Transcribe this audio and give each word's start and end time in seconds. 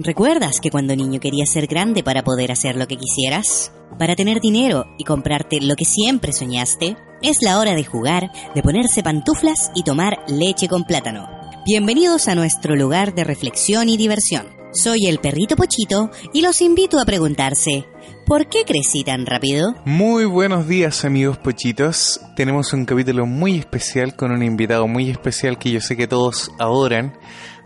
¿Recuerdas 0.00 0.60
que 0.60 0.70
cuando 0.70 0.94
niño 0.94 1.18
querías 1.18 1.50
ser 1.50 1.66
grande 1.66 2.04
para 2.04 2.22
poder 2.22 2.52
hacer 2.52 2.76
lo 2.76 2.86
que 2.86 2.96
quisieras? 2.96 3.72
Para 3.98 4.14
tener 4.14 4.40
dinero 4.40 4.84
y 4.96 5.02
comprarte 5.02 5.60
lo 5.60 5.74
que 5.74 5.84
siempre 5.84 6.32
soñaste? 6.32 6.96
Es 7.20 7.42
la 7.42 7.58
hora 7.58 7.74
de 7.74 7.82
jugar, 7.82 8.30
de 8.54 8.62
ponerse 8.62 9.02
pantuflas 9.02 9.72
y 9.74 9.82
tomar 9.82 10.18
leche 10.28 10.68
con 10.68 10.84
plátano. 10.84 11.26
Bienvenidos 11.66 12.28
a 12.28 12.36
nuestro 12.36 12.76
lugar 12.76 13.12
de 13.12 13.24
reflexión 13.24 13.88
y 13.88 13.96
diversión. 13.96 14.46
Soy 14.72 15.08
el 15.08 15.18
perrito 15.18 15.56
Pochito 15.56 16.10
y 16.32 16.42
los 16.42 16.60
invito 16.60 17.00
a 17.00 17.04
preguntarse, 17.04 17.86
¿por 18.24 18.48
qué 18.48 18.64
crecí 18.64 19.02
tan 19.02 19.26
rápido? 19.26 19.74
Muy 19.84 20.26
buenos 20.26 20.68
días 20.68 21.04
amigos 21.04 21.38
pochitos. 21.38 22.20
Tenemos 22.36 22.72
un 22.72 22.84
capítulo 22.84 23.26
muy 23.26 23.58
especial 23.58 24.14
con 24.14 24.30
un 24.30 24.44
invitado 24.44 24.86
muy 24.86 25.10
especial 25.10 25.58
que 25.58 25.72
yo 25.72 25.80
sé 25.80 25.96
que 25.96 26.06
todos 26.06 26.52
adoran. 26.60 27.18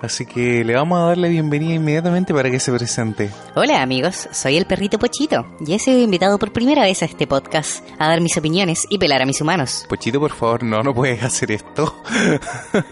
Así 0.02 0.26
que 0.26 0.64
le 0.64 0.74
vamos 0.74 0.98
a 0.98 1.04
dar 1.04 1.18
la 1.18 1.28
bienvenida 1.28 1.74
inmediatamente 1.74 2.34
para 2.34 2.50
que 2.50 2.58
se 2.58 2.72
presente. 2.72 3.30
Hola 3.54 3.82
amigos, 3.82 4.28
soy 4.32 4.56
el 4.56 4.66
perrito 4.66 4.98
Pochito 4.98 5.46
y 5.64 5.74
he 5.74 5.78
sido 5.78 6.00
invitado 6.00 6.40
por 6.40 6.52
primera 6.52 6.82
vez 6.82 7.02
a 7.02 7.04
este 7.04 7.28
podcast 7.28 7.86
a 8.00 8.08
dar 8.08 8.20
mis 8.20 8.36
opiniones 8.36 8.84
y 8.90 8.98
pelar 8.98 9.22
a 9.22 9.26
mis 9.26 9.40
humanos. 9.40 9.86
Pochito, 9.88 10.18
por 10.18 10.32
favor, 10.32 10.64
no, 10.64 10.82
no 10.82 10.92
puedes 10.92 11.22
hacer 11.22 11.52
esto. 11.52 11.94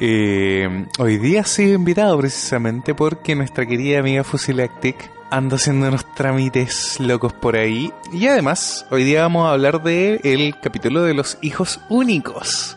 Eh, 0.00 0.86
hoy 0.98 1.18
día 1.18 1.40
he 1.40 1.44
sido 1.44 1.74
invitado 1.74 2.18
precisamente 2.18 2.94
porque 2.94 3.36
nuestra 3.36 3.66
querida 3.66 4.00
amiga 4.00 4.24
Fusilactic 4.24 5.10
anda 5.30 5.56
haciendo 5.56 5.88
unos 5.88 6.04
trámites 6.14 7.00
locos 7.00 7.32
por 7.32 7.56
ahí. 7.56 7.92
Y 8.12 8.26
además, 8.26 8.86
hoy 8.90 9.04
día 9.04 9.22
vamos 9.22 9.46
a 9.46 9.52
hablar 9.52 9.82
de 9.82 10.20
el 10.24 10.58
capítulo 10.60 11.02
de 11.02 11.14
los 11.14 11.38
hijos 11.40 11.80
únicos. 11.88 12.76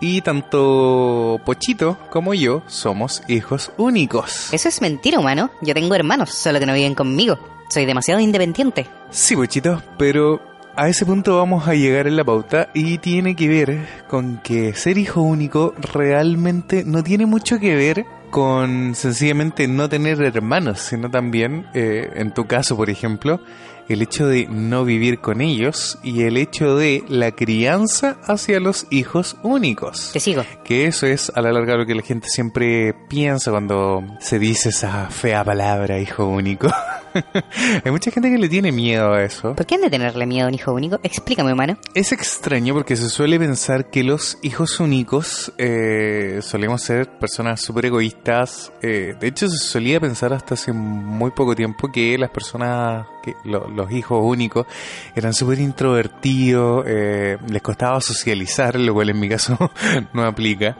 Y 0.00 0.20
tanto 0.20 1.40
Pochito 1.44 1.98
como 2.10 2.34
yo 2.34 2.62
somos 2.66 3.22
hijos 3.28 3.72
únicos. 3.76 4.52
Eso 4.52 4.68
es 4.68 4.80
mentira, 4.80 5.18
humano. 5.18 5.50
Yo 5.62 5.74
tengo 5.74 5.94
hermanos, 5.94 6.30
solo 6.30 6.58
que 6.58 6.66
no 6.66 6.74
viven 6.74 6.94
conmigo. 6.94 7.38
Soy 7.68 7.86
demasiado 7.86 8.20
independiente. 8.20 8.86
Sí, 9.10 9.34
Pochito, 9.34 9.82
pero 9.98 10.40
a 10.76 10.88
ese 10.88 11.06
punto 11.06 11.38
vamos 11.38 11.66
a 11.66 11.74
llegar 11.74 12.06
en 12.06 12.16
la 12.16 12.24
pauta 12.24 12.68
y 12.74 12.98
tiene 12.98 13.34
que 13.34 13.48
ver 13.48 14.04
con 14.08 14.38
que 14.38 14.74
ser 14.74 14.98
hijo 14.98 15.22
único 15.22 15.74
realmente 15.94 16.84
no 16.84 17.02
tiene 17.02 17.24
mucho 17.24 17.58
que 17.58 17.74
ver 17.74 18.04
con 18.30 18.94
sencillamente 18.94 19.68
no 19.68 19.88
tener 19.88 20.20
hermanos, 20.20 20.80
sino 20.80 21.10
también, 21.10 21.66
eh, 21.72 22.10
en 22.16 22.32
tu 22.32 22.46
caso, 22.46 22.76
por 22.76 22.90
ejemplo, 22.90 23.40
el 23.88 24.02
hecho 24.02 24.26
de 24.26 24.46
no 24.48 24.84
vivir 24.84 25.20
con 25.20 25.40
ellos 25.40 25.98
y 26.02 26.22
el 26.22 26.36
hecho 26.36 26.76
de 26.76 27.04
la 27.08 27.32
crianza 27.32 28.18
hacia 28.24 28.60
los 28.60 28.86
hijos 28.90 29.36
únicos. 29.42 30.10
Te 30.12 30.20
sigo. 30.20 30.44
Que 30.64 30.86
eso 30.86 31.06
es 31.06 31.30
a 31.34 31.40
la 31.40 31.52
larga 31.52 31.76
lo 31.76 31.86
que 31.86 31.94
la 31.94 32.02
gente 32.02 32.28
siempre 32.28 32.94
piensa 33.08 33.50
cuando 33.50 34.02
se 34.20 34.38
dice 34.38 34.70
esa 34.70 35.08
fea 35.10 35.44
palabra 35.44 35.98
hijo 35.98 36.26
único. 36.26 36.68
Hay 37.84 37.90
mucha 37.90 38.10
gente 38.10 38.30
que 38.30 38.38
le 38.38 38.48
tiene 38.48 38.72
miedo 38.72 39.12
a 39.12 39.22
eso. 39.22 39.54
¿Por 39.54 39.66
qué 39.66 39.76
han 39.76 39.80
de 39.82 39.90
tenerle 39.90 40.26
miedo 40.26 40.46
a 40.46 40.48
un 40.48 40.54
hijo 40.54 40.72
único? 40.72 40.98
Explícame, 41.02 41.52
humano. 41.52 41.76
Es 41.94 42.12
extraño 42.12 42.74
porque 42.74 42.96
se 42.96 43.08
suele 43.08 43.38
pensar 43.38 43.90
que 43.90 44.02
los 44.04 44.38
hijos 44.42 44.80
únicos 44.80 45.52
eh, 45.58 46.40
solemos 46.42 46.82
ser 46.82 47.08
personas 47.18 47.60
súper 47.60 47.86
egoístas. 47.86 48.72
Eh, 48.82 49.14
de 49.18 49.26
hecho, 49.28 49.48
se 49.48 49.58
solía 49.58 50.00
pensar 50.00 50.32
hasta 50.32 50.54
hace 50.54 50.72
muy 50.72 51.30
poco 51.30 51.54
tiempo 51.54 51.90
que 51.90 52.16
las 52.18 52.30
personas, 52.30 53.06
que 53.22 53.34
lo- 53.44 53.68
los 53.68 53.90
hijos 53.92 54.20
únicos, 54.22 54.66
eran 55.14 55.32
súper 55.34 55.58
introvertidos, 55.60 56.84
eh, 56.86 57.38
les 57.48 57.62
costaba 57.62 58.00
socializar, 58.00 58.76
lo 58.76 58.94
cual 58.94 59.10
en 59.10 59.20
mi 59.20 59.28
caso 59.28 59.56
no 60.12 60.24
aplica. 60.24 60.76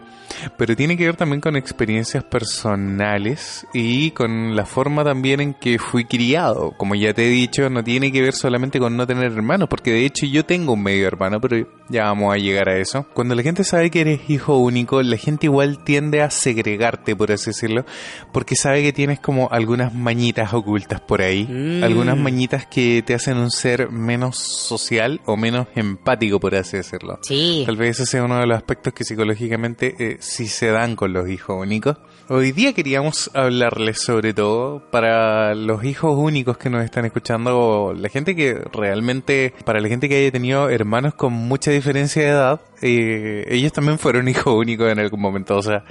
Pero 0.56 0.76
tiene 0.76 0.96
que 0.96 1.04
ver 1.06 1.16
también 1.16 1.40
con 1.40 1.56
experiencias 1.56 2.24
personales 2.24 3.66
y 3.72 4.10
con 4.12 4.54
la 4.56 4.66
forma 4.66 5.04
también 5.04 5.40
en 5.40 5.54
que 5.54 5.78
fui 5.78 6.04
criado. 6.04 6.72
Como 6.76 6.94
ya 6.94 7.12
te 7.14 7.26
he 7.26 7.28
dicho, 7.30 7.68
no 7.70 7.82
tiene 7.82 8.12
que 8.12 8.22
ver 8.22 8.32
solamente 8.34 8.78
con 8.78 8.96
no 8.96 9.06
tener 9.06 9.32
hermanos, 9.32 9.68
porque 9.68 9.92
de 9.92 10.04
hecho 10.04 10.26
yo 10.26 10.44
tengo 10.44 10.72
un 10.74 10.82
medio 10.82 11.06
hermano, 11.06 11.40
pero 11.40 11.66
ya 11.88 12.04
vamos 12.04 12.34
a 12.34 12.38
llegar 12.38 12.68
a 12.68 12.76
eso. 12.78 13.06
Cuando 13.14 13.34
la 13.34 13.42
gente 13.42 13.64
sabe 13.64 13.90
que 13.90 14.00
eres 14.00 14.20
hijo 14.28 14.58
único, 14.58 15.02
la 15.02 15.16
gente 15.16 15.46
igual 15.46 15.82
tiende 15.84 16.22
a 16.22 16.30
segregarte, 16.30 17.14
por 17.16 17.32
así 17.32 17.50
decirlo, 17.50 17.84
porque 18.32 18.56
sabe 18.56 18.82
que 18.82 18.92
tienes 18.92 19.20
como 19.20 19.48
algunas 19.50 19.94
mañitas 19.94 20.52
ocultas 20.54 21.00
por 21.00 21.22
ahí, 21.22 21.46
Mm. 21.46 21.84
algunas 21.84 22.16
mañitas 22.18 22.66
que 22.66 23.02
te 23.06 23.14
hacen 23.14 23.36
un 23.36 23.50
ser 23.50 23.90
menos 23.90 24.36
social 24.38 25.20
o 25.26 25.36
menos 25.36 25.68
empático, 25.74 26.40
por 26.40 26.54
así 26.54 26.76
decirlo. 26.76 27.18
Sí. 27.22 27.62
Tal 27.66 27.76
vez 27.76 27.90
ese 28.00 28.06
sea 28.06 28.24
uno 28.24 28.38
de 28.38 28.46
los 28.46 28.56
aspectos 28.56 28.92
que 28.92 29.04
psicológicamente 29.04 29.94
eh, 29.98 30.16
sí 30.26 30.48
se 30.48 30.68
dan 30.68 30.96
con 30.96 31.12
los 31.12 31.28
hijos 31.28 31.56
únicos. 31.58 31.96
Hoy 32.28 32.50
día 32.50 32.72
queríamos 32.72 33.30
hablarles 33.34 34.00
sobre 34.00 34.34
todo 34.34 34.82
para 34.90 35.54
los 35.54 35.84
hijos 35.84 36.16
únicos 36.16 36.58
que 36.58 36.68
nos 36.68 36.84
están 36.84 37.04
escuchando, 37.04 37.94
la 37.96 38.08
gente 38.08 38.34
que 38.34 38.54
realmente, 38.72 39.54
para 39.64 39.80
la 39.80 39.88
gente 39.88 40.08
que 40.08 40.18
haya 40.18 40.32
tenido 40.32 40.68
hermanos 40.68 41.14
con 41.14 41.32
mucha 41.32 41.70
diferencia 41.70 42.22
de 42.22 42.28
edad, 42.28 42.60
eh, 42.82 43.44
ellos 43.48 43.72
también 43.72 44.00
fueron 44.00 44.26
hijos 44.28 44.52
únicos 44.52 44.90
en 44.90 44.98
algún 44.98 45.20
momento. 45.20 45.56
O 45.56 45.62
sea, 45.62 45.84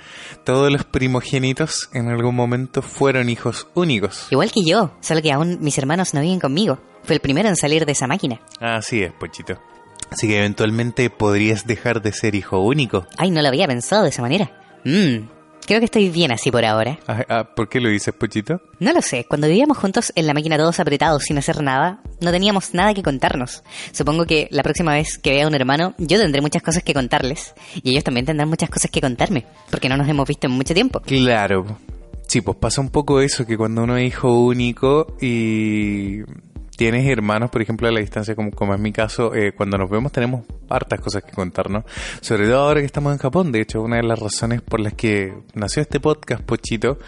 todos 0.44 0.70
los 0.70 0.84
primogénitos 0.84 1.90
en 1.94 2.10
algún 2.10 2.36
momento 2.36 2.82
fueron 2.82 3.30
hijos 3.30 3.68
únicos. 3.74 4.28
Igual 4.30 4.52
que 4.52 4.66
yo, 4.66 4.92
solo 5.00 5.22
que 5.22 5.32
aún 5.32 5.60
mis 5.62 5.78
hermanos 5.78 6.14
no 6.14 6.20
viven 6.20 6.42
conmigo. 6.42 6.80
Fue 7.04 7.16
el 7.16 7.22
primero 7.22 7.48
en 7.48 7.56
salir 7.56 7.86
de 7.86 7.94
esa 7.94 8.08
máquina. 8.08 8.42
Así 8.60 9.02
es, 9.04 9.14
Pochito. 9.14 9.58
Así 10.12 10.28
que 10.28 10.38
eventualmente 10.38 11.10
podrías 11.10 11.66
dejar 11.66 12.02
de 12.02 12.12
ser 12.12 12.36
hijo 12.36 12.60
único. 12.60 13.08
Ay, 13.18 13.32
no 13.32 13.42
lo 13.42 13.48
había 13.48 13.68
pensado 13.68 14.04
de 14.04 14.10
esa 14.10 14.22
manera. 14.22 14.52
Mmm, 14.84 15.28
creo 15.66 15.80
que 15.80 15.86
estoy 15.86 16.10
bien 16.10 16.32
así 16.32 16.52
por 16.52 16.64
ahora. 16.64 17.00
Ah, 17.08 17.24
ah, 17.28 17.44
¿Por 17.56 17.68
qué 17.68 17.80
lo 17.80 17.90
dices, 17.90 18.14
Pochito? 18.14 18.62
No 18.80 18.94
lo 18.94 19.02
sé, 19.02 19.26
cuando 19.28 19.48
vivíamos 19.48 19.78
juntos 19.78 20.14
en 20.16 20.28
la 20.28 20.34
máquina 20.34 20.58
todos 20.58 20.80
apretados 20.80 21.24
sin 21.24 21.38
hacer 21.38 21.62
nada, 21.62 22.02
no 22.22 22.32
teníamos 22.32 22.74
nada 22.74 22.94
que 22.94 23.04
contarnos. 23.04 23.64
Supongo 23.92 24.26
que 24.26 24.48
la 24.52 24.64
próxima 24.64 24.94
vez 24.94 25.18
que 25.18 25.32
vea 25.32 25.46
a 25.46 25.48
un 25.48 25.56
hermano, 25.56 25.96
yo 25.98 26.20
tendré 26.20 26.42
muchas 26.42 26.62
cosas 26.62 26.84
que 26.84 26.94
contarles. 26.94 27.54
Y 27.84 27.92
ellos 27.92 28.04
también 28.04 28.26
tendrán 28.26 28.50
muchas 28.50 28.70
cosas 28.70 28.92
que 28.92 29.02
contarme, 29.02 29.46
porque 29.70 29.90
no 29.90 29.98
nos 29.98 30.08
hemos 30.08 30.28
visto 30.28 30.48
en 30.48 30.54
mucho 30.54 30.74
tiempo. 30.74 31.02
Claro. 31.02 31.66
Sí, 32.28 32.42
pues 32.42 32.58
pasa 32.58 32.82
un 32.82 32.90
poco 32.90 33.22
eso, 33.22 33.46
que 33.46 33.58
cuando 33.58 33.84
uno 33.84 33.98
es 33.98 34.08
hijo 34.08 34.40
único 34.40 35.16
y 35.22 36.22
tienes 36.78 37.08
hermanos, 37.08 37.50
por 37.50 37.62
ejemplo, 37.62 37.88
a 37.88 37.92
la 37.92 38.00
distancia, 38.00 38.36
como, 38.36 38.52
como 38.52 38.74
es 38.74 38.80
mi 38.80 38.92
caso, 38.92 39.34
eh, 39.34 39.54
cuando 39.54 39.78
nos 39.78 39.90
vemos 39.90 40.12
tenemos 40.12 40.46
hartas 40.70 41.00
cosas 41.00 41.24
que 41.24 41.32
contarnos. 41.32 41.84
Sobre 42.22 42.46
todo 42.48 42.60
ahora 42.60 42.80
que 42.82 42.86
estamos 42.86 43.14
en 43.14 43.20
Japón. 43.20 43.52
De 43.52 43.62
hecho, 43.62 43.82
una 43.82 43.98
de 43.98 44.04
las 44.04 44.20
razones 44.20 44.62
por 44.62 44.80
las 44.80 44.94
que 44.94 45.34
nació 45.54 45.82
este 45.82 46.00
podcast, 46.00 46.44
Pochito, 46.44 47.00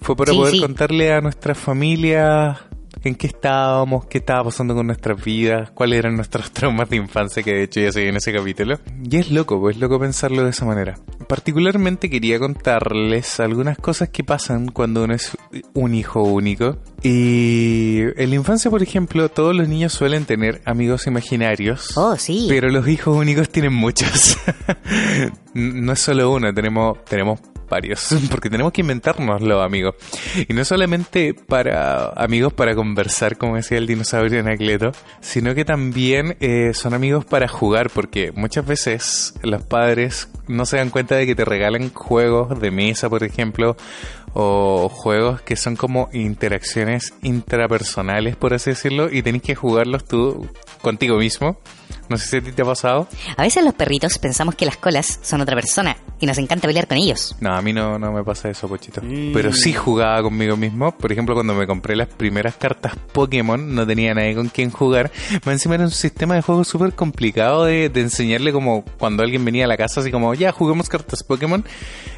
fue 0.00 0.16
para 0.16 0.32
Sí, 0.32 0.38
poder 0.38 0.54
sí. 0.54 0.60
contarle 0.60 1.12
a 1.12 1.20
nuestra 1.20 1.54
familia 1.54 2.58
en 3.04 3.14
qué 3.14 3.26
estábamos, 3.26 4.06
qué 4.06 4.18
estaba 4.18 4.44
pasando 4.44 4.74
con 4.74 4.86
nuestras 4.86 5.22
vidas, 5.22 5.70
cuáles 5.70 5.98
eran 5.98 6.16
nuestros 6.16 6.50
traumas 6.52 6.88
de 6.90 6.96
infancia, 6.96 7.42
que 7.42 7.52
de 7.52 7.62
hecho 7.64 7.80
ya 7.80 7.92
se 7.92 8.00
ve 8.00 8.08
en 8.08 8.16
ese 8.16 8.32
capítulo. 8.32 8.78
Y 9.02 9.16
es 9.16 9.30
loco, 9.30 9.60
pues 9.60 9.76
es 9.76 9.80
loco 9.80 9.98
pensarlo 9.98 10.44
de 10.44 10.50
esa 10.50 10.64
manera. 10.64 10.94
Particularmente 11.28 12.10
quería 12.10 12.38
contarles 12.38 13.40
algunas 13.40 13.78
cosas 13.78 14.08
que 14.08 14.24
pasan 14.24 14.68
cuando 14.68 15.04
uno 15.04 15.14
es 15.14 15.36
un 15.74 15.94
hijo 15.94 16.22
único. 16.22 16.78
Y 17.02 18.00
en 18.16 18.30
la 18.30 18.36
infancia, 18.36 18.70
por 18.70 18.82
ejemplo, 18.82 19.28
todos 19.28 19.54
los 19.54 19.68
niños 19.68 19.92
suelen 19.92 20.24
tener 20.24 20.62
amigos 20.64 21.06
imaginarios. 21.06 21.96
Oh, 21.96 22.16
sí. 22.16 22.46
Pero 22.48 22.68
los 22.68 22.88
hijos 22.88 23.16
únicos 23.16 23.48
tienen 23.48 23.74
muchos. 23.74 24.36
no 25.54 25.92
es 25.92 25.98
solo 25.98 26.30
uno, 26.30 26.52
tenemos, 26.52 27.04
tenemos 27.04 27.40
varios, 27.68 28.14
porque 28.30 28.50
tenemos 28.50 28.72
que 28.72 28.80
inventárnoslo, 28.80 29.62
amigos. 29.62 29.94
Y 30.48 30.52
no 30.52 30.64
solamente 30.64 31.34
para 31.34 32.08
amigos 32.10 32.52
para 32.52 32.74
conversar, 32.74 33.36
como 33.36 33.56
decía 33.56 33.78
el 33.78 33.86
dinosaurio 33.86 34.40
Anacleto, 34.40 34.92
sino 35.20 35.54
que 35.54 35.64
también 35.64 36.36
eh, 36.40 36.72
son 36.74 36.94
amigos 36.94 37.24
para 37.24 37.48
jugar, 37.48 37.90
porque 37.90 38.32
muchas 38.32 38.66
veces 38.66 39.34
los 39.42 39.62
padres 39.62 40.28
no 40.46 40.66
se 40.66 40.76
dan 40.76 40.90
cuenta 40.90 41.16
de 41.16 41.26
que 41.26 41.34
te 41.34 41.44
regalan 41.44 41.90
juegos 41.90 42.60
de 42.60 42.70
mesa, 42.70 43.08
por 43.08 43.24
ejemplo, 43.24 43.76
o 44.34 44.88
juegos 44.88 45.40
que 45.42 45.56
son 45.56 45.76
como 45.76 46.08
interacciones 46.12 47.14
intrapersonales, 47.22 48.36
por 48.36 48.52
así 48.52 48.70
decirlo, 48.70 49.10
y 49.10 49.22
tenés 49.22 49.42
que 49.42 49.54
jugarlos 49.54 50.04
tú 50.04 50.48
contigo 50.82 51.16
mismo. 51.18 51.58
No 52.08 52.18
sé 52.18 52.26
si 52.28 52.36
a 52.36 52.40
ti 52.42 52.52
te 52.52 52.62
ha 52.62 52.64
pasado. 52.64 53.08
A 53.36 53.42
veces 53.42 53.64
los 53.64 53.74
perritos 53.74 54.18
pensamos 54.18 54.54
que 54.54 54.66
las 54.66 54.76
colas 54.76 55.18
son 55.22 55.40
otra 55.40 55.54
persona 55.56 55.96
y 56.20 56.26
nos 56.26 56.36
encanta 56.38 56.66
pelear 56.68 56.86
con 56.86 56.98
ellos. 56.98 57.34
No, 57.40 57.54
a 57.54 57.62
mí 57.62 57.72
no, 57.72 57.98
no 57.98 58.12
me 58.12 58.22
pasa 58.22 58.50
eso, 58.50 58.68
Pochito. 58.68 59.00
Mm. 59.02 59.32
Pero 59.32 59.52
sí 59.52 59.72
jugaba 59.72 60.22
conmigo 60.22 60.56
mismo. 60.56 60.92
Por 60.96 61.10
ejemplo, 61.12 61.34
cuando 61.34 61.54
me 61.54 61.66
compré 61.66 61.96
las 61.96 62.08
primeras 62.08 62.56
cartas 62.56 62.94
Pokémon, 63.12 63.74
no 63.74 63.86
tenía 63.86 64.12
nadie 64.14 64.34
con 64.34 64.48
quien 64.48 64.70
jugar. 64.70 65.10
Más 65.44 65.54
encima 65.54 65.76
era 65.76 65.84
un 65.84 65.90
sistema 65.90 66.34
de 66.34 66.42
juego 66.42 66.62
súper 66.64 66.92
complicado 66.94 67.64
de, 67.64 67.88
de 67.88 68.00
enseñarle 68.02 68.52
como 68.52 68.84
cuando 68.98 69.22
alguien 69.22 69.44
venía 69.44 69.64
a 69.64 69.68
la 69.68 69.76
casa, 69.76 70.00
así 70.00 70.10
como, 70.10 70.34
ya, 70.34 70.52
juguemos 70.52 70.88
cartas 70.88 71.22
Pokémon. 71.22 71.64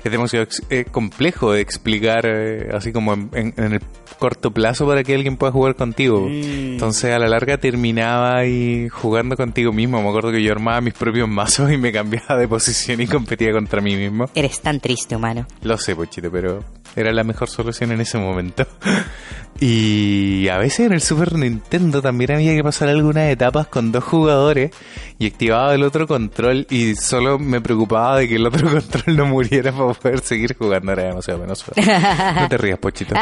Es 0.05 0.11
demasiado 0.13 0.45
ex- 0.45 0.63
eh, 0.71 0.85
complejo 0.91 1.53
de 1.53 1.61
explicar 1.61 2.25
eh, 2.27 2.71
así 2.75 2.93
como 2.93 3.15
en, 3.15 3.31
en- 3.35 3.55
en 3.57 3.73
el 3.75 3.81
corto 4.19 4.51
plazo 4.51 4.87
para 4.87 5.05
que 5.05 5.15
alguien 5.15 5.37
pueda 5.37 5.53
jugar 5.53 5.75
contigo. 5.77 6.23
Mm. 6.29 6.73
Entonces 6.75 7.13
a 7.13 7.19
la 7.19 7.29
larga 7.29 7.59
terminaba 7.59 8.37
ahí 8.39 8.89
jugando 8.89 9.37
contigo 9.37 9.73
mismo. 9.77 10.03
Me 10.03 10.09
acuerdo 10.09 10.33
que 10.33 10.43
yo 10.43 10.51
armaba 10.53 10.81
mis 10.81 10.95
propios 10.95 11.29
mazos 11.29 11.71
y 11.71 11.77
me 11.77 11.93
cambiaba 11.93 12.37
de 12.37 12.49
posición 12.57 13.01
y 13.01 13.07
competía 13.07 13.53
contra 13.53 13.81
mí 13.81 13.95
mismo. 13.95 14.29
Eres 14.35 14.61
tan 14.61 14.81
triste, 14.81 15.15
humano. 15.15 15.47
Lo 15.63 15.79
sé, 15.79 15.95
Pochito, 15.95 16.31
pero 16.33 16.65
era 16.97 17.13
la 17.13 17.23
mejor 17.23 17.49
solución 17.49 17.93
en 17.93 18.01
ese 18.01 18.19
momento. 18.19 18.67
Y 19.59 20.49
a 20.49 20.59
veces 20.59 20.81
en 20.81 20.93
el 20.93 21.01
Super 21.01 21.33
Nintendo 21.35 22.03
también 22.03 22.33
había 22.33 22.55
que 22.55 22.63
pasar 22.63 22.89
algunas 22.91 23.31
etapas 23.31 23.67
con 23.69 23.91
dos 23.91 24.05
jugadores 24.05 24.71
y 25.19 25.27
activaba 25.27 25.75
el 25.75 25.83
otro 25.83 26.07
control 26.07 26.67
y 26.69 26.95
solo 26.95 27.39
me 27.39 27.63
preocupaba 27.63 28.19
de 28.19 28.29
que 28.29 28.37
el 28.37 28.47
otro 28.47 28.71
control 28.71 29.17
no 29.17 29.27
muriera 29.27 29.73
para 29.73 29.95
poder 29.95 30.21
seguir 30.21 30.57
jugando. 30.57 30.93
Era 30.93 31.05
demasiado 31.05 31.41
penoso. 31.41 31.73
No 31.77 32.49
te 32.49 32.59
rías, 32.59 32.79
Pochito. 32.79 33.15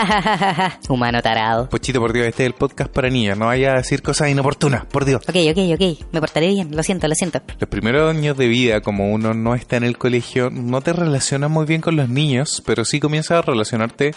Humano 0.88 1.22
tarado. 1.22 1.68
Pochito, 1.68 2.00
por 2.00 2.12
Dios, 2.12 2.26
este 2.26 2.42
es 2.44 2.46
el 2.48 2.54
podcast 2.54 2.90
para 2.90 3.08
niños. 3.10 3.38
No 3.38 3.46
vaya 3.46 3.74
a 3.74 3.76
decir 3.76 4.02
cosas 4.02 4.28
inoportunas, 4.28 4.86
por 4.86 5.04
Dios. 5.04 5.22
Ok, 5.28 5.36
ok, 5.50 5.58
ok. 5.74 6.06
Me 6.12 6.20
portaré 6.20 6.48
bien. 6.48 6.74
Lo 6.74 6.82
siento, 6.82 7.06
lo 7.06 7.14
siento. 7.14 7.40
Los 7.60 7.68
primeros 7.68 8.10
años 8.10 8.36
de 8.36 8.48
vida, 8.48 8.80
como 8.80 9.12
uno 9.12 9.34
no 9.34 9.54
está 9.54 9.76
en 9.76 9.84
el 9.84 9.98
colegio, 9.98 10.50
no 10.50 10.80
te 10.80 10.92
relacionas 10.92 11.48
muy 11.48 11.64
bien 11.64 11.80
con 11.80 11.94
los 11.94 12.08
niños, 12.08 12.60
pero 12.66 12.84
sí 12.84 12.98
comienzas 12.98 13.38
a 13.38 13.42
relacionarte 13.64 14.12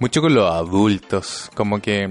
mucho 0.00 0.20
con 0.20 0.34
los 0.34 0.50
adultos, 0.50 1.50
como 1.54 1.80
que 1.80 2.08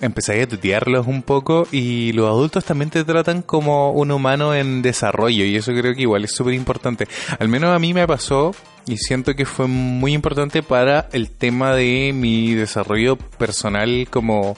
empezáis 0.00 0.44
a 0.44 0.48
tutearlos 0.48 1.06
un 1.06 1.22
poco 1.22 1.66
y 1.70 2.12
los 2.12 2.26
adultos 2.26 2.64
también 2.64 2.90
te 2.90 3.04
tratan 3.04 3.42
como 3.42 3.90
un 3.92 4.10
humano 4.10 4.54
en 4.54 4.80
desarrollo 4.80 5.44
y 5.44 5.56
eso 5.56 5.72
creo 5.72 5.94
que 5.94 6.02
igual 6.02 6.24
es 6.24 6.34
súper 6.34 6.54
importante. 6.54 7.06
Al 7.38 7.48
menos 7.48 7.74
a 7.74 7.78
mí 7.78 7.92
me 7.92 8.06
pasó 8.06 8.52
y 8.86 8.96
siento 8.96 9.34
que 9.34 9.44
fue 9.44 9.66
muy 9.66 10.14
importante 10.14 10.62
para 10.62 11.08
el 11.12 11.30
tema 11.30 11.74
de 11.74 12.12
mi 12.14 12.54
desarrollo 12.54 13.16
personal 13.16 14.06
como 14.10 14.56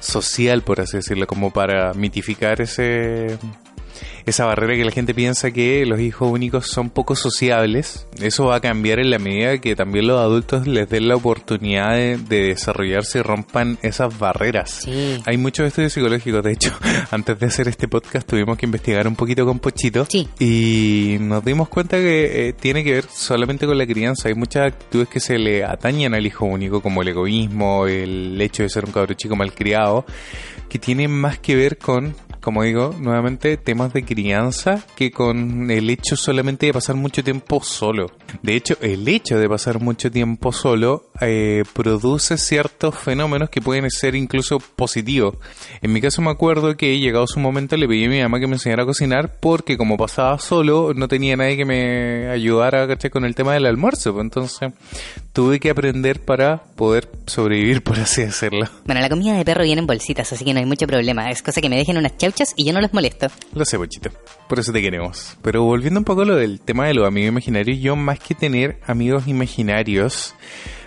social, 0.00 0.62
por 0.62 0.80
así 0.80 0.98
decirlo, 0.98 1.26
como 1.26 1.50
para 1.52 1.94
mitificar 1.94 2.60
ese 2.60 3.38
esa 4.26 4.44
barrera 4.44 4.74
que 4.74 4.84
la 4.84 4.90
gente 4.90 5.14
piensa 5.14 5.52
que 5.52 5.86
los 5.86 6.00
hijos 6.00 6.30
únicos 6.30 6.66
son 6.66 6.90
poco 6.90 7.14
sociables. 7.14 8.08
Eso 8.20 8.46
va 8.46 8.56
a 8.56 8.60
cambiar 8.60 8.98
en 8.98 9.10
la 9.10 9.20
medida 9.20 9.58
que 9.58 9.76
también 9.76 10.08
los 10.08 10.20
adultos 10.20 10.66
les 10.66 10.88
den 10.88 11.06
la 11.06 11.14
oportunidad 11.14 11.94
de, 11.94 12.16
desarrollarse 12.46 13.20
y 13.20 13.22
rompan 13.22 13.78
esas 13.82 14.18
barreras. 14.18 14.86
Hay 15.24 15.36
muchos 15.36 15.68
estudios 15.68 15.92
psicológicos, 15.92 16.42
de 16.42 16.52
hecho, 16.52 16.72
antes 17.12 17.38
de 17.38 17.46
hacer 17.46 17.68
este 17.68 17.86
podcast 17.86 18.26
tuvimos 18.26 18.58
que 18.58 18.66
investigar 18.66 19.06
un 19.06 19.14
poquito 19.14 19.46
con 19.46 19.60
Pochito 19.60 20.06
y 20.40 21.16
nos 21.20 21.44
dimos 21.44 21.68
cuenta 21.68 21.96
que 21.96 22.48
eh, 22.48 22.52
tiene 22.52 22.82
que 22.82 22.94
ver 22.94 23.04
solamente 23.08 23.66
con 23.66 23.78
la 23.78 23.86
crianza. 23.86 24.28
Hay 24.28 24.34
muchas 24.34 24.66
actitudes 24.72 25.08
que 25.08 25.20
se 25.20 25.38
le 25.38 25.64
atañen 25.64 26.14
al 26.14 26.26
hijo 26.26 26.44
único, 26.46 26.82
como 26.82 27.02
el 27.02 27.08
egoísmo, 27.08 27.86
el 27.86 28.40
hecho 28.40 28.64
de 28.64 28.70
ser 28.70 28.86
un 28.86 28.92
cabro 28.92 29.14
chico 29.14 29.36
malcriado, 29.36 30.04
que 30.68 30.80
tienen 30.80 31.12
más 31.12 31.38
que 31.38 31.54
ver 31.54 31.78
con 31.78 32.14
como 32.46 32.62
digo, 32.62 32.94
nuevamente 33.00 33.56
temas 33.56 33.92
de 33.92 34.04
crianza 34.04 34.80
que 34.94 35.10
con 35.10 35.68
el 35.68 35.90
hecho 35.90 36.14
solamente 36.14 36.66
de 36.66 36.72
pasar 36.72 36.94
mucho 36.94 37.24
tiempo 37.24 37.60
solo. 37.60 38.12
De 38.40 38.54
hecho, 38.54 38.76
el 38.82 39.08
hecho 39.08 39.36
de 39.36 39.48
pasar 39.48 39.80
mucho 39.80 40.12
tiempo 40.12 40.52
solo 40.52 41.10
eh, 41.20 41.64
produce 41.72 42.38
ciertos 42.38 42.94
fenómenos 42.94 43.50
que 43.50 43.60
pueden 43.60 43.90
ser 43.90 44.14
incluso 44.14 44.60
positivos. 44.60 45.34
En 45.82 45.92
mi 45.92 46.00
caso 46.00 46.22
me 46.22 46.30
acuerdo 46.30 46.76
que 46.76 47.00
llegado 47.00 47.26
su 47.26 47.40
momento 47.40 47.76
le 47.76 47.88
pedí 47.88 48.04
a 48.04 48.10
mi 48.10 48.22
mamá 48.22 48.38
que 48.38 48.46
me 48.46 48.54
enseñara 48.54 48.84
a 48.84 48.86
cocinar 48.86 49.40
porque 49.40 49.76
como 49.76 49.96
pasaba 49.96 50.38
solo 50.38 50.94
no 50.94 51.08
tenía 51.08 51.36
nadie 51.36 51.56
que 51.56 51.64
me 51.64 52.28
ayudara 52.28 52.86
con 53.10 53.24
el 53.24 53.34
tema 53.34 53.54
del 53.54 53.66
almuerzo. 53.66 54.12
Pues 54.12 54.22
entonces 54.22 54.70
tuve 55.32 55.58
que 55.58 55.70
aprender 55.70 56.20
para 56.24 56.62
poder 56.76 57.08
sobrevivir, 57.26 57.82
por 57.84 57.98
así 57.98 58.22
decirlo. 58.22 58.68
Bueno, 58.84 59.00
la 59.00 59.08
comida 59.08 59.36
de 59.36 59.44
perro 59.44 59.64
viene 59.64 59.80
en 59.80 59.86
bolsitas, 59.88 60.32
así 60.32 60.44
que 60.44 60.54
no 60.54 60.60
hay 60.60 60.66
mucho 60.66 60.86
problema. 60.86 61.28
Es 61.28 61.42
cosa 61.42 61.60
que 61.60 61.68
me 61.68 61.76
dejen 61.76 61.96
unas 61.96 62.16
chauchas 62.16 62.35
y 62.56 62.64
yo 62.64 62.72
no 62.72 62.80
los 62.80 62.92
molesto. 62.92 63.28
Lo 63.54 63.64
sé, 63.64 63.76
Bochito. 63.76 64.10
Por 64.48 64.58
eso 64.58 64.72
te 64.72 64.82
queremos. 64.82 65.36
Pero 65.42 65.64
volviendo 65.64 66.00
un 66.00 66.04
poco 66.04 66.22
a 66.22 66.24
lo 66.24 66.36
del 66.36 66.60
tema 66.60 66.86
de 66.86 66.94
los 66.94 67.06
amigos 67.06 67.28
imaginarios, 67.28 67.78
yo 67.78 67.96
más 67.96 68.18
que 68.18 68.34
tener 68.34 68.78
amigos 68.86 69.26
imaginarios, 69.26 70.34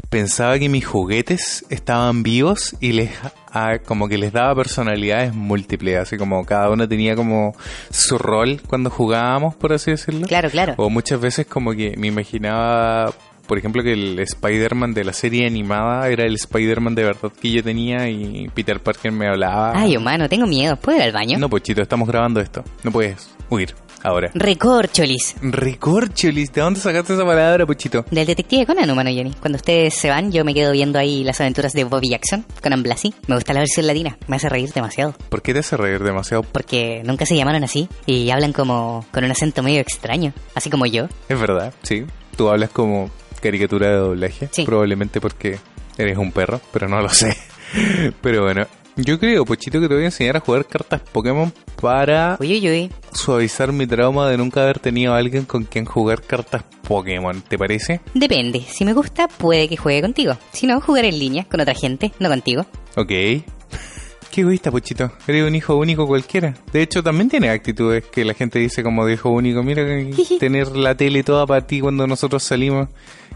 pensaba 0.10 0.57
que 0.60 0.69
mis 0.69 0.86
juguetes 0.86 1.66
estaban 1.69 2.24
vivos 2.24 2.75
y 2.80 2.94
les 2.94 3.12
ah, 3.51 3.80
como 3.86 4.07
que 4.07 4.18
les 4.18 4.34
daba 4.34 4.56
personalidades 4.56 5.34
múltiples, 5.34 5.98
así 5.98 6.18
como 6.18 6.46
cada 6.46 6.69
uno 6.69 6.88
tenía 6.88 7.16
como 7.16 7.56
su 7.90 8.18
rol 8.18 8.62
cuando 8.68 8.90
jugábamos, 8.90 9.56
por 9.56 9.74
así 9.74 9.92
decirlo. 9.92 10.28
Claro, 10.28 10.50
claro. 10.50 10.74
O 10.78 10.90
muchas 10.90 11.19
veces 11.19 11.48
como 11.48 11.74
que 11.74 11.96
me 11.98 12.07
imaginaba 12.07 13.13
por 13.50 13.57
ejemplo, 13.57 13.81
que 13.81 13.94
el 13.94 14.19
Spider-Man 14.19 14.94
de 14.94 15.04
la 15.04 15.12
serie 15.12 15.48
animada 15.48 16.07
era 16.07 16.24
el 16.24 16.36
Spider-Man 16.36 16.94
de 16.94 17.04
verdad 17.04 17.31
que 17.42 17.51
yo 17.51 17.63
tenía 17.63 18.07
y 18.07 18.48
Peter 18.54 18.80
Parker 18.80 19.12
me 19.12 19.28
hablaba. 19.28 19.74
Ay, 19.75 19.98
humano, 19.98 20.30
tengo 20.30 20.46
miedo. 20.46 20.75
¿Puedo 20.75 21.00
ir 21.00 21.04
al 21.06 21.12
baño? 21.12 21.40
No, 21.40 21.50
Pochito, 21.50 21.81
estamos 21.81 22.07
grabando 22.07 22.42
esto. 22.42 22.63
No 22.84 22.92
puedes 22.92 23.31
huir 23.50 23.74
ahora. 24.04 24.30
Recorcholis. 24.36 25.36
Recorcholis, 25.42 26.54
¿de 26.54 26.62
dónde 26.62 26.80
sacaste 26.80 27.16
esa 27.16 27.25
palabra, 27.25 27.66
Pochito? 27.66 28.06
Del 28.12 28.28
detective 28.28 28.68
Conan, 28.68 28.88
humano 28.88 29.10
Jenny. 29.10 29.34
Cuando 29.40 29.56
ustedes 29.56 29.96
se 29.96 30.12
van, 30.12 30.31
yo 30.31 30.46
me 30.46 30.54
quedo 30.54 30.72
viendo 30.72 31.00
ahí 31.00 31.24
las 31.24 31.42
aventuras 31.42 31.74
de 31.74 31.86
Bobby 31.86 32.10
Jackson, 32.10 32.46
Conan 32.62 32.84
Blasi. 32.84 33.16
Me 33.25 33.34
gusta 33.34 33.54
la 33.54 33.62
versión 33.62 33.88
latina, 33.88 34.16
me 34.28 34.36
hace 34.36 34.48
reír 34.48 34.72
demasiado. 34.74 35.16
¿Por 35.30 35.42
qué 35.42 35.54
te 35.54 35.60
hace 35.60 35.75
reír 35.75 36.04
demasiado? 36.04 36.44
Porque 36.44 37.01
nunca 37.04 37.25
se 37.25 37.36
llamaron 37.36 37.63
así 37.63 37.90
y 38.06 38.30
hablan 38.30 38.54
como 38.54 39.07
con 39.12 39.24
un 39.24 39.31
acento 39.31 39.63
medio 39.63 39.81
extraño, 39.81 40.34
así 40.54 40.69
como 40.69 40.86
yo. 40.86 41.07
Es 41.28 41.40
verdad, 41.40 41.74
sí. 41.81 42.06
Tú 42.38 42.48
hablas 42.48 42.69
como 42.69 43.10
caricatura 43.39 43.89
de 43.89 43.95
doblaje. 43.95 44.50
Probablemente 44.65 45.19
porque 45.21 45.57
eres 45.97 46.18
un 46.18 46.31
perro, 46.31 46.62
pero 46.71 46.88
no 46.88 47.01
lo 47.01 47.09
sé. 47.13 47.36
pero 48.21 48.44
bueno, 48.44 48.65
yo 48.95 49.19
creo, 49.19 49.45
Pochito, 49.45 49.80
que 49.80 49.88
te 49.88 49.94
voy 49.94 50.03
a 50.03 50.07
enseñar 50.07 50.38
a 50.38 50.39
jugar 50.41 50.65
cartas 50.65 51.01
Pokémon 51.12 51.53
para 51.81 52.38
suavizar 53.13 53.71
mi 53.71 53.88
trauma 53.88 54.30
de 54.30 54.38
nunca 54.38 54.62
haber 54.63 54.80
tenido 54.80 55.13
a 55.13 55.18
alguien 55.18 55.45
con 55.45 55.63
quien 55.63 55.86
jugar 55.86 56.21
cartas 56.21 56.63
Pokémon. 56.88 57.41
¿Te 57.41 57.57
parece? 57.57 58.01
Depende. 58.13 58.62
Si 58.68 58.83
me 58.83 58.94
gusta, 58.94 59.27
puede 59.27 59.69
que 59.69 59.77
juegue 59.77 60.01
contigo. 60.01 60.38
Si 60.51 60.68
no, 60.68 60.81
jugar 60.81 61.06
en 61.06 61.18
línea 61.18 61.45
con 61.45 61.62
otra 61.62 61.74
gente, 61.75 62.12
no 62.19 62.27
contigo. 62.30 62.65
Ok. 62.97 63.07
Qué 64.31 64.41
egoísta, 64.41 64.69
Pochito. 64.69 65.12
Eres 65.27 65.47
un 65.47 65.56
hijo 65.56 65.75
único 65.75 66.06
cualquiera. 66.06 66.53
De 66.71 66.81
hecho, 66.81 67.01
también 67.01 67.30
tiene 67.30 67.50
actitudes 67.50 68.06
que 68.06 68.25
la 68.25 68.33
gente 68.33 68.59
dice 68.59 68.83
como 68.83 69.06
de 69.06 69.13
hijo 69.13 69.30
único. 69.30 69.63
Mira, 69.63 69.83
tener 70.39 70.75
la 70.75 70.95
tele 70.95 71.24
toda 71.24 71.47
para 71.47 71.65
ti 71.65 71.80
cuando 71.80 72.06
nosotros 72.06 72.44
salimos 72.44 72.89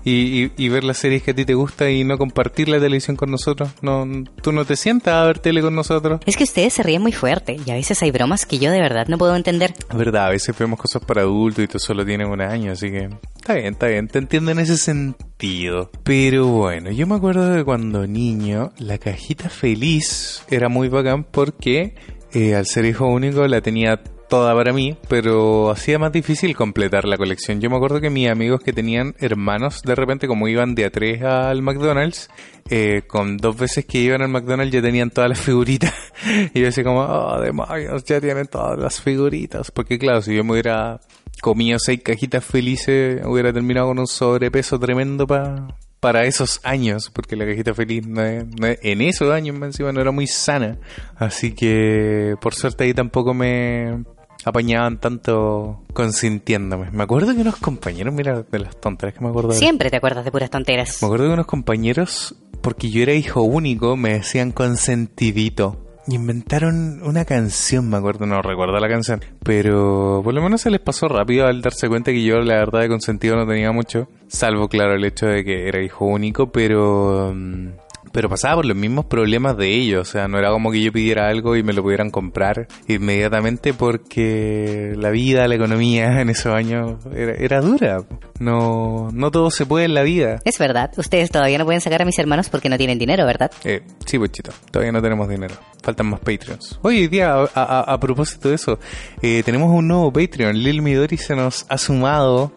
y, 0.03 0.69
ver 0.69 0.83
las 0.83 0.97
series 0.97 1.23
que 1.23 1.31
a 1.31 1.35
ti 1.35 1.45
te 1.45 1.53
gusta 1.53 1.89
y 1.89 2.03
no 2.03 2.17
compartir 2.17 2.67
la 2.67 2.79
televisión 2.79 3.15
con 3.15 3.31
nosotros. 3.31 3.69
No, 3.81 4.07
tú 4.41 4.51
no 4.51 4.65
te 4.65 4.75
sientas 4.75 5.13
a 5.13 5.25
ver 5.25 5.39
tele 5.39 5.61
con 5.61 5.75
nosotros. 5.75 6.19
Es 6.25 6.35
que 6.35 6.43
ustedes 6.43 6.73
se 6.73 6.83
ríen 6.83 7.01
muy 7.01 7.11
fuerte 7.11 7.57
y 7.65 7.71
a 7.71 7.75
veces 7.75 8.01
hay 8.01 8.11
bromas 8.11 8.45
que 8.45 8.59
yo 8.59 8.71
de 8.71 8.81
verdad 8.81 9.07
no 9.07 9.17
puedo 9.17 9.35
entender. 9.35 9.73
Es 9.89 9.97
verdad, 9.97 10.27
a 10.27 10.29
veces 10.29 10.57
vemos 10.57 10.79
cosas 10.79 11.03
para 11.03 11.21
adultos 11.21 11.63
y 11.63 11.67
tú 11.67 11.79
solo 11.79 12.05
tienes 12.05 12.27
un 12.27 12.41
año, 12.41 12.71
así 12.71 12.89
que 12.89 13.09
está 13.35 13.53
bien, 13.53 13.73
está 13.73 13.87
bien, 13.87 14.07
te 14.07 14.19
entiendo 14.19 14.51
en 14.51 14.59
ese 14.59 14.77
sentido. 14.77 15.91
Pero 16.03 16.47
bueno, 16.47 16.91
yo 16.91 17.07
me 17.07 17.15
acuerdo 17.15 17.49
de 17.49 17.63
cuando 17.63 18.07
niño 18.07 18.71
la 18.77 18.97
cajita 18.97 19.49
feliz 19.49 20.43
era 20.49 20.69
muy 20.69 20.89
bacán 20.89 21.23
porque 21.23 21.95
eh, 22.33 22.55
al 22.55 22.65
ser 22.65 22.85
hijo 22.85 23.07
único 23.07 23.47
la 23.47 23.61
tenía 23.61 24.01
toda 24.33 24.55
para 24.55 24.73
mí, 24.73 24.97
pero 25.09 25.69
hacía 25.69 25.99
más 25.99 26.11
difícil 26.11 26.55
completar 26.55 27.05
la 27.05 27.17
colección. 27.17 27.61
Yo 27.61 27.69
me 27.69 27.75
acuerdo 27.75 28.01
que 28.01 28.09
mis 28.09 28.27
amigos 28.27 28.61
que 28.61 28.73
tenían 28.73 29.13
hermanos, 29.19 29.83
de 29.83 29.93
repente 29.93 30.27
como 30.27 30.47
iban 30.47 30.73
de 30.73 30.85
a 30.85 30.89
tres 30.89 31.21
al 31.21 31.61
McDonald's, 31.61 32.31
eh, 32.67 33.03
con 33.05 33.37
dos 33.37 33.55
veces 33.55 33.85
que 33.85 33.99
iban 33.99 34.23
al 34.23 34.29
McDonald's 34.29 34.73
ya 34.73 34.81
tenían 34.81 35.11
todas 35.11 35.29
las 35.29 35.39
figuritas. 35.39 35.93
y 36.55 36.59
yo 36.61 36.65
decía 36.65 36.83
como, 36.83 37.01
oh, 37.01 37.39
demonios, 37.41 38.03
ya 38.05 38.19
tienen 38.19 38.47
todas 38.47 38.79
las 38.79 38.99
figuritas. 38.99 39.69
Porque 39.69 39.99
claro, 39.99 40.23
si 40.23 40.35
yo 40.35 40.43
me 40.43 40.53
hubiera 40.53 40.99
comido 41.39 41.77
seis 41.77 42.01
cajitas 42.03 42.43
felices, 42.43 43.21
hubiera 43.27 43.53
terminado 43.53 43.89
con 43.89 43.99
un 43.99 44.07
sobrepeso 44.07 44.79
tremendo 44.79 45.27
para 45.27 45.67
para 45.99 46.25
esos 46.25 46.59
años, 46.63 47.09
porque 47.13 47.37
la 47.37 47.45
cajita 47.45 47.73
feliz 47.73 48.03
en 48.05 49.01
esos 49.01 49.31
años 49.31 49.55
encima 49.61 49.93
no 49.93 50.01
era 50.01 50.11
muy 50.11 50.27
sana. 50.27 50.77
Así 51.15 51.53
que 51.53 52.35
por 52.41 52.55
suerte 52.55 52.83
ahí 52.83 52.93
tampoco 52.93 53.33
me 53.33 54.03
apañaban 54.45 54.97
tanto 54.97 55.81
consintiéndome. 55.93 56.91
Me 56.91 57.03
acuerdo 57.03 57.33
que 57.33 57.41
unos 57.41 57.57
compañeros, 57.57 58.13
mira, 58.13 58.43
de 58.43 58.59
las 58.59 58.79
tonteras 58.79 59.15
que 59.15 59.21
me 59.21 59.29
acuerdo. 59.29 59.51
Siempre 59.51 59.89
te 59.89 59.97
acuerdas 59.97 60.25
de 60.25 60.31
puras 60.31 60.49
tonteras. 60.49 61.01
Me 61.01 61.07
acuerdo 61.07 61.27
que 61.27 61.33
unos 61.33 61.45
compañeros, 61.45 62.35
porque 62.61 62.89
yo 62.89 63.01
era 63.01 63.13
hijo 63.13 63.41
único, 63.41 63.95
me 63.95 64.13
decían 64.13 64.51
consentidito. 64.51 65.79
Inventaron 66.07 67.01
una 67.03 67.23
canción, 67.23 67.89
me 67.89 67.95
acuerdo, 67.95 68.25
no 68.25 68.41
recuerdo 68.41 68.77
la 68.77 68.89
canción, 68.89 69.21
pero 69.41 70.19
por 70.21 70.33
lo 70.33 70.41
menos 70.41 70.59
se 70.59 70.69
les 70.69 70.81
pasó 70.81 71.07
rápido 71.07 71.47
al 71.47 71.61
darse 71.61 71.87
cuenta 71.87 72.11
que 72.11 72.21
yo 72.21 72.39
la 72.39 72.55
verdad 72.55 72.81
de 72.81 72.89
consentido 72.89 73.37
no 73.37 73.47
tenía 73.47 73.71
mucho, 73.71 74.09
salvo 74.27 74.67
claro 74.67 74.95
el 74.95 75.05
hecho 75.05 75.27
de 75.27 75.45
que 75.45 75.69
era 75.69 75.81
hijo 75.81 76.03
único, 76.03 76.51
pero 76.51 77.31
mm, 77.33 77.67
pero 78.13 78.29
pasaba 78.29 78.57
por 78.57 78.65
los 78.65 78.77
mismos 78.77 79.05
problemas 79.05 79.57
de 79.57 79.75
ellos. 79.75 80.07
O 80.07 80.11
sea, 80.11 80.27
no 80.27 80.37
era 80.37 80.51
como 80.51 80.71
que 80.71 80.81
yo 80.81 80.93
pidiera 80.93 81.27
algo 81.27 81.57
y 81.57 81.63
me 81.63 81.73
lo 81.73 81.81
pudieran 81.81 82.11
comprar 82.11 82.67
inmediatamente 82.87 83.73
porque 83.73 84.93
la 84.95 85.09
vida, 85.09 85.47
la 85.47 85.55
economía 85.55 86.21
en 86.21 86.29
esos 86.29 86.53
años 86.53 86.99
era, 87.13 87.59
dura. 87.59 88.03
No, 88.39 89.09
no 89.11 89.31
todo 89.31 89.49
se 89.51 89.65
puede 89.65 89.85
en 89.85 89.95
la 89.95 90.03
vida. 90.03 90.39
Es 90.45 90.59
verdad. 90.59 90.91
Ustedes 90.95 91.31
todavía 91.31 91.57
no 91.57 91.65
pueden 91.65 91.81
sacar 91.81 92.03
a 92.03 92.05
mis 92.05 92.17
hermanos 92.19 92.49
porque 92.49 92.69
no 92.69 92.77
tienen 92.77 92.99
dinero, 92.99 93.25
¿verdad? 93.25 93.51
Eh, 93.63 93.81
sí, 94.05 94.19
Pochito. 94.19 94.51
Todavía 94.71 94.91
no 94.91 95.01
tenemos 95.01 95.27
dinero. 95.27 95.55
Faltan 95.81 96.07
más 96.07 96.19
Patreons. 96.19 96.79
Hoy 96.83 97.07
día, 97.07 97.35
a, 97.55 97.99
propósito 97.99 98.49
de 98.49 98.55
eso, 98.55 98.79
eh, 99.21 99.41
tenemos 99.43 99.71
un 99.71 99.87
nuevo 99.87 100.13
Patreon. 100.13 100.55
Lil 100.55 100.81
Midori 100.81 101.17
se 101.17 101.35
nos 101.35 101.65
ha 101.67 101.77
sumado 101.77 102.53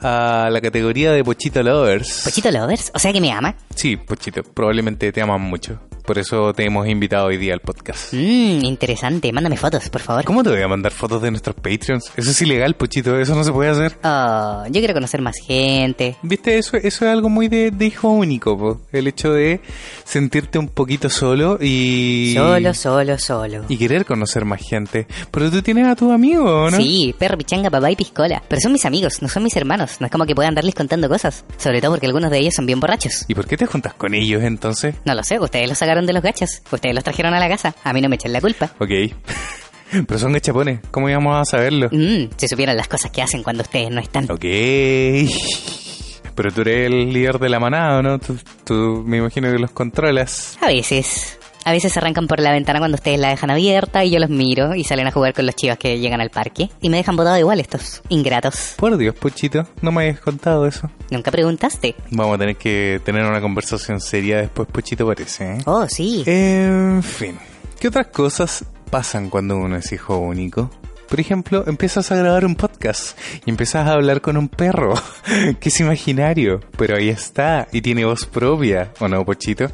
a 0.00 0.48
la 0.50 0.60
categoría 0.60 1.12
de 1.12 1.24
Pochito 1.24 1.62
Lovers. 1.62 2.22
¿Pochito 2.24 2.50
Lovers? 2.50 2.90
O 2.94 2.98
sea 2.98 3.12
que 3.12 3.20
me 3.20 3.32
ama. 3.32 3.54
Sí, 3.74 3.96
Pochito, 3.96 4.42
probablemente 4.42 5.10
te 5.12 5.22
aman 5.22 5.40
mucho. 5.40 5.80
Por 6.04 6.18
eso 6.18 6.52
te 6.52 6.66
hemos 6.66 6.86
invitado 6.86 7.28
hoy 7.28 7.38
día 7.38 7.54
al 7.54 7.60
podcast. 7.60 8.12
Mmm, 8.12 8.62
interesante. 8.62 9.32
Mándame 9.32 9.56
fotos, 9.56 9.88
por 9.88 10.02
favor. 10.02 10.22
¿Cómo 10.24 10.42
te 10.42 10.50
voy 10.50 10.60
a 10.60 10.68
mandar 10.68 10.92
fotos 10.92 11.22
de 11.22 11.30
nuestros 11.30 11.56
Patreons? 11.56 12.12
Eso 12.14 12.30
es 12.30 12.42
ilegal, 12.42 12.74
Pochito, 12.74 13.18
eso 13.18 13.34
no 13.34 13.42
se 13.42 13.50
puede 13.50 13.70
hacer. 13.70 13.96
Oh, 14.04 14.64
yo 14.66 14.80
quiero 14.80 14.92
conocer 14.92 15.22
más 15.22 15.36
gente. 15.46 16.16
Viste, 16.20 16.58
eso, 16.58 16.76
eso 16.76 17.06
es 17.06 17.10
algo 17.10 17.30
muy 17.30 17.48
de, 17.48 17.70
de 17.70 17.86
hijo 17.86 18.10
único, 18.10 18.58
po. 18.58 18.82
el 18.92 19.06
hecho 19.06 19.32
de 19.32 19.62
sentirte 20.04 20.58
un 20.58 20.68
poquito 20.68 21.08
solo 21.08 21.56
y... 21.58 22.34
Solo, 22.36 22.74
solo, 22.74 23.18
solo. 23.18 23.64
Y 23.70 23.78
querer 23.78 24.04
conocer 24.04 24.44
más 24.44 24.60
gente. 24.60 25.06
Pero 25.30 25.50
tú 25.50 25.62
tienes 25.62 25.86
a 25.86 25.96
tu 25.96 26.12
amigo, 26.12 26.70
¿no? 26.70 26.76
Sí, 26.76 27.14
perro, 27.18 27.38
pichanga, 27.38 27.70
papá 27.70 27.90
y 27.90 27.96
piscola. 27.96 28.42
Pero 28.46 28.60
son 28.60 28.72
mis 28.72 28.84
amigos, 28.84 29.22
no 29.22 29.28
son 29.28 29.42
mis 29.42 29.56
hermanos. 29.56 29.96
No 30.00 30.06
es 30.06 30.12
como 30.12 30.26
que 30.26 30.34
puedan 30.34 30.54
darles 30.54 30.74
contando 30.74 31.08
cosas. 31.08 31.46
Sobre 31.56 31.80
todo 31.80 31.92
porque 31.92 32.06
algunos 32.06 32.30
de 32.30 32.40
ellos 32.40 32.52
son 32.54 32.66
bien 32.66 32.78
borrachos. 32.78 33.24
¿Y 33.26 33.34
por 33.34 33.46
qué 33.46 33.56
te 33.56 33.64
juntas 33.64 33.94
con 33.94 34.12
ellos 34.12 34.42
entonces? 34.42 34.96
No 35.06 35.14
lo 35.14 35.22
sé, 35.22 35.38
ustedes 35.38 35.66
los 35.66 35.78
sacaron 35.78 35.93
de 36.02 36.12
los 36.12 36.22
gachas. 36.22 36.62
Ustedes 36.70 36.94
los 36.94 37.04
trajeron 37.04 37.32
a 37.34 37.40
la 37.40 37.48
casa. 37.48 37.74
A 37.84 37.92
mí 37.92 38.00
no 38.00 38.08
me 38.08 38.16
echen 38.16 38.32
la 38.32 38.40
culpa. 38.40 38.72
Ok. 38.78 38.90
Pero 40.06 40.18
son 40.18 40.32
gachapones, 40.32 40.80
¿cómo 40.90 41.08
íbamos 41.08 41.36
a 41.40 41.44
saberlo? 41.44 41.88
Mmm, 41.92 42.24
si 42.36 42.48
supieran 42.48 42.76
las 42.76 42.88
cosas 42.88 43.12
que 43.12 43.22
hacen 43.22 43.42
cuando 43.44 43.62
ustedes 43.62 43.90
no 43.90 44.00
están. 44.00 44.24
Ok. 44.30 44.44
Pero 46.34 46.50
tú 46.52 46.62
eres 46.62 46.86
el 46.90 47.12
líder 47.12 47.38
de 47.38 47.48
la 47.48 47.60
manada, 47.60 48.02
¿no? 48.02 48.18
Tú, 48.18 48.36
tú 48.64 49.04
me 49.06 49.18
imagino 49.18 49.52
que 49.52 49.58
los 49.58 49.70
controlas. 49.70 50.58
A 50.60 50.66
veces. 50.66 51.38
A 51.64 51.72
veces 51.72 51.94
se 51.94 51.98
arrancan 51.98 52.26
por 52.26 52.40
la 52.40 52.52
ventana 52.52 52.78
cuando 52.78 52.96
ustedes 52.96 53.18
la 53.18 53.30
dejan 53.30 53.50
abierta 53.50 54.04
y 54.04 54.10
yo 54.10 54.18
los 54.18 54.28
miro 54.28 54.74
y 54.74 54.84
salen 54.84 55.06
a 55.06 55.10
jugar 55.10 55.32
con 55.32 55.46
los 55.46 55.54
chivas 55.54 55.78
que 55.78 55.98
llegan 55.98 56.20
al 56.20 56.28
parque. 56.28 56.68
Y 56.82 56.90
me 56.90 56.98
dejan 56.98 57.16
botado 57.16 57.38
igual 57.38 57.58
estos 57.58 58.02
ingratos. 58.10 58.74
Por 58.76 58.96
Dios, 58.98 59.14
Puchito, 59.14 59.66
no 59.80 59.90
me 59.90 60.04
hayas 60.04 60.20
contado 60.20 60.66
eso. 60.66 60.90
¿Nunca 61.10 61.30
preguntaste? 61.30 61.94
Vamos 62.10 62.34
a 62.34 62.38
tener 62.38 62.56
que 62.56 63.00
tener 63.02 63.24
una 63.24 63.40
conversación 63.40 64.00
seria 64.00 64.38
después, 64.38 64.68
Puchito, 64.68 65.06
parece, 65.06 65.54
¿eh? 65.54 65.58
Oh, 65.64 65.88
sí. 65.88 66.22
En 66.26 67.02
fin, 67.02 67.38
¿qué 67.80 67.88
otras 67.88 68.08
cosas 68.08 68.66
pasan 68.90 69.30
cuando 69.30 69.56
uno 69.56 69.76
es 69.76 69.90
hijo 69.90 70.18
único? 70.18 70.70
Por 71.08 71.18
ejemplo, 71.18 71.64
empiezas 71.66 72.12
a 72.12 72.16
grabar 72.16 72.44
un 72.44 72.56
podcast 72.56 73.18
y 73.46 73.50
empiezas 73.50 73.86
a 73.86 73.92
hablar 73.92 74.20
con 74.20 74.36
un 74.36 74.48
perro, 74.48 74.94
que 75.60 75.68
es 75.70 75.80
imaginario, 75.80 76.60
pero 76.76 76.96
ahí 76.96 77.08
está 77.08 77.68
y 77.72 77.80
tiene 77.80 78.04
voz 78.04 78.26
propia, 78.26 78.92
¿o 79.00 79.08
no, 79.08 79.24
Pochito? 79.24 79.70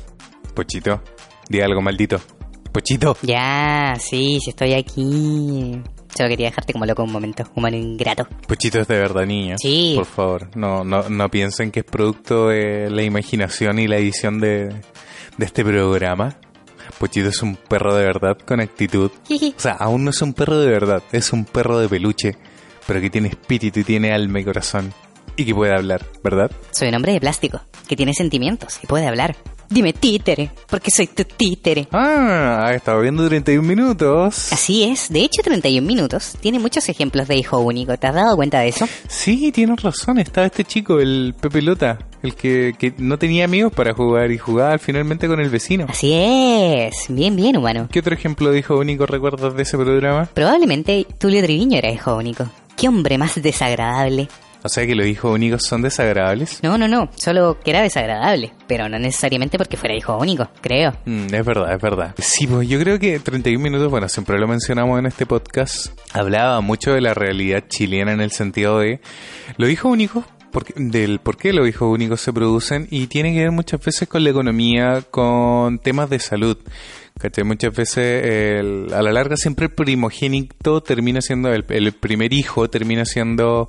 Pochito, 0.54 1.02
di 1.50 1.60
algo 1.60 1.82
maldito. 1.82 2.18
Pochito. 2.72 3.16
Ya, 3.22 3.96
sí, 3.98 4.38
sí 4.42 4.50
estoy 4.50 4.74
aquí. 4.74 5.82
Solo 6.16 6.28
quería 6.28 6.46
dejarte 6.46 6.72
como 6.72 6.86
loco 6.86 7.02
un 7.02 7.12
momento, 7.12 7.44
humano 7.56 7.76
ingrato. 7.76 8.26
Pochito 8.46 8.78
es 8.80 8.86
de 8.86 8.98
verdad 8.98 9.26
niño. 9.26 9.56
Sí. 9.58 9.94
Por 9.96 10.06
favor, 10.06 10.56
no, 10.56 10.84
no, 10.84 11.08
no 11.08 11.28
piensen 11.28 11.72
que 11.72 11.80
es 11.80 11.86
producto 11.86 12.48
de 12.48 12.88
la 12.90 13.02
imaginación 13.02 13.78
y 13.80 13.88
la 13.88 13.96
edición 13.96 14.40
de, 14.40 14.68
de 15.36 15.44
este 15.44 15.64
programa. 15.64 16.36
Pochito 16.98 17.28
es 17.28 17.42
un 17.42 17.56
perro 17.56 17.94
de 17.94 18.04
verdad 18.04 18.38
con 18.38 18.60
actitud. 18.60 19.10
O 19.28 19.60
sea, 19.60 19.72
aún 19.72 20.04
no 20.04 20.10
es 20.10 20.22
un 20.22 20.32
perro 20.32 20.58
de 20.58 20.68
verdad, 20.68 21.02
es 21.12 21.32
un 21.32 21.44
perro 21.44 21.78
de 21.78 21.88
peluche, 21.88 22.36
pero 22.86 23.00
que 23.00 23.10
tiene 23.10 23.28
espíritu 23.28 23.80
y 23.80 23.84
tiene 23.84 24.12
alma 24.12 24.40
y 24.40 24.44
corazón. 24.44 24.92
Y 25.36 25.44
que 25.44 25.54
puede 25.54 25.72
hablar, 25.74 26.04
¿verdad? 26.22 26.50
Soy 26.70 26.88
un 26.88 26.94
hombre 26.94 27.12
de 27.12 27.20
plástico, 27.20 27.60
que 27.88 27.96
tiene 27.96 28.14
sentimientos 28.14 28.78
y 28.82 28.86
puede 28.86 29.06
hablar. 29.06 29.36
Dime 29.72 29.92
títere, 29.92 30.50
porque 30.68 30.90
soy 30.90 31.06
tu 31.06 31.22
títere. 31.22 31.86
Ah, 31.92 32.66
ha 32.66 32.74
estado 32.74 33.02
viendo 33.02 33.28
31 33.28 33.62
minutos. 33.62 34.52
Así 34.52 34.82
es, 34.82 35.08
de 35.12 35.20
hecho 35.20 35.42
31 35.44 35.86
minutos 35.86 36.36
tiene 36.40 36.58
muchos 36.58 36.88
ejemplos 36.88 37.28
de 37.28 37.36
hijo 37.36 37.60
único, 37.60 37.96
¿te 37.96 38.08
has 38.08 38.14
dado 38.16 38.34
cuenta 38.34 38.58
de 38.58 38.68
eso? 38.68 38.88
Sí, 39.06 39.52
tienes 39.52 39.80
razón, 39.80 40.18
estaba 40.18 40.48
este 40.48 40.64
chico, 40.64 40.98
el 40.98 41.36
Pepe 41.40 41.62
Lota, 41.62 42.00
el 42.24 42.34
que, 42.34 42.74
que 42.76 42.94
no 42.98 43.16
tenía 43.16 43.44
amigos 43.44 43.72
para 43.72 43.94
jugar 43.94 44.32
y 44.32 44.38
jugaba 44.38 44.76
finalmente 44.78 45.28
con 45.28 45.38
el 45.38 45.50
vecino. 45.50 45.86
Así 45.88 46.14
es, 46.14 47.06
bien, 47.08 47.36
bien 47.36 47.56
humano. 47.56 47.86
¿Qué 47.92 48.00
otro 48.00 48.12
ejemplo 48.12 48.50
de 48.50 48.58
hijo 48.58 48.76
único 48.76 49.06
recuerdas 49.06 49.54
de 49.54 49.62
ese 49.62 49.78
programa? 49.78 50.28
Probablemente 50.34 51.06
Tulio 51.16 51.44
Triviño 51.44 51.78
era 51.78 51.92
hijo 51.92 52.16
único. 52.16 52.44
Qué 52.76 52.88
hombre 52.88 53.18
más 53.18 53.40
desagradable. 53.40 54.28
O 54.62 54.68
sea 54.68 54.86
que 54.86 54.94
los 54.94 55.06
hijos 55.06 55.32
únicos 55.34 55.62
son 55.64 55.82
desagradables. 55.82 56.60
No, 56.62 56.76
no, 56.76 56.86
no, 56.86 57.08
solo 57.16 57.58
que 57.64 57.70
era 57.70 57.80
desagradable, 57.82 58.52
pero 58.66 58.88
no 58.88 58.98
necesariamente 58.98 59.56
porque 59.58 59.76
fuera 59.76 59.96
hijo 59.96 60.16
único, 60.18 60.48
creo. 60.60 60.92
Mm, 61.06 61.32
es 61.34 61.44
verdad, 61.44 61.72
es 61.74 61.80
verdad. 61.80 62.14
Sí, 62.18 62.46
pues 62.46 62.68
yo 62.68 62.78
creo 62.78 62.98
que 62.98 63.18
31 63.18 63.62
minutos, 63.62 63.90
bueno, 63.90 64.08
siempre 64.08 64.38
lo 64.38 64.46
mencionamos 64.46 64.98
en 64.98 65.06
este 65.06 65.24
podcast, 65.26 65.98
hablaba 66.12 66.60
mucho 66.60 66.92
de 66.92 67.00
la 67.00 67.14
realidad 67.14 67.64
chilena 67.68 68.12
en 68.12 68.20
el 68.20 68.32
sentido 68.32 68.80
de 68.80 69.00
los 69.56 69.70
hijos 69.70 69.90
únicos 69.92 70.24
porque, 70.52 70.74
del 70.76 71.20
por 71.20 71.36
qué 71.36 71.52
los 71.52 71.68
hijos 71.68 71.88
únicos 71.92 72.20
se 72.20 72.32
producen 72.32 72.88
y 72.90 73.06
tiene 73.06 73.32
que 73.32 73.38
ver 73.40 73.52
muchas 73.52 73.80
veces 73.84 74.08
con 74.08 74.24
la 74.24 74.30
economía, 74.30 75.02
con 75.10 75.78
temas 75.78 76.10
de 76.10 76.18
salud. 76.18 76.58
¿Cachai? 77.18 77.44
Muchas 77.44 77.74
veces 77.74 78.24
el- 78.24 78.92
a 78.92 79.00
la 79.02 79.12
larga 79.12 79.36
siempre 79.36 79.66
el 79.66 79.72
primogénito 79.72 80.82
termina 80.82 81.20
siendo, 81.20 81.52
el, 81.52 81.64
el 81.68 81.92
primer 81.92 82.32
hijo 82.32 82.68
termina 82.68 83.04
siendo 83.04 83.68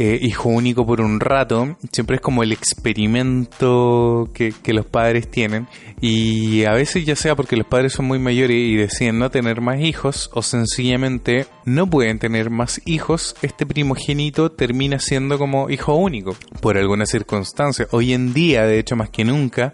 eh, 0.00 0.16
hijo 0.22 0.48
único 0.48 0.86
por 0.86 1.00
un 1.00 1.18
rato, 1.18 1.76
siempre 1.92 2.16
es 2.16 2.22
como 2.22 2.44
el 2.44 2.52
experimento 2.52 4.30
que, 4.32 4.52
que 4.62 4.72
los 4.72 4.86
padres 4.86 5.28
tienen 5.28 5.66
y 6.00 6.64
a 6.64 6.72
veces 6.72 7.04
ya 7.04 7.16
sea 7.16 7.34
porque 7.34 7.56
los 7.56 7.66
padres 7.66 7.94
son 7.94 8.06
muy 8.06 8.18
mayores 8.20 8.56
y 8.56 8.76
deciden 8.76 9.18
no 9.18 9.30
tener 9.30 9.60
más 9.60 9.80
hijos 9.80 10.30
o 10.32 10.42
sencillamente 10.42 11.46
no 11.64 11.90
pueden 11.90 12.18
tener 12.18 12.48
más 12.48 12.80
hijos, 12.86 13.34
este 13.42 13.66
primogénito 13.66 14.52
termina 14.52 14.98
siendo 15.00 15.36
como 15.38 15.68
hijo 15.68 15.94
único 15.94 16.36
por 16.60 16.78
alguna 16.78 17.04
circunstancia. 17.04 17.88
Hoy 17.90 18.12
en 18.12 18.32
día, 18.32 18.62
de 18.66 18.78
hecho 18.78 18.96
más 18.96 19.10
que 19.10 19.24
nunca, 19.24 19.72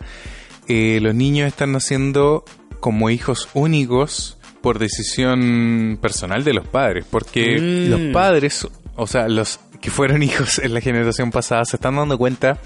eh, 0.69 0.99
los 1.03 1.15
niños 1.15 1.49
están 1.49 1.73
naciendo 1.73 2.45
como 2.81 3.11
hijos 3.11 3.49
únicos 3.55 4.39
por 4.63 4.79
decisión 4.79 5.99
personal 6.01 6.43
de 6.45 6.55
los 6.55 6.67
padres, 6.67 7.05
porque 7.11 7.59
Mm. 7.61 7.91
los 7.91 8.01
padres, 8.15 8.67
o 8.97 9.07
sea, 9.07 9.29
los 9.29 9.61
que 9.85 9.91
fueron 9.91 10.23
hijos 10.23 10.59
en 10.59 10.73
la 10.73 10.81
generación 10.81 11.31
pasada, 11.31 11.67
se 11.67 11.77
están 11.77 11.97
dando 11.97 12.17
cuenta 12.17 12.59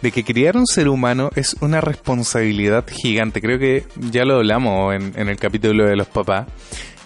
de 0.00 0.10
que 0.10 0.24
criar 0.24 0.56
un 0.56 0.66
ser 0.66 0.88
humano 0.88 1.28
es 1.36 1.56
una 1.60 1.82
responsabilidad 1.82 2.86
gigante. 2.90 3.42
Creo 3.42 3.58
que 3.58 3.84
ya 4.10 4.24
lo 4.24 4.36
hablamos 4.36 4.94
en, 4.94 5.12
en 5.14 5.28
el 5.28 5.36
capítulo 5.36 5.84
de 5.84 5.94
los 5.94 6.06
papás. 6.06 6.46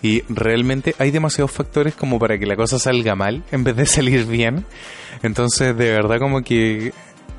Y 0.00 0.22
realmente 0.28 0.94
hay 1.00 1.10
demasiados 1.10 1.50
factores 1.50 1.96
como 1.96 2.20
para 2.20 2.38
que 2.38 2.46
la 2.46 2.54
cosa 2.54 2.78
salga 2.78 3.16
mal 3.16 3.42
en 3.50 3.64
vez 3.64 3.74
de 3.74 3.86
salir 3.86 4.26
bien. 4.26 4.64
Entonces, 5.24 5.76
de 5.76 5.90
verdad, 5.90 6.20
como 6.20 6.42
que 6.42 6.92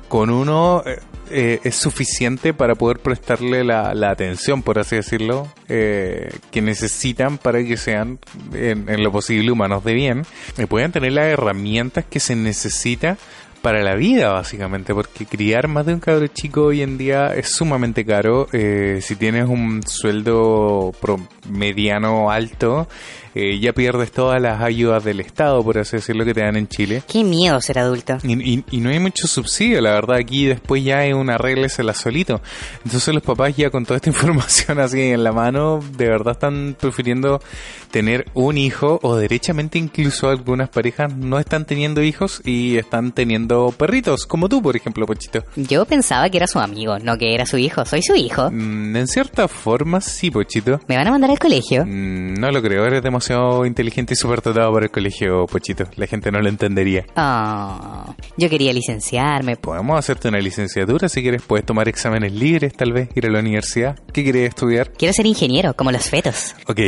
con 0.08 0.28
uno 0.28 0.82
eh, 1.30 1.60
es 1.64 1.74
suficiente 1.76 2.52
para 2.52 2.74
poder 2.74 2.98
prestarle 2.98 3.64
la, 3.64 3.94
la 3.94 4.10
atención, 4.10 4.62
por 4.62 4.78
así 4.78 4.96
decirlo, 4.96 5.48
eh, 5.68 6.28
que 6.50 6.60
necesitan 6.62 7.38
para 7.38 7.62
que 7.64 7.76
sean, 7.76 8.18
en, 8.52 8.88
en 8.88 9.02
lo 9.02 9.12
posible, 9.12 9.50
humanos 9.50 9.84
de 9.84 9.94
bien, 9.94 10.22
y 10.58 10.66
puedan 10.66 10.92
tener 10.92 11.12
las 11.12 11.26
herramientas 11.26 12.04
que 12.04 12.20
se 12.20 12.36
necesita 12.36 13.16
para 13.62 13.82
la 13.82 13.94
vida, 13.94 14.30
básicamente, 14.32 14.94
porque 14.94 15.26
criar 15.26 15.68
más 15.68 15.84
de 15.84 15.92
un 15.92 16.00
cabro 16.00 16.26
chico 16.28 16.64
hoy 16.64 16.80
en 16.80 16.96
día 16.96 17.34
es 17.34 17.50
sumamente 17.50 18.06
caro. 18.06 18.48
Eh, 18.54 19.00
si 19.02 19.16
tienes 19.16 19.46
un 19.48 19.82
sueldo 19.86 20.92
pro- 20.98 21.20
mediano 21.46 22.30
alto, 22.30 22.88
eh, 23.34 23.58
ya 23.60 23.72
pierdes 23.72 24.12
todas 24.12 24.40
las 24.40 24.60
ayudas 24.60 25.04
del 25.04 25.20
Estado, 25.20 25.62
por 25.62 25.78
así 25.78 25.96
decirlo, 25.96 26.24
que 26.24 26.34
te 26.34 26.40
dan 26.42 26.56
en 26.56 26.68
Chile. 26.68 27.02
Qué 27.06 27.22
miedo 27.24 27.60
ser 27.60 27.78
adulto. 27.78 28.18
Y, 28.22 28.54
y- 28.54 28.64
y 28.70 28.80
no 28.80 28.90
hay 28.90 28.98
mucho 28.98 29.26
subsidio, 29.26 29.80
la 29.80 29.92
verdad, 29.92 30.16
aquí 30.16 30.46
después 30.46 30.82
ya 30.84 31.04
es 31.04 31.14
una 31.14 31.38
la 31.38 31.94
solito. 31.94 32.40
Entonces 32.84 33.14
los 33.14 33.22
papás 33.22 33.56
ya 33.56 33.70
con 33.70 33.84
toda 33.84 33.96
esta 33.96 34.10
información 34.10 34.80
así 34.80 35.00
en 35.00 35.22
la 35.24 35.32
mano, 35.32 35.80
de 35.96 36.08
verdad 36.08 36.32
están 36.32 36.76
prefiriendo 36.78 37.40
tener 37.90 38.26
un 38.34 38.56
hijo 38.58 38.98
o 39.02 39.16
derechamente 39.16 39.78
incluso 39.78 40.28
algunas 40.28 40.68
parejas 40.68 41.14
no 41.14 41.38
están 41.38 41.64
teniendo 41.66 42.02
hijos 42.02 42.40
y 42.44 42.76
están 42.76 43.12
teniendo 43.12 43.72
perritos, 43.76 44.26
como 44.26 44.48
tú, 44.48 44.62
por 44.62 44.76
ejemplo, 44.76 45.06
Pochito. 45.06 45.44
Yo 45.56 45.84
pensaba 45.86 46.28
que 46.30 46.36
era 46.36 46.46
su 46.46 46.58
amigo, 46.58 46.98
no 46.98 47.16
que 47.18 47.34
era 47.34 47.46
su 47.46 47.58
hijo. 47.58 47.84
Soy 47.84 48.02
su 48.02 48.14
hijo. 48.14 48.50
Mm, 48.50 48.96
en 48.96 49.06
cierta 49.08 49.48
forma, 49.48 50.00
sí, 50.00 50.30
Pochito. 50.30 50.80
¿Me 50.88 50.96
van 50.96 51.06
a 51.08 51.10
mandar 51.10 51.30
al 51.30 51.38
colegio? 51.38 51.84
Mm, 51.86 52.34
No 52.34 52.50
lo 52.50 52.62
creo, 52.62 52.84
eres 52.86 53.02
demasiado 53.02 53.19
inteligente 53.66 54.14
y 54.14 54.16
súper 54.16 54.42
dotado 54.42 54.72
para 54.72 54.86
el 54.86 54.90
colegio, 54.90 55.46
Pochito. 55.46 55.84
La 55.96 56.06
gente 56.06 56.30
no 56.30 56.40
lo 56.40 56.48
entendería. 56.48 57.04
Oh, 57.16 58.14
yo 58.36 58.48
quería 58.48 58.72
licenciarme. 58.72 59.56
Podemos 59.56 59.98
hacerte 59.98 60.28
una 60.28 60.38
licenciatura 60.38 61.08
si 61.08 61.22
quieres, 61.22 61.42
puedes 61.42 61.66
tomar 61.66 61.88
exámenes 61.88 62.32
libres, 62.32 62.72
tal 62.74 62.92
vez, 62.92 63.08
ir 63.14 63.26
a 63.26 63.30
la 63.30 63.40
universidad. 63.40 63.98
¿Qué 64.12 64.22
quieres 64.22 64.48
estudiar? 64.48 64.92
Quiero 64.92 65.12
ser 65.12 65.26
ingeniero, 65.26 65.74
como 65.74 65.92
los 65.92 66.08
fetos. 66.08 66.54
Ok. 66.66 66.80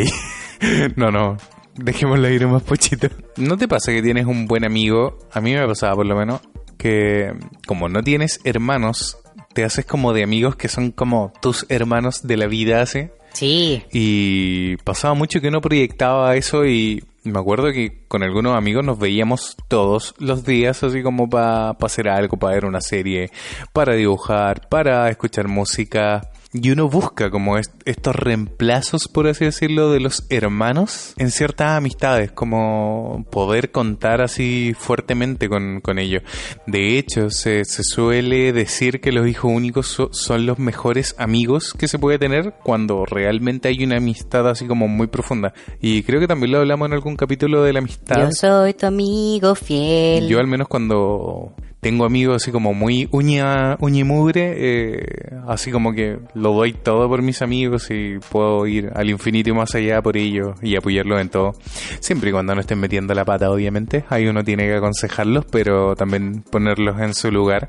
no, 0.97 1.11
no. 1.11 1.37
Dejémoslo 1.75 2.29
ir 2.29 2.47
más 2.47 2.63
pochito. 2.63 3.09
¿No 3.37 3.57
te 3.57 3.67
pasa 3.67 3.93
que 3.93 4.03
tienes 4.03 4.27
un 4.27 4.47
buen 4.47 4.65
amigo? 4.65 5.19
A 5.33 5.41
mí 5.41 5.55
me 5.55 5.67
pasaba 5.67 5.95
por 5.97 6.07
lo 6.07 6.17
menos 6.17 6.41
que 6.77 7.33
como 7.67 7.89
no 7.89 8.03
tienes 8.03 8.41
hermanos, 8.45 9.19
te 9.55 9.65
haces 9.65 9.85
como 9.85 10.13
de 10.13 10.25
amigos 10.25 10.57
que 10.57 10.69
son 10.69 10.91
como 10.91 11.33
tus 11.41 11.65
hermanos 11.69 12.23
de 12.23 12.37
la 12.37 12.47
vida, 12.47 12.85
¿sí? 12.87 13.09
Sí. 13.33 13.83
Y 13.93 14.77
pasaba 14.79 15.15
mucho 15.15 15.41
que 15.41 15.49
uno 15.49 15.61
proyectaba 15.61 16.37
eso 16.37 16.65
y 16.67 17.03
Me 17.25 17.39
acuerdo 17.39 17.71
que 17.73 18.03
con 18.09 18.25
algunos 18.25 18.57
amigos 18.57 18.85
nos 18.85 18.99
veíamos 18.99 19.57
todos 19.69 20.15
los 20.19 20.45
días, 20.45 20.83
así 20.83 21.05
como 21.05 21.31
para 21.31 21.71
hacer 21.71 22.09
algo, 22.09 22.37
para 22.37 22.55
ver 22.55 22.65
una 22.65 22.81
serie, 22.81 23.31
para 23.73 23.95
dibujar, 23.95 24.69
para 24.69 25.09
escuchar 25.09 25.47
música. 25.47 26.32
Y 26.55 26.71
uno 26.71 26.87
busca 26.87 27.31
como 27.31 27.57
estos 27.57 28.15
reemplazos, 28.15 29.09
por 29.09 29.27
así 29.27 29.47
decirlo, 29.47 29.91
de 29.91 30.01
los 30.01 30.27
hermanos 30.29 31.15
en 31.17 31.31
ciertas 31.31 31.71
amistades, 31.71 32.31
como 32.31 33.25
poder 33.31 33.71
contar 33.71 34.21
así 34.21 34.75
fuertemente 34.79 35.49
con, 35.49 35.81
con 35.81 35.99
ellos. 35.99 36.23
De 36.67 36.99
hecho, 36.99 37.31
se, 37.31 37.65
se, 37.65 37.83
suele 37.83 38.53
decir 38.53 39.01
que 39.01 39.13
los 39.13 39.27
hijos 39.27 39.51
únicos 39.51 39.97
son 40.11 40.45
los 40.45 40.59
mejores 40.59 41.15
amigos 41.17 41.73
que 41.73 41.89
se 41.89 41.99
puede 41.99 42.19
tener 42.19 42.53
cuando 42.63 43.07
realmente 43.07 43.69
hay 43.69 43.83
una 43.83 43.97
amistad 43.97 44.47
así 44.47 44.67
como 44.67 44.89
muy 44.89 45.07
profunda. 45.07 45.55
Y 45.81 46.03
creo 46.03 46.21
que 46.21 46.29
también 46.29 46.53
lo 46.53 46.59
hablamos 46.59 46.87
en 46.87 46.93
algún 46.93 47.17
capítulo 47.17 47.63
de 47.63 47.73
la 47.73 47.79
amistad. 47.79 48.21
Yo 48.21 48.31
soy 48.31 48.75
tu 48.75 48.85
amigo 48.85 49.55
fiel. 49.55 50.29
Yo 50.29 50.39
al 50.39 50.49
menos 50.49 50.69
cuando 50.69 51.55
tengo 51.83 52.05
amigos 52.05 52.41
así 52.41 52.53
como 52.53 52.75
muy 52.75 53.09
uña, 53.11 53.77
uña 53.81 53.99
y 53.99 54.05
mugre, 54.05 54.55
eh, 54.57 55.05
así 55.49 55.73
como 55.73 55.93
que 55.93 56.17
lo 56.33 56.53
doy 56.53 56.75
todo 56.75 57.09
por 57.09 57.23
mis 57.23 57.43
amigos 57.43 57.91
y 57.91 58.21
puedo 58.31 58.69
ir 58.69 58.93
al 58.95 59.11
infinito 59.11 59.51
y 59.51 59.53
más 59.53 59.75
allá 59.75 60.01
por 60.01 60.17
ellos 60.17 60.55
y 60.63 60.77
apoyarlos 60.77 61.21
en 61.21 61.29
todo. 61.29 61.55
Siempre 61.99 62.31
y 62.31 62.33
cuando 62.33 62.55
no 62.55 62.61
estén 62.61 62.79
metiendo 62.79 63.13
la 63.15 63.25
pata, 63.25 63.51
obviamente. 63.51 64.05
Ahí 64.11 64.29
uno 64.29 64.45
tiene 64.45 64.63
que 64.67 64.77
aconsejarlos, 64.77 65.45
pero 65.51 65.97
también 65.97 66.45
ponerlos 66.49 67.01
en 67.01 67.15
su 67.15 67.33
lugar. 67.33 67.69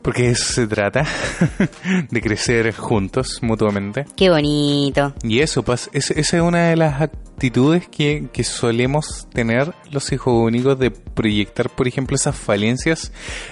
Porque 0.00 0.30
eso 0.30 0.54
se 0.54 0.66
trata, 0.66 1.04
de 2.10 2.22
crecer 2.22 2.74
juntos 2.74 3.38
mutuamente. 3.42 4.06
Qué 4.16 4.30
bonito. 4.30 5.14
Y 5.22 5.40
eso, 5.40 5.62
pues, 5.62 5.90
esa 5.92 6.18
es 6.18 6.32
una 6.32 6.68
de 6.68 6.76
las 6.76 7.02
actitudes 7.42 7.88
que, 7.88 8.28
que 8.32 8.44
solemos 8.44 9.26
tener 9.32 9.74
los 9.90 10.12
hijos 10.12 10.32
únicos 10.32 10.78
de 10.78 10.92
proyectar, 10.92 11.70
por 11.70 11.88
ejemplo, 11.88 12.14
esas 12.14 12.36
falencias 12.36 13.10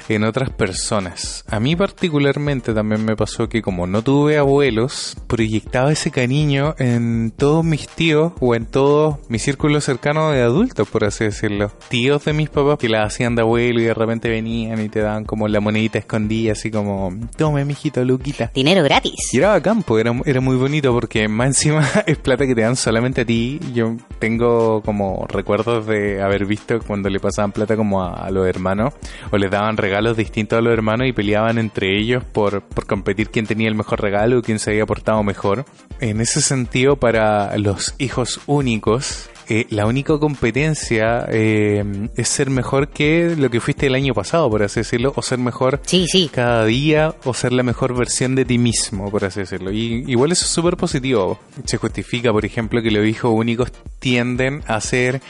en 0.08 0.22
otras 0.22 0.50
personas. 0.50 1.44
A 1.48 1.58
mí 1.58 1.74
particularmente 1.74 2.72
también 2.72 3.04
me 3.04 3.16
pasó 3.16 3.48
que 3.48 3.62
como 3.62 3.88
no 3.88 4.02
tuve 4.02 4.38
abuelos, 4.38 5.16
proyectaba 5.26 5.90
ese 5.90 6.12
cariño 6.12 6.76
en 6.78 7.32
todos 7.36 7.64
mis 7.64 7.88
tíos 7.88 8.32
o 8.38 8.54
en 8.54 8.66
todo 8.66 9.18
mi 9.28 9.40
círculo 9.40 9.80
cercano 9.80 10.30
de 10.30 10.42
adultos, 10.42 10.88
por 10.88 11.04
así 11.04 11.24
decirlo. 11.24 11.72
Tíos 11.88 12.24
de 12.24 12.32
mis 12.32 12.48
papás 12.48 12.78
que 12.78 12.88
la 12.88 13.02
hacían 13.02 13.34
de 13.34 13.42
abuelo 13.42 13.80
y 13.80 13.84
de 13.84 13.94
repente 13.94 14.28
venían 14.28 14.80
y 14.80 14.88
te 14.88 15.00
daban 15.00 15.24
como 15.24 15.48
la 15.48 15.58
monedita 15.58 15.98
escondida, 15.98 16.52
así 16.52 16.70
como, 16.70 17.12
tome, 17.36 17.64
mijito, 17.64 18.04
Luquita. 18.04 18.52
Dinero 18.54 18.84
gratis. 18.84 19.32
Y 19.32 19.38
era 19.38 19.48
bacán, 19.48 19.84
era, 19.98 20.14
era 20.24 20.40
muy 20.40 20.56
bonito 20.56 20.92
porque 20.92 21.26
más 21.26 21.48
encima 21.48 21.88
es 22.06 22.18
plata 22.18 22.46
que 22.46 22.54
te 22.54 22.60
dan 22.60 22.76
solamente 22.76 23.22
a 23.22 23.24
ti. 23.24 23.58
Yo 23.74 23.79
tengo 24.18 24.82
como 24.82 25.26
recuerdos 25.28 25.86
de 25.86 26.22
haber 26.22 26.46
visto 26.46 26.78
cuando 26.80 27.08
le 27.08 27.20
pasaban 27.20 27.52
plata 27.52 27.76
como 27.76 28.02
a, 28.02 28.30
los 28.30 28.46
hermanos 28.46 28.94
o 29.30 29.38
les 29.38 29.50
daban 29.50 29.76
regalos 29.76 30.16
distintos 30.16 30.58
a 30.58 30.62
los 30.62 30.72
hermanos 30.72 31.06
y 31.06 31.12
peleaban 31.12 31.58
entre 31.58 31.98
ellos 31.98 32.24
por, 32.24 32.62
por 32.62 32.86
competir 32.86 33.30
quién 33.30 33.46
tenía 33.46 33.68
el 33.68 33.74
mejor 33.74 34.00
regalo 34.00 34.38
o 34.38 34.42
quién 34.42 34.58
se 34.58 34.70
había 34.70 34.86
portado 34.86 35.22
mejor. 35.22 35.64
En 36.00 36.20
ese 36.20 36.40
sentido, 36.40 36.96
para 36.96 37.56
los 37.58 37.94
hijos 37.98 38.40
únicos, 38.46 39.28
eh, 39.52 39.66
la 39.70 39.84
única 39.86 40.16
competencia 40.16 41.26
eh, 41.28 41.84
es 42.16 42.28
ser 42.28 42.50
mejor 42.50 42.90
que 42.90 43.34
lo 43.36 43.50
que 43.50 43.60
fuiste 43.60 43.88
el 43.88 43.96
año 43.96 44.14
pasado, 44.14 44.48
por 44.48 44.62
así 44.62 44.78
decirlo, 44.78 45.12
o 45.16 45.22
ser 45.22 45.40
mejor 45.40 45.80
sí, 45.84 46.06
sí. 46.06 46.30
cada 46.32 46.64
día, 46.64 47.16
o 47.24 47.34
ser 47.34 47.52
la 47.52 47.64
mejor 47.64 47.98
versión 47.98 48.36
de 48.36 48.44
ti 48.44 48.58
mismo, 48.58 49.10
por 49.10 49.24
así 49.24 49.40
decirlo. 49.40 49.72
Y 49.72 50.04
igual 50.06 50.30
eso 50.30 50.44
es 50.44 50.52
súper 50.52 50.76
positivo. 50.76 51.40
Se 51.64 51.78
justifica, 51.78 52.30
por 52.30 52.44
ejemplo, 52.44 52.80
que 52.80 52.92
los 52.92 53.04
hijos 53.04 53.32
únicos 53.34 53.72
tienden 53.98 54.62
a 54.68 54.80
ser 54.80 55.20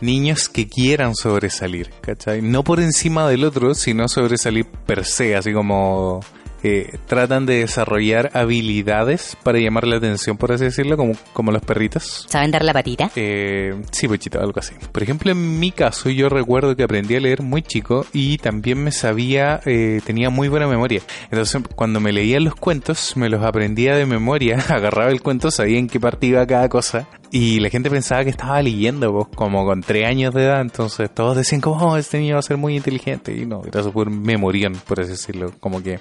niños 0.00 0.48
que 0.48 0.68
quieran 0.68 1.16
sobresalir, 1.16 1.90
¿cachai? 2.00 2.42
No 2.42 2.62
por 2.62 2.78
encima 2.78 3.28
del 3.28 3.42
otro, 3.42 3.74
sino 3.74 4.06
sobresalir 4.06 4.66
per 4.86 5.04
se, 5.04 5.34
así 5.34 5.52
como 5.52 6.20
tratan 7.06 7.46
de 7.46 7.60
desarrollar 7.60 8.30
habilidades 8.32 9.36
para 9.42 9.58
llamar 9.58 9.86
la 9.86 9.96
atención, 9.96 10.36
por 10.36 10.52
así 10.52 10.64
decirlo, 10.64 10.96
como, 10.96 11.14
como 11.32 11.52
los 11.52 11.62
perritos. 11.62 12.26
¿Saben 12.28 12.50
dar 12.50 12.64
la 12.64 12.72
patita? 12.72 13.10
Eh, 13.16 13.74
sí, 13.90 14.08
pochito, 14.08 14.40
algo 14.40 14.58
así. 14.58 14.74
Por 14.92 15.02
ejemplo, 15.02 15.32
en 15.32 15.58
mi 15.58 15.70
caso, 15.72 16.10
yo 16.10 16.28
recuerdo 16.28 16.74
que 16.76 16.82
aprendí 16.82 17.16
a 17.16 17.20
leer 17.20 17.42
muy 17.42 17.62
chico 17.62 18.06
y 18.12 18.38
también 18.38 18.82
me 18.82 18.92
sabía, 18.92 19.60
eh, 19.66 20.00
tenía 20.04 20.30
muy 20.30 20.48
buena 20.48 20.66
memoria. 20.66 21.02
Entonces, 21.30 21.62
cuando 21.74 22.00
me 22.00 22.12
leían 22.12 22.44
los 22.44 22.54
cuentos, 22.54 23.16
me 23.16 23.28
los 23.28 23.42
aprendía 23.42 23.96
de 23.96 24.06
memoria, 24.06 24.58
agarraba 24.68 25.10
el 25.10 25.22
cuento, 25.22 25.50
sabía 25.50 25.78
en 25.78 25.88
qué 25.88 26.00
parte 26.00 26.26
iba 26.26 26.46
cada 26.46 26.68
cosa. 26.68 27.08
Y 27.30 27.58
la 27.58 27.68
gente 27.68 27.90
pensaba 27.90 28.22
que 28.22 28.30
estaba 28.30 28.62
leyendo, 28.62 29.12
pues, 29.12 29.26
como 29.34 29.64
con 29.64 29.82
tres 29.82 30.06
años 30.06 30.32
de 30.34 30.44
edad. 30.44 30.60
Entonces 30.60 31.12
todos 31.12 31.36
decían 31.36 31.60
como, 31.60 31.84
oh, 31.84 31.96
este 31.96 32.18
niño 32.18 32.34
va 32.34 32.38
a 32.38 32.42
ser 32.42 32.56
muy 32.56 32.76
inteligente. 32.76 33.36
Y 33.36 33.44
no, 33.44 33.62
era 33.66 33.82
súper 33.82 34.08
memorión, 34.08 34.74
por 34.86 35.00
así 35.00 35.10
decirlo. 35.10 35.52
Como 35.58 35.82
que 35.82 35.98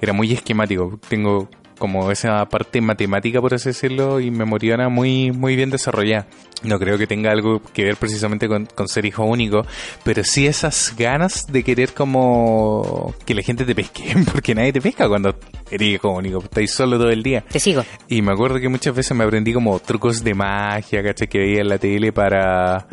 era 0.00 0.12
muy 0.12 0.32
esquemático. 0.32 0.98
Tengo 1.08 1.48
como 1.78 2.10
esa 2.10 2.44
parte 2.46 2.80
matemática, 2.80 3.40
por 3.40 3.54
así 3.54 3.70
decirlo, 3.70 4.20
y 4.20 4.30
memoriana 4.30 4.88
muy, 4.88 5.30
muy 5.30 5.56
bien 5.56 5.70
desarrollada. 5.70 6.26
No 6.64 6.78
creo 6.78 6.98
que 6.98 7.06
tenga 7.06 7.30
algo 7.30 7.62
que 7.72 7.84
ver 7.84 7.96
precisamente 7.96 8.48
con, 8.48 8.66
ser 8.88 9.06
hijo 9.06 9.24
único, 9.24 9.64
pero 10.02 10.24
sí 10.24 10.46
esas 10.46 10.94
ganas 10.98 11.46
de 11.46 11.62
querer 11.62 11.94
como 11.94 13.14
que 13.24 13.34
la 13.34 13.42
gente 13.42 13.64
te 13.64 13.74
pesque, 13.74 14.14
porque 14.32 14.54
nadie 14.54 14.72
te 14.72 14.80
pesca 14.80 15.08
cuando 15.08 15.36
eres 15.70 15.88
hijo 15.88 16.10
único, 16.10 16.42
estáis 16.42 16.72
solo 16.72 16.98
todo 16.98 17.10
el 17.10 17.22
día. 17.22 17.44
Te 17.48 17.60
sigo. 17.60 17.84
Y 18.08 18.22
me 18.22 18.32
acuerdo 18.32 18.58
que 18.58 18.68
muchas 18.68 18.94
veces 18.94 19.16
me 19.16 19.24
aprendí 19.24 19.52
como 19.52 19.78
trucos 19.78 20.24
de 20.24 20.34
magia, 20.34 21.02
¿cachai? 21.02 21.28
Que 21.28 21.38
veía 21.38 21.60
en 21.60 21.68
la 21.68 21.78
tele 21.78 22.12
para 22.12 22.88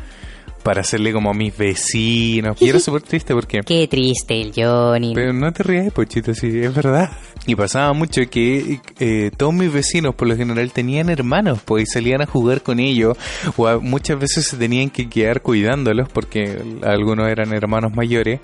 para 0.66 0.82
hacerle 0.82 1.14
como 1.14 1.30
a 1.30 1.34
mis 1.36 1.56
vecinos. 1.56 2.60
Y 2.60 2.70
era 2.70 2.80
súper 2.82 3.04
triste 3.04 3.36
porque... 3.36 3.62
Qué 3.64 3.88
triste 3.88 4.42
el 4.42 4.52
Johnny. 4.52 5.14
Pero 5.14 5.32
no 5.32 5.54
te 5.54 5.62
rías, 5.62 5.94
Pochito, 5.94 6.34
sí, 6.34 6.48
es 6.60 6.74
verdad. 6.74 7.12
Y 7.46 7.54
pasaba 7.54 7.94
mucho 7.94 8.28
que 8.32 8.80
eh, 9.00 9.30
todos 9.38 9.54
mis 9.54 9.72
vecinos 9.72 10.16
por 10.16 10.28
lo 10.28 10.36
general 10.36 10.72
tenían 10.72 11.12
hermanos, 11.12 11.60
pues 11.64 11.84
y 11.84 11.86
salían 11.86 12.24
a 12.24 12.26
jugar 12.26 12.64
con 12.64 12.80
ellos, 12.80 13.16
o 13.58 13.80
muchas 13.80 14.20
veces 14.20 14.48
se 14.48 14.58
tenían 14.58 14.90
que 14.90 15.08
quedar 15.08 15.44
cuidándolos 15.44 16.10
porque 16.10 16.58
algunos 16.82 17.30
eran 17.30 17.54
hermanos 17.54 17.94
mayores. 17.94 18.40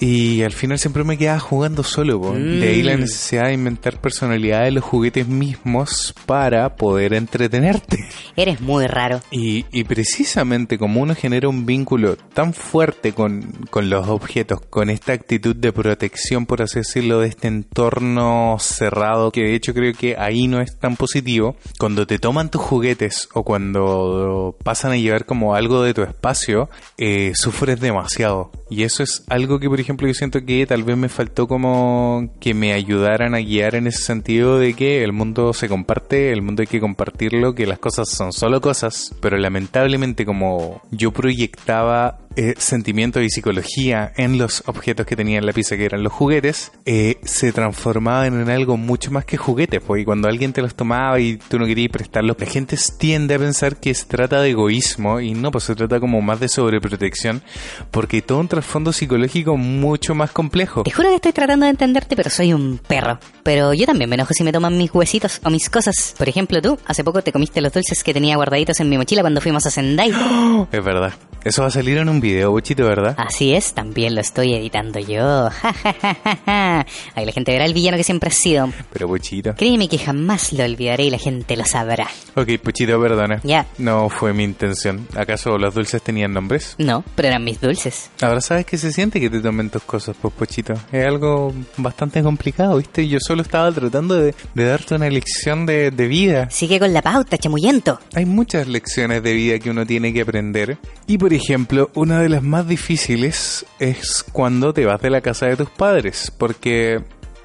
Y 0.00 0.42
al 0.42 0.52
final 0.52 0.78
siempre 0.78 1.04
me 1.04 1.18
quedaba 1.18 1.38
jugando 1.38 1.82
solo, 1.82 2.32
de 2.32 2.68
ahí 2.68 2.82
la 2.82 2.96
mm. 2.96 3.00
necesidad 3.00 3.46
de 3.48 3.52
inventar 3.52 4.00
personalidad 4.00 4.64
de 4.64 4.70
los 4.70 4.82
juguetes 4.82 5.28
mismos 5.28 6.14
para 6.24 6.74
poder 6.76 7.12
entretenerte. 7.12 7.98
Eres 8.36 8.62
muy 8.62 8.86
raro. 8.86 9.20
Y, 9.30 9.66
y 9.70 9.84
precisamente 9.84 10.78
como 10.78 11.02
uno 11.02 11.14
genera 11.14 11.50
un 11.50 11.66
vínculo 11.66 12.16
tan 12.16 12.54
fuerte 12.54 13.12
con, 13.12 13.42
con 13.68 13.90
los 13.90 14.08
objetos, 14.08 14.62
con 14.70 14.88
esta 14.88 15.12
actitud 15.12 15.54
de 15.54 15.70
protección, 15.70 16.46
por 16.46 16.62
así 16.62 16.78
decirlo, 16.78 17.20
de 17.20 17.28
este 17.28 17.48
entorno 17.48 18.56
cerrado, 18.58 19.30
que 19.30 19.42
de 19.42 19.54
hecho 19.54 19.74
creo 19.74 19.92
que 19.92 20.16
ahí 20.16 20.48
no 20.48 20.62
es 20.62 20.78
tan 20.78 20.96
positivo, 20.96 21.56
cuando 21.78 22.06
te 22.06 22.18
toman 22.18 22.50
tus 22.50 22.62
juguetes 22.62 23.28
o 23.34 23.44
cuando 23.44 24.56
pasan 24.64 24.92
a 24.92 24.96
llevar 24.96 25.26
como 25.26 25.54
algo 25.54 25.82
de 25.82 25.92
tu 25.92 26.02
espacio, 26.02 26.70
eh, 26.96 27.32
sufres 27.34 27.80
demasiado. 27.80 28.50
Y 28.70 28.84
eso 28.84 29.02
es 29.02 29.24
algo 29.28 29.58
que, 29.58 29.68
por 29.68 29.78
ejemplo, 29.78 29.89
ejemplo, 29.90 30.06
yo 30.06 30.14
siento 30.14 30.44
que 30.44 30.66
tal 30.66 30.84
vez 30.84 30.96
me 30.96 31.08
faltó 31.08 31.48
como 31.48 32.30
que 32.38 32.54
me 32.54 32.72
ayudaran 32.72 33.34
a 33.34 33.40
guiar 33.40 33.74
en 33.74 33.88
ese 33.88 34.02
sentido 34.02 34.58
de 34.58 34.74
que 34.74 35.02
el 35.02 35.12
mundo 35.12 35.52
se 35.52 35.68
comparte, 35.68 36.32
el 36.32 36.42
mundo 36.42 36.62
hay 36.62 36.68
que 36.68 36.80
compartirlo, 36.80 37.54
que 37.54 37.66
las 37.66 37.80
cosas 37.80 38.08
son 38.08 38.32
solo 38.32 38.60
cosas, 38.60 39.12
pero 39.20 39.36
lamentablemente 39.36 40.24
como 40.24 40.80
yo 40.92 41.10
proyectaba 41.10 42.20
eh, 42.36 42.54
sentimientos 42.58 43.22
y 43.22 43.28
psicología 43.28 44.12
en 44.16 44.38
los 44.38 44.62
objetos 44.66 45.06
que 45.06 45.16
tenía 45.16 45.38
en 45.38 45.46
la 45.46 45.52
pieza, 45.52 45.76
que 45.76 45.84
eran 45.84 46.02
los 46.02 46.12
juguetes, 46.12 46.72
eh, 46.84 47.18
se 47.24 47.52
transformaban 47.52 48.40
en 48.40 48.50
algo 48.50 48.76
mucho 48.76 49.10
más 49.10 49.24
que 49.24 49.36
juguetes, 49.36 49.80
porque 49.84 50.04
cuando 50.04 50.28
alguien 50.28 50.52
te 50.52 50.62
los 50.62 50.74
tomaba 50.74 51.18
y 51.18 51.36
tú 51.36 51.58
no 51.58 51.66
querías 51.66 51.90
prestarlos, 51.90 52.36
la 52.38 52.46
gente 52.46 52.76
tiende 52.98 53.34
a 53.34 53.38
pensar 53.38 53.76
que 53.76 53.94
se 53.94 54.06
trata 54.06 54.40
de 54.40 54.50
egoísmo 54.50 55.20
y 55.20 55.32
no, 55.32 55.50
pues 55.50 55.64
se 55.64 55.74
trata 55.74 55.98
como 55.98 56.20
más 56.22 56.40
de 56.40 56.48
sobreprotección, 56.48 57.42
porque 57.90 58.22
todo 58.22 58.38
un 58.38 58.48
trasfondo 58.48 58.92
psicológico 58.92 59.56
mucho 59.56 60.14
más 60.14 60.30
complejo. 60.30 60.84
Te 60.84 60.90
juro 60.90 61.08
que 61.08 61.16
estoy 61.16 61.32
tratando 61.32 61.64
de 61.64 61.70
entenderte, 61.70 62.16
pero 62.16 62.30
soy 62.30 62.52
un 62.52 62.78
perro. 62.78 63.18
Pero 63.42 63.74
yo 63.74 63.86
también 63.86 64.08
me 64.08 64.14
enojo 64.14 64.34
si 64.34 64.44
me 64.44 64.52
toman 64.52 64.76
mis 64.78 64.94
huesitos 64.94 65.40
o 65.44 65.50
mis 65.50 65.68
cosas. 65.68 66.14
Por 66.16 66.28
ejemplo, 66.28 66.60
tú, 66.62 66.78
hace 66.86 67.04
poco 67.04 67.22
te 67.22 67.32
comiste 67.32 67.60
los 67.60 67.72
dulces 67.72 68.04
que 68.04 68.14
tenía 68.14 68.36
guardaditos 68.36 68.78
en 68.80 68.88
mi 68.88 68.98
mochila 68.98 69.22
cuando 69.22 69.40
fuimos 69.40 69.66
a 69.66 69.70
Sendai. 69.70 70.10
Es 70.72 70.84
verdad. 70.84 71.12
Eso 71.42 71.62
va 71.62 71.68
a 71.68 71.70
salir 71.70 71.96
en 71.96 72.08
un 72.08 72.20
video, 72.20 72.52
Pochito, 72.52 72.84
¿verdad? 72.84 73.14
Así 73.16 73.54
es, 73.54 73.72
también 73.72 74.14
lo 74.14 74.20
estoy 74.20 74.54
editando 74.54 74.98
yo. 75.00 75.48
Ahí 76.46 77.24
la 77.24 77.32
gente 77.32 77.52
verá 77.52 77.64
el 77.64 77.72
villano 77.72 77.96
que 77.96 78.04
siempre 78.04 78.28
ha 78.28 78.32
sido. 78.32 78.70
Pero 78.92 79.08
Pochito. 79.08 79.54
Créeme 79.56 79.88
que 79.88 79.96
jamás 79.98 80.52
lo 80.52 80.64
olvidaré 80.64 81.04
y 81.04 81.10
la 81.10 81.18
gente 81.18 81.56
lo 81.56 81.64
sabrá. 81.64 82.08
Ok, 82.34 82.58
Pochito, 82.62 83.00
perdona. 83.00 83.40
Ya. 83.42 83.66
No 83.78 84.10
fue 84.10 84.34
mi 84.34 84.44
intención. 84.44 85.06
¿Acaso 85.16 85.56
los 85.56 85.74
dulces 85.74 86.02
tenían 86.02 86.34
nombres? 86.34 86.74
No, 86.76 87.04
pero 87.14 87.28
eran 87.28 87.42
mis 87.42 87.58
dulces. 87.58 88.10
Ahora 88.20 88.42
sabes 88.42 88.66
que 88.66 88.76
se 88.76 88.92
siente 88.92 89.18
que 89.18 89.30
te 89.30 89.40
tomen 89.40 89.70
tus 89.70 89.82
cosas, 89.82 90.16
pues, 90.20 90.34
Pochito. 90.34 90.74
Es 90.92 91.06
algo 91.06 91.54
bastante 91.78 92.22
complicado, 92.22 92.76
¿viste? 92.76 93.08
Yo 93.08 93.18
solo 93.18 93.40
estaba 93.40 93.72
tratando 93.72 94.14
de, 94.14 94.34
de 94.54 94.64
darte 94.64 94.94
una 94.94 95.08
lección 95.08 95.64
de, 95.64 95.90
de 95.90 96.06
vida. 96.06 96.50
Sigue 96.50 96.78
con 96.78 96.92
la 96.92 97.00
pauta, 97.00 97.38
chamuyento. 97.38 97.98
Hay 98.14 98.26
muchas 98.26 98.68
lecciones 98.68 99.22
de 99.22 99.32
vida 99.32 99.58
que 99.58 99.70
uno 99.70 99.86
tiene 99.86 100.12
que 100.12 100.20
aprender. 100.20 100.76
Y 101.06 101.16
por 101.18 101.29
ejemplo, 101.32 101.90
una 101.94 102.20
de 102.20 102.28
las 102.28 102.42
más 102.42 102.66
difíciles 102.66 103.66
es 103.78 104.24
cuando 104.32 104.72
te 104.72 104.84
vas 104.84 105.00
de 105.00 105.10
la 105.10 105.20
casa 105.20 105.46
de 105.46 105.56
tus 105.56 105.70
padres. 105.70 106.32
Porque, 106.36 107.02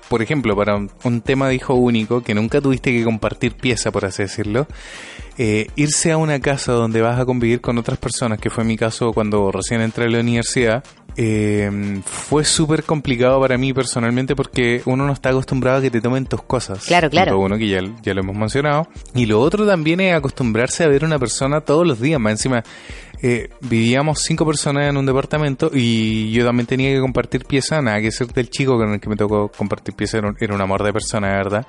por 0.10 0.22
ejemplo, 0.22 0.56
para 0.56 0.76
un, 0.76 0.92
un 1.04 1.22
tema 1.22 1.48
de 1.48 1.56
hijo 1.56 1.74
único, 1.74 2.22
que 2.22 2.34
nunca 2.34 2.62
tuviste 2.62 2.92
que 2.92 3.04
compartir 3.04 3.56
pieza, 3.56 3.92
por 3.92 4.06
así 4.06 4.24
decirlo, 4.24 4.68
eh, 5.38 5.68
irse 5.76 6.14
a 6.14 6.18
una 6.18 6.40
casa 6.40 6.72
donde 6.72 7.02
vas 7.02 7.20
a 7.20 7.26
convivir 7.26 7.60
con 7.60 7.78
otras 7.78 7.98
personas, 7.98 8.40
que 8.40 8.50
fue 8.50 8.64
mi 8.64 8.78
caso 8.78 9.12
cuando 9.12 9.52
recién 9.52 9.82
entré 9.82 10.06
a 10.06 10.10
la 10.10 10.22
universidad, 10.22 10.84
eh, 11.18 12.02
fue 12.06 12.44
súper 12.44 12.84
complicado 12.84 13.40
para 13.40 13.58
mí 13.58 13.74
personalmente 13.74 14.36
porque 14.36 14.82
uno 14.86 15.06
no 15.06 15.14
está 15.14 15.30
acostumbrado 15.30 15.78
a 15.78 15.82
que 15.82 15.92
te 15.92 16.02
tomen 16.02 16.26
tus 16.26 16.44
cosas. 16.44 16.86
Claro, 16.86 17.10
claro. 17.10 17.32
Punto 17.32 17.46
uno, 17.46 17.58
que 17.58 17.68
ya, 17.68 17.80
ya 18.04 18.14
lo 18.14 18.22
hemos 18.22 18.36
mencionado. 18.36 18.88
Y 19.14 19.26
lo 19.26 19.40
otro 19.40 19.66
también 19.66 20.02
es 20.02 20.16
acostumbrarse 20.16 20.84
a 20.84 20.88
ver 20.88 21.04
una 21.06 21.18
persona 21.20 21.62
todos 21.62 21.86
los 21.88 22.00
días. 22.02 22.20
Más 22.20 22.32
encima, 22.34 22.64
eh, 23.22 23.50
vivíamos 23.62 24.20
cinco 24.24 24.46
personas 24.46 24.90
en 24.90 24.98
un 24.98 25.06
departamento 25.06 25.72
y 25.74 26.32
yo 26.32 26.46
también 26.46 26.68
tenía 26.68 26.92
que 26.94 27.00
compartir 27.00 27.46
pieza, 27.46 27.82
nada 27.82 28.02
que 28.02 28.12
ser 28.12 28.28
del 28.28 28.50
chico 28.50 28.78
con 28.78 28.92
el 28.94 29.00
que 29.00 29.10
me 29.10 29.16
tocó 29.16 29.48
compartir 29.50 29.96
pieza, 29.96 30.18
era 30.18 30.28
un, 30.28 30.38
era 30.40 30.54
un 30.54 30.62
amor 30.62 30.84
de 30.84 30.92
persona, 30.92 31.30
de 31.30 31.34
verdad. 31.36 31.68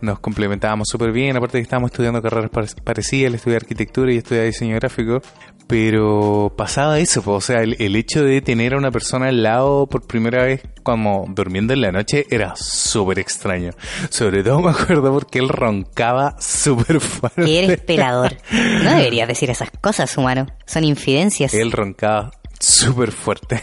Nos 0.00 0.18
complementábamos 0.18 0.88
súper 0.90 1.12
bien, 1.12 1.36
aparte 1.36 1.58
que 1.58 1.62
estábamos 1.62 1.92
estudiando 1.92 2.20
carreras 2.20 2.50
pare- 2.50 2.68
parecidas, 2.82 3.28
él 3.28 3.34
estudia 3.36 3.56
arquitectura 3.58 4.12
y 4.12 4.16
estudia 4.18 4.42
diseño 4.42 4.74
gráfico, 4.74 5.22
pero 5.68 6.54
pasaba 6.56 6.98
eso, 6.98 7.22
o 7.24 7.40
sea, 7.40 7.60
el, 7.60 7.76
el 7.78 7.94
hecho 7.94 8.24
de 8.24 8.40
tener 8.40 8.74
a 8.74 8.78
una 8.78 8.90
persona 8.90 9.28
al 9.28 9.42
lado 9.42 9.86
por 9.86 10.06
primera 10.06 10.42
vez 10.42 10.62
como 10.82 11.26
durmiendo 11.28 11.74
en 11.74 11.82
la 11.82 11.92
noche 11.92 12.26
era 12.30 12.54
súper 12.56 13.18
extraño. 13.18 13.72
Sobre 14.08 14.42
todo 14.42 14.60
me 14.60 14.70
acuerdo 14.70 15.12
porque 15.12 15.38
él 15.38 15.50
roncaba 15.50 16.36
súper 16.40 17.00
fuerte. 17.00 17.44
Que 17.44 17.64
eres 17.64 17.80
pelador. 17.80 18.36
No 18.82 18.90
deberías 18.96 19.28
decir 19.28 19.50
esas 19.50 19.70
cosas, 19.70 20.16
humano. 20.16 20.46
Son 20.64 20.84
infidencias. 20.84 21.52
Él 21.52 21.72
roncaba 21.72 22.30
súper 22.60 23.12
fuerte. 23.12 23.62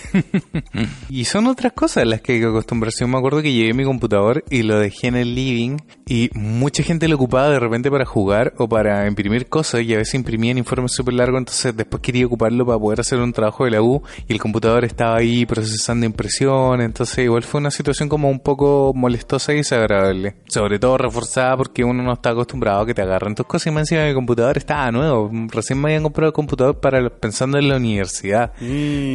y 1.09 1.25
son 1.25 1.47
otras 1.47 1.73
cosas 1.73 2.05
las 2.07 2.21
que 2.21 2.33
hay 2.33 2.39
que 2.39 2.45
acostumbrarse. 2.45 3.01
Yo 3.01 3.07
me 3.07 3.17
acuerdo 3.17 3.41
que 3.41 3.53
llevé 3.53 3.73
mi 3.73 3.83
computador 3.83 4.43
y 4.49 4.63
lo 4.63 4.79
dejé 4.79 5.07
en 5.07 5.15
el 5.15 5.35
living 5.35 5.77
y 6.07 6.29
mucha 6.33 6.83
gente 6.83 7.07
lo 7.07 7.15
ocupaba 7.15 7.49
de 7.49 7.59
repente 7.59 7.89
para 7.89 8.05
jugar 8.05 8.53
o 8.57 8.69
para 8.69 9.07
imprimir 9.07 9.47
cosas 9.47 9.81
y 9.81 9.93
a 9.93 9.97
veces 9.97 10.15
imprimían 10.15 10.57
informes 10.57 10.93
súper 10.93 11.15
largos, 11.15 11.39
entonces 11.39 11.75
después 11.75 12.01
quería 12.01 12.25
ocuparlo 12.25 12.65
para 12.65 12.79
poder 12.79 12.99
hacer 12.99 13.19
un 13.19 13.33
trabajo 13.33 13.65
de 13.65 13.71
la 13.71 13.81
U 13.81 14.01
y 14.27 14.33
el 14.33 14.39
computador 14.39 14.85
estaba 14.85 15.17
ahí 15.17 15.45
procesando 15.45 16.05
impresión, 16.05 16.81
entonces 16.81 17.25
igual 17.25 17.43
fue 17.43 17.59
una 17.59 17.71
situación 17.71 18.07
como 18.07 18.29
un 18.29 18.39
poco 18.39 18.93
molestosa 18.95 19.53
y 19.53 19.57
desagradable. 19.57 20.35
Sobre 20.47 20.79
todo 20.79 20.97
reforzada 20.97 21.57
porque 21.57 21.83
uno 21.83 22.03
no 22.03 22.13
está 22.13 22.29
acostumbrado 22.31 22.81
a 22.81 22.85
que 22.85 22.93
te 22.93 23.01
agarren 23.01 23.35
tus 23.35 23.45
cosas 23.45 23.67
y 23.67 23.71
más 23.71 23.81
encima 23.81 24.07
mi 24.07 24.13
computador 24.13 24.57
estaba 24.57 24.91
nuevo. 24.91 25.31
Recién 25.51 25.81
me 25.81 25.89
habían 25.89 26.03
comprado 26.03 26.27
el 26.27 26.33
computador 26.33 26.79
para 26.79 27.09
pensando 27.09 27.57
en 27.57 27.67
la 27.67 27.77
universidad. 27.77 28.53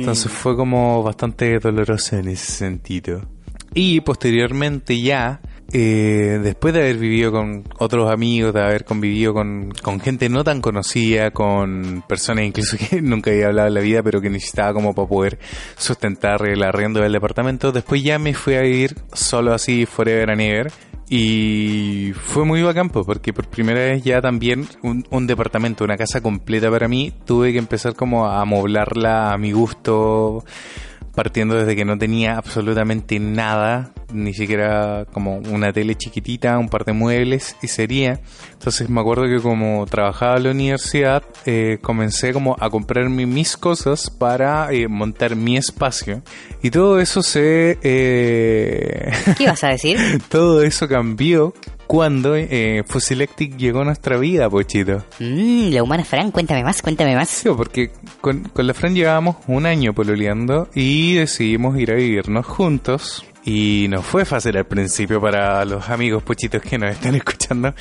Entonces 0.00 0.30
fue 0.30 0.56
como 0.56 1.02
bastante 1.02 1.58
doloroso 1.58 2.16
en 2.16 2.28
ese 2.28 2.52
sentido. 2.52 3.22
Y 3.72 4.00
posteriormente 4.00 5.00
ya, 5.00 5.40
eh, 5.72 6.40
después 6.42 6.74
de 6.74 6.80
haber 6.80 6.96
vivido 6.96 7.30
con 7.30 7.64
otros 7.78 8.10
amigos, 8.10 8.52
de 8.52 8.62
haber 8.62 8.84
convivido 8.84 9.32
con, 9.32 9.70
con 9.82 10.00
gente 10.00 10.28
no 10.28 10.42
tan 10.42 10.60
conocida, 10.60 11.30
con 11.30 12.02
personas 12.08 12.46
incluso 12.46 12.76
que 12.90 13.00
nunca 13.00 13.30
había 13.30 13.46
hablado 13.46 13.68
en 13.68 13.74
la 13.74 13.80
vida, 13.80 14.02
pero 14.02 14.20
que 14.20 14.28
necesitaba 14.28 14.74
como 14.74 14.94
para 14.94 15.08
poder 15.08 15.38
sustentar 15.76 16.44
el 16.48 16.62
arriendo 16.64 17.00
del 17.00 17.12
departamento, 17.12 17.70
después 17.70 18.02
ya 18.02 18.18
me 18.18 18.34
fui 18.34 18.54
a 18.54 18.62
vivir 18.62 18.96
solo 19.12 19.54
así, 19.54 19.86
forever 19.86 20.30
and 20.30 20.40
ever. 20.40 20.72
Y 21.12 22.12
fue 22.14 22.44
muy 22.44 22.62
bacán, 22.62 22.88
pues, 22.88 23.04
porque 23.04 23.32
por 23.32 23.48
primera 23.48 23.80
vez 23.80 24.04
ya 24.04 24.20
también 24.20 24.68
un, 24.84 25.04
un 25.10 25.26
departamento, 25.26 25.82
una 25.82 25.96
casa 25.96 26.20
completa 26.20 26.70
para 26.70 26.86
mí, 26.86 27.12
tuve 27.26 27.50
que 27.50 27.58
empezar 27.58 27.96
como 27.96 28.26
a 28.26 28.40
amoblarla 28.40 29.32
a 29.32 29.36
mi 29.36 29.50
gusto, 29.50 30.44
partiendo 31.20 31.54
desde 31.54 31.76
que 31.76 31.84
no 31.84 31.98
tenía 31.98 32.38
absolutamente 32.38 33.20
nada, 33.20 33.92
ni 34.10 34.32
siquiera 34.32 35.04
como 35.12 35.36
una 35.36 35.70
tele 35.70 35.94
chiquitita, 35.94 36.56
un 36.56 36.70
par 36.70 36.86
de 36.86 36.94
muebles 36.94 37.56
y 37.60 37.68
sería. 37.68 38.20
Entonces 38.54 38.88
me 38.88 39.02
acuerdo 39.02 39.24
que 39.24 39.38
como 39.38 39.84
trabajaba 39.84 40.38
en 40.38 40.44
la 40.44 40.50
universidad, 40.52 41.22
eh, 41.44 41.76
comencé 41.82 42.32
como 42.32 42.56
a 42.58 42.70
comprarme 42.70 43.26
mis 43.26 43.58
cosas 43.58 44.08
para 44.08 44.72
eh, 44.72 44.88
montar 44.88 45.36
mi 45.36 45.58
espacio. 45.58 46.22
Y 46.62 46.70
todo 46.70 46.98
eso 46.98 47.22
se... 47.22 47.76
eh, 47.82 49.12
¿Qué 49.36 49.44
ibas 49.44 49.62
a 49.62 49.68
decir? 49.68 49.98
todo 50.30 50.62
eso 50.62 50.88
cambió 50.88 51.52
cuando 51.90 52.36
eh, 52.36 52.84
Fusilectic 52.86 53.56
llegó 53.56 53.80
a 53.80 53.84
nuestra 53.84 54.16
vida, 54.16 54.48
Pochito. 54.48 55.04
Mmm, 55.18 55.70
la 55.72 55.82
humana 55.82 56.04
Fran, 56.04 56.30
cuéntame 56.30 56.62
más, 56.62 56.82
cuéntame 56.82 57.16
más. 57.16 57.28
Sí, 57.28 57.48
porque 57.56 57.90
con, 58.20 58.44
con 58.44 58.64
la 58.68 58.74
Fran 58.74 58.94
llevábamos 58.94 59.38
un 59.48 59.66
año 59.66 59.92
pololeando 59.92 60.68
y 60.72 61.14
decidimos 61.14 61.76
ir 61.80 61.90
a 61.90 61.96
vivirnos 61.96 62.46
juntos. 62.46 63.24
Y 63.44 63.86
no 63.88 64.02
fue 64.02 64.24
fácil 64.24 64.56
al 64.56 64.66
principio 64.66 65.20
para 65.20 65.64
los 65.64 65.88
amigos 65.88 66.22
pochitos 66.22 66.62
que 66.62 66.78
nos 66.78 66.92
están 66.92 67.14
escuchando. 67.16 67.74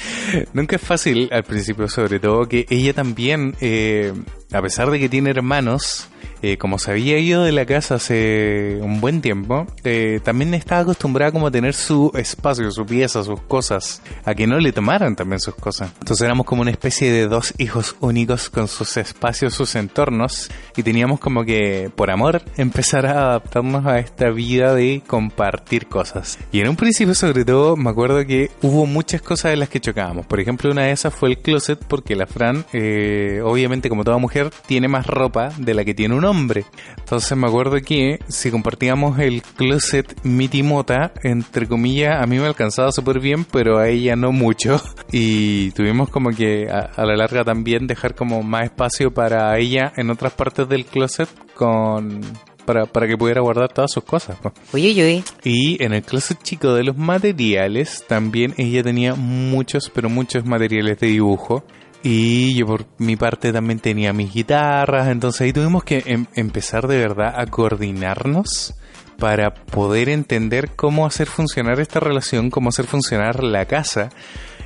Nunca 0.53 0.77
es 0.77 0.81
fácil 0.81 1.29
al 1.31 1.43
principio, 1.43 1.87
sobre 1.87 2.19
todo 2.19 2.47
que 2.47 2.65
ella 2.67 2.93
también, 2.93 3.55
eh, 3.61 4.11
a 4.51 4.61
pesar 4.61 4.89
de 4.89 4.99
que 4.99 5.09
tiene 5.09 5.29
hermanos, 5.29 6.09
eh, 6.41 6.57
como 6.57 6.79
se 6.79 6.91
había 6.91 7.19
ido 7.19 7.43
de 7.43 7.51
la 7.51 7.65
casa 7.65 7.95
hace 7.95 8.79
un 8.81 9.01
buen 9.01 9.21
tiempo, 9.21 9.67
eh, 9.83 10.19
también 10.23 10.53
estaba 10.53 10.81
acostumbrada 10.81 11.31
como 11.31 11.47
a 11.47 11.51
tener 11.51 11.73
su 11.73 12.11
espacio, 12.15 12.71
su 12.71 12.85
pieza, 12.85 13.23
sus 13.23 13.41
cosas, 13.41 14.01
a 14.25 14.33
que 14.33 14.47
no 14.47 14.57
le 14.59 14.71
tomaran 14.71 15.15
también 15.15 15.39
sus 15.39 15.55
cosas. 15.55 15.91
Entonces 15.99 16.25
éramos 16.25 16.45
como 16.45 16.61
una 16.61 16.71
especie 16.71 17.11
de 17.11 17.27
dos 17.27 17.53
hijos 17.57 17.95
únicos 17.99 18.49
con 18.49 18.67
sus 18.67 18.97
espacios, 18.97 19.53
sus 19.53 19.75
entornos, 19.75 20.49
y 20.75 20.83
teníamos 20.83 21.19
como 21.19 21.43
que, 21.43 21.91
por 21.93 22.09
amor, 22.09 22.41
empezar 22.57 23.05
a 23.05 23.29
adaptarnos 23.29 23.85
a 23.85 23.99
esta 23.99 24.29
vida 24.29 24.73
de 24.73 25.03
compartir 25.05 25.87
cosas. 25.87 26.39
Y 26.51 26.61
en 26.61 26.69
un 26.69 26.75
principio, 26.75 27.13
sobre 27.13 27.45
todo, 27.45 27.75
me 27.75 27.89
acuerdo 27.89 28.25
que 28.25 28.49
hubo 28.61 28.85
muchas 28.85 29.21
cosas 29.21 29.51
de 29.51 29.57
las 29.57 29.69
que 29.69 29.79
chocábamos. 29.79 30.25
Por 30.25 30.39
ejemplo, 30.39 30.71
una 30.71 30.83
de 30.83 30.91
esas 30.91 31.13
fue 31.13 31.29
el 31.29 31.37
closet, 31.37 31.79
porque 31.85 32.15
la 32.15 32.27
Fran, 32.27 32.65
eh, 32.73 33.41
obviamente, 33.43 33.89
como 33.89 34.03
toda 34.03 34.17
mujer, 34.17 34.38
tiene 34.65 34.87
más 34.87 35.05
ropa 35.05 35.51
de 35.57 35.73
la 35.73 35.83
que 35.83 35.93
tiene 35.93 36.15
un 36.15 36.25
hombre. 36.25 36.65
Entonces 36.97 37.37
me 37.37 37.47
acuerdo 37.47 37.77
que 37.81 38.19
si 38.27 38.51
compartíamos 38.51 39.19
el 39.19 39.41
closet 39.41 40.23
mitimota, 40.23 41.11
entre 41.23 41.67
comillas, 41.67 42.21
a 42.21 42.25
mí 42.25 42.39
me 42.39 42.45
alcanzaba 42.47 42.91
súper 42.91 43.19
bien, 43.19 43.45
pero 43.45 43.77
a 43.77 43.87
ella 43.87 44.15
no 44.15 44.31
mucho. 44.31 44.81
Y 45.11 45.71
tuvimos 45.71 46.09
como 46.09 46.29
que 46.29 46.69
a, 46.69 46.91
a 46.95 47.03
la 47.03 47.15
larga 47.15 47.43
también 47.43 47.87
dejar 47.87 48.13
como 48.13 48.43
más 48.43 48.65
espacio 48.65 49.11
para 49.11 49.57
ella 49.57 49.91
en 49.95 50.11
otras 50.11 50.33
partes 50.33 50.69
del 50.69 50.85
closet 50.85 51.27
con 51.55 52.21
para, 52.69 52.85
para 52.85 53.07
que 53.07 53.17
pudiera 53.17 53.41
guardar 53.41 53.73
todas 53.73 53.91
sus 53.91 54.03
cosas. 54.03 54.37
pues. 54.39 54.53
Uy, 54.73 54.91
uy, 54.91 55.01
uy. 55.01 55.23
Y 55.43 55.83
en 55.83 55.91
el 55.93 56.03
closet 56.03 56.37
chico 56.43 56.75
de 56.75 56.83
los 56.83 56.95
materiales, 56.95 58.05
también 58.07 58.53
ella 58.57 58.83
tenía 58.83 59.15
muchos, 59.15 59.89
pero 59.91 60.07
muchos 60.07 60.45
materiales 60.45 60.99
de 60.99 61.07
dibujo. 61.07 61.63
Y 62.01 62.55
yo 62.55 62.65
por 62.65 62.85
mi 62.97 63.17
parte 63.17 63.51
también 63.51 63.79
tenía 63.79 64.13
mis 64.13 64.33
guitarras, 64.33 65.09
entonces 65.09 65.41
ahí 65.41 65.53
tuvimos 65.53 65.83
que 65.83 66.03
em- 66.05 66.27
empezar 66.33 66.87
de 66.87 66.97
verdad 66.97 67.33
a 67.37 67.45
coordinarnos 67.47 68.73
para 69.17 69.53
poder 69.53 70.07
entender 70.07 70.71
cómo 70.75 71.05
hacer 71.05 71.27
funcionar 71.27 71.79
esta 71.81 71.99
relación, 71.99 72.49
cómo 72.49 72.69
hacer 72.69 72.85
funcionar 72.85 73.43
la 73.43 73.65
casa 73.65 74.09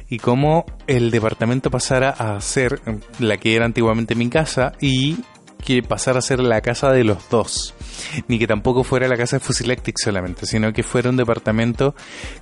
y 0.10 0.20
cómo 0.20 0.66
el 0.86 1.10
departamento 1.10 1.72
pasara 1.72 2.12
a 2.12 2.40
ser 2.40 2.80
la 3.20 3.38
que 3.38 3.56
era 3.56 3.66
antiguamente 3.66 4.14
mi 4.14 4.30
casa 4.30 4.74
y 4.80 5.18
que 5.66 5.82
pasara 5.82 6.20
a 6.20 6.22
ser 6.22 6.40
la 6.40 6.62
casa 6.62 6.92
de 6.92 7.04
los 7.04 7.30
dos. 7.30 7.74
Ni 8.28 8.40
que 8.40 8.48
tampoco 8.48 8.84
fuera 8.84 9.08
la 9.08 9.18
casa 9.18 9.38
de 9.38 9.40
Fusilectic 9.42 9.98
solamente, 9.98 10.46
sino 10.46 10.74
que 10.74 10.84
fuera 10.84 11.10
un 11.10 11.18
departamento 11.18 11.96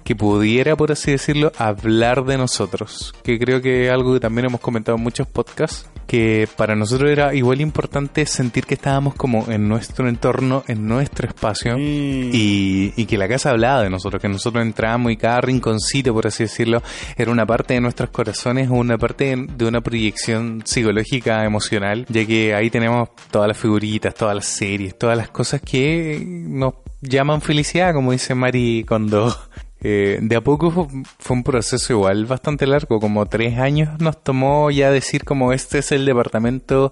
que 0.04 0.16
pudiera, 0.16 0.76
por 0.76 0.92
así 0.92 1.12
decirlo, 1.12 1.52
hablar 1.58 2.26
de 2.26 2.38
nosotros. 2.38 3.14
Que 3.24 3.40
creo 3.40 3.62
que 3.62 3.86
es 3.86 3.92
algo 3.92 4.14
que 4.14 4.20
también 4.20 4.46
hemos 4.46 4.62
comentado 4.62 4.98
en 4.98 5.04
muchos 5.04 5.28
podcasts, 5.28 5.90
que 6.08 6.48
para 6.58 6.76
nosotros 6.76 7.10
era 7.10 7.34
igual 7.34 7.62
importante 7.62 8.26
sentir 8.26 8.66
que 8.66 8.74
estábamos 8.76 9.16
como 9.16 9.46
en 9.50 9.68
nuestro 9.68 10.08
entorno, 10.10 10.64
en 10.68 10.88
nuestro 10.88 11.28
espacio, 11.28 11.78
Mm. 11.78 12.32
y, 12.34 12.94
y 12.96 13.06
que 13.06 13.18
la 13.18 13.28
casa 13.28 13.52
hablaba 13.52 13.84
de 13.84 13.90
nosotros, 13.90 14.22
que 14.22 14.28
nosotros 14.30 14.64
entrábamos 14.64 15.12
y 15.12 15.18
cada 15.18 15.42
rinconcito, 15.42 16.14
por 16.14 16.28
así 16.28 16.44
decirlo, 16.44 16.82
era 17.18 17.32
una 17.32 17.46
parte 17.46 17.74
de 17.76 17.82
nuestros 17.82 18.10
corazones 18.10 18.70
o 18.70 18.74
una 18.74 18.98
parte 18.98 19.36
de, 19.36 19.48
de 19.56 19.66
una 19.66 19.82
proyección 19.82 20.62
psicológica, 20.66 21.46
emocional, 21.46 22.06
ya 22.10 22.26
que 22.26 22.54
ahí 22.54 22.70
tenemos 22.70 23.10
todas 23.32 23.48
las 23.48 23.58
figuritas, 23.58 24.14
todas 24.14 24.36
las 24.36 24.46
series, 24.46 24.98
todas 24.98 25.18
las 25.18 25.30
cosas 25.30 25.62
que 25.62 26.22
nos 26.26 26.74
llaman 27.02 27.42
felicidad, 27.42 27.94
como 27.94 28.12
dice 28.12 28.36
Mari 28.36 28.84
Kondo. 28.88 29.36
Eh, 29.84 30.20
de 30.22 30.36
a 30.36 30.42
poco 30.42 30.70
fue, 30.70 30.86
fue 31.18 31.38
un 31.38 31.44
proceso 31.44 31.94
igual 31.94 32.26
bastante 32.26 32.68
largo, 32.68 33.00
como 33.00 33.26
tres 33.26 33.58
años 33.58 34.00
nos 34.00 34.24
tomó 34.24 34.70
ya 34.70 34.92
decir 34.92 35.24
como 35.24 35.54
este 35.54 35.80
es 35.80 35.92
el 35.92 36.06
departamento 36.06 36.92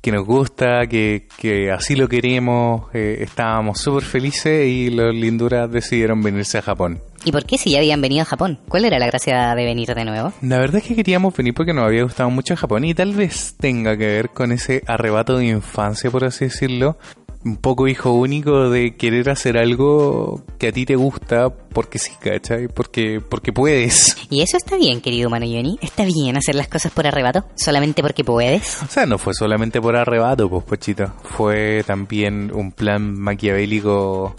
que 0.00 0.12
nos 0.12 0.24
gusta, 0.24 0.86
que, 0.86 1.28
que 1.38 1.70
así 1.70 1.94
lo 1.94 2.08
queremos, 2.08 2.84
eh, 2.94 3.18
estábamos 3.20 3.80
súper 3.80 4.02
felices 4.02 4.66
y 4.66 4.90
los 4.90 5.14
linduras 5.14 5.70
decidieron 5.70 6.22
venirse 6.22 6.58
a 6.58 6.62
Japón. 6.62 7.02
¿Y 7.22 7.32
por 7.32 7.44
qué 7.44 7.58
si 7.58 7.72
ya 7.72 7.78
habían 7.78 8.00
venido 8.00 8.22
a 8.22 8.24
Japón? 8.24 8.58
¿Cuál 8.66 8.86
era 8.86 8.98
la 8.98 9.06
gracia 9.06 9.54
de 9.54 9.64
venir 9.64 9.94
de 9.94 10.04
nuevo? 10.06 10.32
La 10.40 10.58
verdad 10.58 10.76
es 10.76 10.84
que 10.84 10.96
queríamos 10.96 11.36
venir 11.36 11.52
porque 11.52 11.74
nos 11.74 11.84
había 11.84 12.02
gustado 12.02 12.30
mucho 12.30 12.56
Japón 12.56 12.84
y 12.86 12.94
tal 12.94 13.12
vez 13.12 13.56
tenga 13.58 13.94
que 13.98 14.06
ver 14.06 14.30
con 14.30 14.52
ese 14.52 14.82
arrebato 14.86 15.36
de 15.36 15.48
infancia, 15.48 16.10
por 16.10 16.24
así 16.24 16.46
decirlo, 16.46 16.96
un 17.44 17.56
poco 17.56 17.88
hijo 17.88 18.12
único 18.12 18.68
de 18.68 18.96
querer 18.96 19.30
hacer 19.30 19.56
algo 19.56 20.42
que 20.58 20.68
a 20.68 20.72
ti 20.72 20.84
te 20.84 20.96
gusta 20.96 21.48
porque 21.50 21.98
sí, 21.98 22.12
¿cachai? 22.20 22.68
Porque, 22.68 23.20
porque 23.26 23.52
puedes. 23.52 24.16
Y 24.28 24.42
eso 24.42 24.56
está 24.56 24.76
bien, 24.76 25.00
querido 25.00 25.28
humano 25.28 25.46
Johnny. 25.46 25.78
Está 25.80 26.04
bien 26.04 26.36
hacer 26.36 26.54
las 26.54 26.68
cosas 26.68 26.92
por 26.92 27.06
arrebato, 27.06 27.44
solamente 27.54 28.02
porque 28.02 28.24
puedes. 28.24 28.82
O 28.82 28.86
sea, 28.86 29.06
no 29.06 29.18
fue 29.18 29.34
solamente 29.34 29.80
por 29.80 29.96
arrebato, 29.96 30.48
pues, 30.48 30.64
pochito. 30.64 31.12
Fue 31.24 31.82
también 31.86 32.50
un 32.52 32.72
plan 32.72 33.18
maquiavélico 33.18 34.36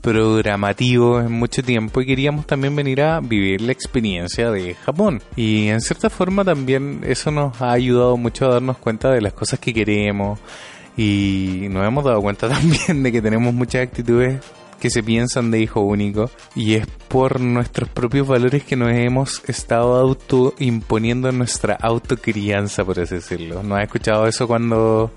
programativo 0.00 1.20
en 1.20 1.30
mucho 1.30 1.62
tiempo 1.62 2.00
y 2.00 2.06
queríamos 2.06 2.46
también 2.46 2.74
venir 2.74 3.02
a 3.02 3.20
vivir 3.20 3.60
la 3.60 3.72
experiencia 3.72 4.50
de 4.50 4.74
Japón. 4.74 5.22
Y 5.36 5.68
en 5.68 5.80
cierta 5.80 6.10
forma 6.10 6.44
también 6.44 7.02
eso 7.06 7.30
nos 7.30 7.60
ha 7.62 7.72
ayudado 7.72 8.16
mucho 8.16 8.46
a 8.46 8.54
darnos 8.54 8.78
cuenta 8.78 9.10
de 9.10 9.20
las 9.20 9.32
cosas 9.32 9.60
que 9.60 9.72
queremos 9.72 10.40
y 10.96 11.66
nos 11.70 11.86
hemos 11.86 12.04
dado 12.04 12.20
cuenta 12.20 12.48
también 12.50 13.02
de 13.02 13.12
que 13.12 13.22
tenemos 13.22 13.52
muchas 13.54 13.82
actitudes 13.82 14.40
que 14.80 14.90
se 14.90 15.00
piensan 15.04 15.52
de 15.52 15.60
hijo 15.60 15.80
único 15.80 16.28
y 16.56 16.74
es 16.74 16.88
por 17.06 17.38
nuestros 17.40 17.88
propios 17.88 18.26
valores 18.26 18.64
que 18.64 18.74
nos 18.74 18.90
hemos 18.90 19.40
estado 19.48 19.94
auto 19.94 20.54
imponiendo 20.58 21.30
nuestra 21.30 21.74
autocrianza, 21.80 22.84
por 22.84 22.98
así 22.98 23.14
decirlo. 23.14 23.62
¿No 23.62 23.76
has 23.76 23.84
escuchado 23.84 24.26
eso 24.26 24.48
cuando 24.48 25.12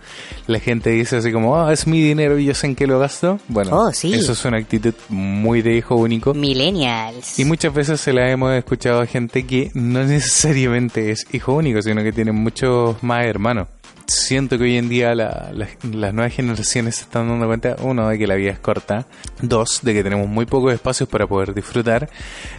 la 0.45 0.59
gente 0.59 0.91
dice 0.91 1.17
así 1.17 1.31
como, 1.31 1.57
ah, 1.59 1.73
es 1.73 1.87
mi 1.87 1.99
dinero 1.99 2.37
y 2.37 2.45
yo 2.45 2.53
sé 2.53 2.67
en 2.67 2.75
qué 2.75 2.85
lo 2.85 2.99
gasto? 2.99 3.39
Bueno, 3.47 3.71
Oh, 3.75 3.91
sí. 3.91 4.13
eso 4.13 4.33
es 4.33 4.45
una 4.45 4.57
actitud 4.59 4.93
muy 5.09 5.63
de 5.63 5.77
hijo 5.77 5.95
único. 5.95 6.35
Millennials. 6.35 7.39
Y 7.39 7.45
muchas 7.45 7.73
veces 7.73 7.99
se 7.99 8.13
la 8.13 8.29
hemos 8.29 8.53
escuchado 8.53 9.01
a 9.01 9.07
gente 9.07 9.47
que 9.47 9.71
no 9.73 10.03
necesariamente 10.03 11.09
es 11.09 11.25
hijo 11.33 11.53
único, 11.55 11.81
sino 11.81 12.03
que 12.03 12.11
tiene 12.11 12.31
muchos 12.31 13.01
más 13.01 13.25
hermanos. 13.25 13.67
Siento 14.07 14.57
que 14.57 14.65
hoy 14.65 14.77
en 14.77 14.87
día 14.87 15.15
la- 15.15 15.49
la- 15.53 15.67
las 15.91 16.13
nuevas 16.13 16.33
generaciones 16.33 16.95
se 16.97 17.03
están 17.03 17.27
dando 17.27 17.47
cuenta, 17.47 17.75
uno, 17.81 18.07
de 18.09 18.17
que 18.19 18.27
la 18.27 18.35
vida 18.35 18.51
es 18.51 18.59
corta, 18.59 19.07
dos, 19.41 19.79
de 19.81 19.93
que 19.93 20.03
tenemos 20.03 20.27
muy 20.27 20.45
pocos 20.45 20.71
espacios 20.73 21.09
para 21.09 21.25
poder 21.27 21.53
disfrutar. 21.55 22.09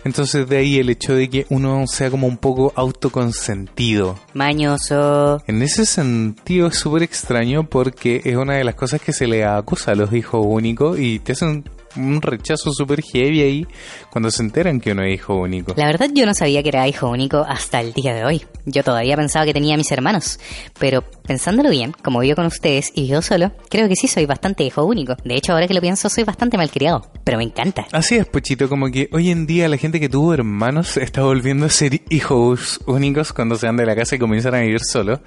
Entonces 0.04 0.48
de 0.48 0.56
ahí 0.56 0.78
el 0.78 0.90
hecho 0.90 1.14
de 1.14 1.30
que 1.30 1.46
uno 1.50 1.84
sea 1.86 2.10
como 2.10 2.26
un 2.26 2.36
poco 2.36 2.72
autoconsentido. 2.74 4.18
Mañoso. 4.34 5.42
En 5.46 5.62
ese 5.62 5.86
sentido 5.86 6.66
es 6.68 6.76
súper 6.76 7.02
extraño 7.04 7.64
porque 7.68 8.22
es 8.24 8.36
una 8.36 8.54
de 8.54 8.64
las 8.64 8.74
cosas 8.74 9.00
que 9.00 9.12
se 9.12 9.26
le 9.26 9.44
acusa 9.44 9.92
a 9.92 9.94
los 9.94 10.12
hijos 10.12 10.44
únicos 10.44 10.98
y 10.98 11.20
te 11.20 11.32
hacen 11.32 11.64
un 11.96 12.20
rechazo 12.22 12.72
súper 12.72 13.02
heavy 13.02 13.42
ahí 13.42 13.66
cuando 14.10 14.30
se 14.30 14.42
enteran 14.42 14.80
que 14.80 14.92
uno 14.92 15.02
es 15.02 15.14
hijo 15.14 15.34
único. 15.34 15.74
La 15.76 15.86
verdad 15.86 16.08
yo 16.12 16.26
no 16.26 16.34
sabía 16.34 16.62
que 16.62 16.68
era 16.68 16.88
hijo 16.88 17.08
único 17.08 17.38
hasta 17.38 17.80
el 17.80 17.92
día 17.92 18.14
de 18.14 18.24
hoy. 18.24 18.44
Yo 18.64 18.82
todavía 18.82 19.16
pensaba 19.16 19.44
que 19.44 19.52
tenía 19.52 19.74
a 19.74 19.76
mis 19.76 19.90
hermanos. 19.92 20.38
Pero 20.78 21.02
pensándolo 21.02 21.70
bien, 21.70 21.92
como 22.02 22.20
vivo 22.20 22.36
con 22.36 22.46
ustedes 22.46 22.92
y 22.94 23.08
vivo 23.08 23.22
solo, 23.22 23.52
creo 23.68 23.88
que 23.88 23.96
sí 23.96 24.08
soy 24.08 24.26
bastante 24.26 24.64
hijo 24.64 24.84
único. 24.84 25.16
De 25.24 25.34
hecho, 25.34 25.52
ahora 25.52 25.68
que 25.68 25.74
lo 25.74 25.80
pienso, 25.80 26.08
soy 26.08 26.24
bastante 26.24 26.56
malcriado. 26.56 27.10
Pero 27.24 27.38
me 27.38 27.44
encanta. 27.44 27.86
Así 27.92 28.16
es, 28.16 28.26
Pochito, 28.26 28.68
como 28.68 28.90
que 28.90 29.08
hoy 29.12 29.30
en 29.30 29.46
día 29.46 29.68
la 29.68 29.76
gente 29.76 30.00
que 30.00 30.08
tuvo 30.08 30.34
hermanos 30.34 30.96
está 30.96 31.22
volviendo 31.22 31.66
a 31.66 31.70
ser 31.70 32.00
hijos 32.10 32.80
únicos 32.86 33.32
cuando 33.32 33.56
se 33.56 33.66
van 33.66 33.76
de 33.76 33.86
la 33.86 33.94
casa 33.94 34.16
y 34.16 34.18
comienzan 34.18 34.54
a 34.54 34.60
vivir 34.60 34.80
solos. 34.80 35.20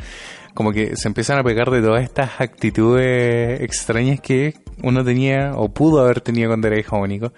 Como 0.53 0.71
que 0.71 0.95
se 0.95 1.07
empiezan 1.07 1.39
a 1.39 1.43
pegar 1.43 1.69
de 1.71 1.81
todas 1.81 2.03
estas 2.03 2.41
actitudes 2.41 3.62
extrañas 3.62 4.19
que 4.19 4.55
uno 4.83 5.03
tenía 5.03 5.53
o 5.55 5.69
pudo 5.69 6.01
haber 6.01 6.21
tenido 6.21 6.49
cuando 6.49 6.67
era 6.67 6.79
hijo 6.79 6.97
único. 6.97 7.33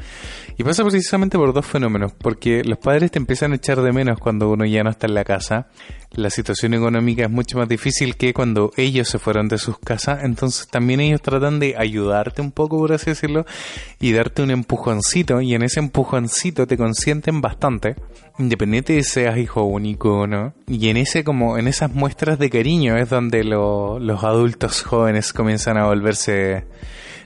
Y 0.57 0.63
pasa 0.63 0.83
precisamente 0.83 1.37
por 1.37 1.53
dos 1.53 1.65
fenómenos, 1.65 2.13
porque 2.13 2.63
los 2.63 2.77
padres 2.77 3.11
te 3.11 3.19
empiezan 3.19 3.51
a 3.51 3.55
echar 3.55 3.81
de 3.81 3.91
menos 3.91 4.19
cuando 4.19 4.49
uno 4.49 4.65
ya 4.65 4.83
no 4.83 4.91
está 4.91 5.07
en 5.07 5.15
la 5.15 5.23
casa. 5.23 5.67
La 6.11 6.29
situación 6.29 6.73
económica 6.73 7.23
es 7.23 7.31
mucho 7.31 7.57
más 7.57 7.69
difícil 7.69 8.15
que 8.15 8.33
cuando 8.33 8.71
ellos 8.75 9.07
se 9.07 9.17
fueron 9.17 9.47
de 9.47 9.57
sus 9.57 9.79
casas, 9.79 10.23
entonces 10.23 10.67
también 10.67 10.99
ellos 10.99 11.21
tratan 11.21 11.59
de 11.59 11.75
ayudarte 11.77 12.41
un 12.41 12.51
poco, 12.51 12.77
por 12.77 12.91
así 12.91 13.11
decirlo, 13.11 13.45
y 13.99 14.11
darte 14.11 14.43
un 14.43 14.51
empujoncito, 14.51 15.39
y 15.41 15.55
en 15.55 15.63
ese 15.63 15.79
empujoncito 15.79 16.67
te 16.67 16.77
consienten 16.77 17.39
bastante, 17.39 17.95
independiente 18.39 18.93
de 18.93 19.03
seas 19.03 19.37
hijo 19.37 19.63
único 19.63 20.19
o 20.21 20.27
no. 20.27 20.53
Y 20.67 20.89
en 20.89 20.97
ese 20.97 21.23
como 21.23 21.57
en 21.57 21.67
esas 21.67 21.93
muestras 21.93 22.39
de 22.39 22.49
cariño 22.49 22.97
es 22.97 23.09
donde 23.09 23.43
lo- 23.43 23.99
los 23.99 24.23
adultos 24.23 24.81
jóvenes 24.83 25.33
comienzan 25.33 25.77
a 25.77 25.85
volverse 25.87 26.65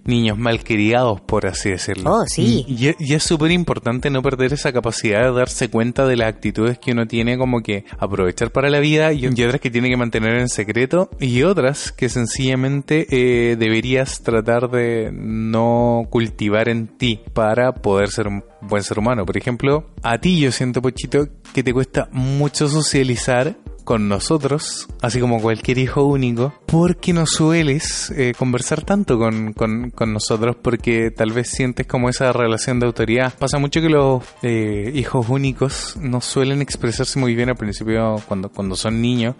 niños 0.08 0.38
malcriados, 0.38 1.20
por 1.22 1.48
así 1.48 1.72
decirlo. 1.72 2.12
Oh, 2.13 2.26
sí. 2.28 2.63
Y, 2.68 2.91
y 3.00 3.13
es 3.15 3.24
súper 3.24 3.50
importante 3.50 4.12
no 4.12 4.22
perder 4.22 4.54
esa 4.54 4.72
capacidad 4.72 5.24
de 5.24 5.32
darse 5.32 5.70
cuenta 5.72 6.06
de 6.06 6.15
las 6.15 6.28
actitudes 6.30 6.78
que 6.78 6.91
uno 6.91 7.08
tiene 7.08 7.39
como 7.39 7.62
que 7.62 7.86
aprovechar 7.98 8.52
para 8.52 8.70
la 8.70 8.80
vida 8.80 9.13
y, 9.13 9.26
y 9.26 9.44
otras 9.44 9.60
que 9.60 9.72
tiene 9.72 9.89
que 9.89 9.98
mantener 9.98 10.38
en 10.39 10.48
secreto 10.48 11.10
y 11.20 11.41
otras 11.41 11.91
que 11.91 12.10
sencillamente 12.10 13.08
eh, 13.10 13.56
deberías 13.56 14.22
tratar 14.22 14.70
de 14.70 15.10
no 15.12 16.04
cultivar 16.12 16.70
en 16.70 16.86
ti 16.88 17.20
para 17.34 17.74
poder 17.74 18.10
ser 18.10 18.28
un 18.28 18.44
buen 18.67 18.84
ser 18.84 18.99
humano. 18.99 19.25
Por 19.25 19.38
ejemplo, 19.38 19.86
a 20.04 20.17
ti 20.17 20.39
yo 20.39 20.51
siento, 20.51 20.82
Pochito, 20.82 21.28
que 21.54 21.63
te 21.63 21.73
cuesta 21.73 22.08
mucho 22.12 22.67
socializar 22.67 23.56
con 23.84 24.08
nosotros, 24.10 24.88
así 25.04 25.19
como 25.19 25.39
cualquier 25.39 25.78
hijo 25.78 26.06
único, 26.06 26.56
porque 26.65 27.13
no 27.13 27.28
sueles 27.28 28.10
eh, 28.17 28.34
conversar 28.36 28.82
tanto 28.84 29.19
con, 29.19 29.54
con- 29.54 29.91
con 29.91 30.12
nosotros, 30.12 30.56
porque 30.60 31.12
tal 31.12 31.32
vez 31.34 31.49
sientes 31.51 31.86
como 31.86 32.10
esa 32.10 32.34
relación 32.34 32.80
de 32.80 32.88
autoridad. 32.88 33.32
Pasa 33.38 33.60
mucho 33.60 33.82
que 33.82 33.89
los 33.89 34.23
eh, 34.41 34.91
hijos 34.95 35.30
únicos 35.30 35.97
no 36.01 36.19
suelen 36.19 36.63
expresarse 36.63 37.19
muy 37.19 37.36
bien 37.36 37.49
al 37.49 37.58
principio 37.58 38.15
cuando, 38.28 38.49
cuando 38.49 38.75
son 38.75 38.99
niños 39.04 39.36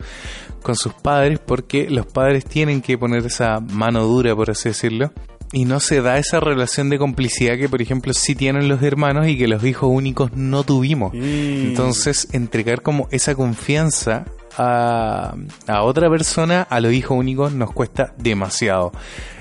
con 0.62 0.76
sus 0.76 0.94
padres, 0.94 1.40
porque 1.40 1.90
los 1.90 2.06
padres 2.06 2.46
tienen 2.46 2.84
que 2.84 3.00
poner 3.00 3.26
esa 3.26 3.60
mano 3.60 4.04
dura, 4.04 4.36
por 4.36 4.52
así 4.52 4.70
decirlo. 4.70 5.12
Y 5.52 5.66
no 5.66 5.80
se 5.80 6.02
da 6.02 6.18
esa 6.18 6.40
relación 6.40 6.90
de 6.90 6.98
complicidad 6.98 7.58
que, 7.58 7.70
por 7.70 7.82
ejemplo, 7.82 8.14
sí 8.14 8.36
tienen 8.36 8.68
los 8.68 8.82
hermanos 8.82 9.28
y 9.28 9.38
que 9.38 9.48
los 9.48 9.64
hijos 9.64 9.90
únicos 9.92 10.34
no 10.34 10.64
tuvimos. 10.64 11.14
Entonces, 11.14 12.28
entregar 12.32 12.82
como 12.82 13.08
esa 13.12 13.36
confianza 13.36 14.26
a, 14.58 15.36
a 15.68 15.84
otra 15.84 16.10
persona, 16.10 16.64
a 16.64 16.80
los 16.80 16.94
hijos 16.94 17.18
únicos, 17.18 17.54
nos 17.54 17.72
cuesta 17.72 18.14
demasiado. 18.18 18.92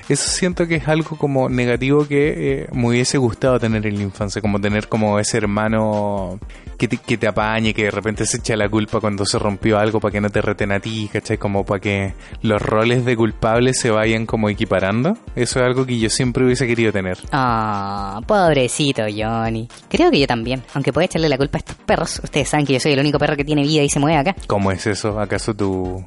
Eso 0.07 0.29
siento 0.29 0.67
que 0.67 0.75
es 0.75 0.87
algo 0.87 1.17
como 1.17 1.49
negativo 1.49 2.07
que 2.07 2.61
eh, 2.61 2.67
me 2.73 2.89
hubiese 2.89 3.17
gustado 3.17 3.59
tener 3.59 3.87
en 3.87 3.97
la 3.97 4.03
infancia, 4.03 4.39
como 4.41 4.61
tener 4.61 4.87
como 4.87 5.19
ese 5.19 5.37
hermano 5.37 6.39
que 6.77 6.87
te, 6.87 6.97
que 6.97 7.17
te 7.17 7.27
apañe, 7.27 7.73
que 7.73 7.85
de 7.85 7.91
repente 7.91 8.25
se 8.25 8.37
echa 8.37 8.55
la 8.55 8.69
culpa 8.69 8.99
cuando 8.99 9.25
se 9.25 9.39
rompió 9.39 9.79
algo 9.79 9.99
para 9.99 10.11
que 10.11 10.21
no 10.21 10.29
te 10.29 10.41
reten 10.41 10.71
a 10.71 10.79
ti, 10.79 11.09
¿cachai? 11.11 11.37
Como 11.37 11.65
para 11.65 11.79
que 11.79 12.13
los 12.43 12.61
roles 12.61 13.03
de 13.03 13.15
culpables 13.15 13.79
se 13.79 13.89
vayan 13.89 14.27
como 14.27 14.49
equiparando. 14.49 15.17
Eso 15.35 15.59
es 15.59 15.65
algo 15.65 15.85
que 15.85 15.97
yo 15.97 16.09
siempre 16.09 16.45
hubiese 16.45 16.67
querido 16.67 16.91
tener. 16.91 17.17
Ah, 17.31 18.21
pobrecito 18.27 19.03
Johnny. 19.03 19.67
Creo 19.89 20.11
que 20.11 20.19
yo 20.19 20.27
también. 20.27 20.61
Aunque 20.75 20.93
pueda 20.93 21.05
echarle 21.05 21.29
la 21.29 21.37
culpa 21.37 21.57
a 21.57 21.59
estos 21.59 21.77
perros. 21.77 22.21
Ustedes 22.23 22.49
saben 22.49 22.65
que 22.65 22.73
yo 22.73 22.79
soy 22.79 22.93
el 22.93 22.99
único 22.99 23.17
perro 23.17 23.35
que 23.35 23.43
tiene 23.43 23.63
vida 23.63 23.81
y 23.81 23.89
se 23.89 23.99
mueve 23.99 24.17
acá. 24.17 24.35
¿Cómo 24.45 24.71
es 24.71 24.85
eso? 24.85 25.19
¿Acaso 25.19 25.55
tu, 25.55 26.05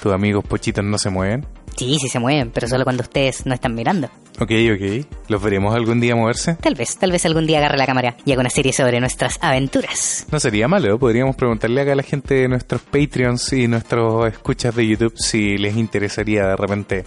tus 0.00 0.12
amigos 0.12 0.44
pochitos 0.44 0.84
no 0.84 0.98
se 0.98 1.10
mueven? 1.10 1.44
Sí, 1.76 1.96
sí 2.00 2.08
se 2.08 2.18
mueven, 2.18 2.50
pero 2.50 2.68
solo 2.68 2.84
cuando 2.84 3.02
ustedes 3.02 3.46
no 3.46 3.54
están 3.54 3.74
mirando. 3.74 4.08
Ok, 4.40 4.50
ok. 4.74 5.06
¿Los 5.28 5.42
veremos 5.42 5.74
algún 5.74 6.00
día 6.00 6.16
moverse? 6.16 6.54
Tal 6.54 6.74
vez, 6.74 6.96
tal 6.96 7.12
vez 7.12 7.24
algún 7.26 7.46
día 7.46 7.58
agarre 7.58 7.76
la 7.76 7.86
cámara 7.86 8.16
y 8.24 8.32
haga 8.32 8.40
una 8.40 8.50
serie 8.50 8.72
sobre 8.72 9.00
nuestras 9.00 9.38
aventuras. 9.40 10.26
No 10.30 10.40
sería 10.40 10.68
malo, 10.68 10.98
podríamos 10.98 11.36
preguntarle 11.36 11.80
acá 11.80 11.92
a 11.92 11.96
la 11.96 12.02
gente 12.02 12.34
de 12.34 12.48
nuestros 12.48 12.82
Patreons 12.82 13.52
y 13.52 13.68
nuestros 13.68 14.32
escuchas 14.32 14.74
de 14.74 14.86
YouTube 14.86 15.14
si 15.16 15.58
les 15.58 15.76
interesaría 15.76 16.46
de 16.46 16.56
repente 16.56 17.04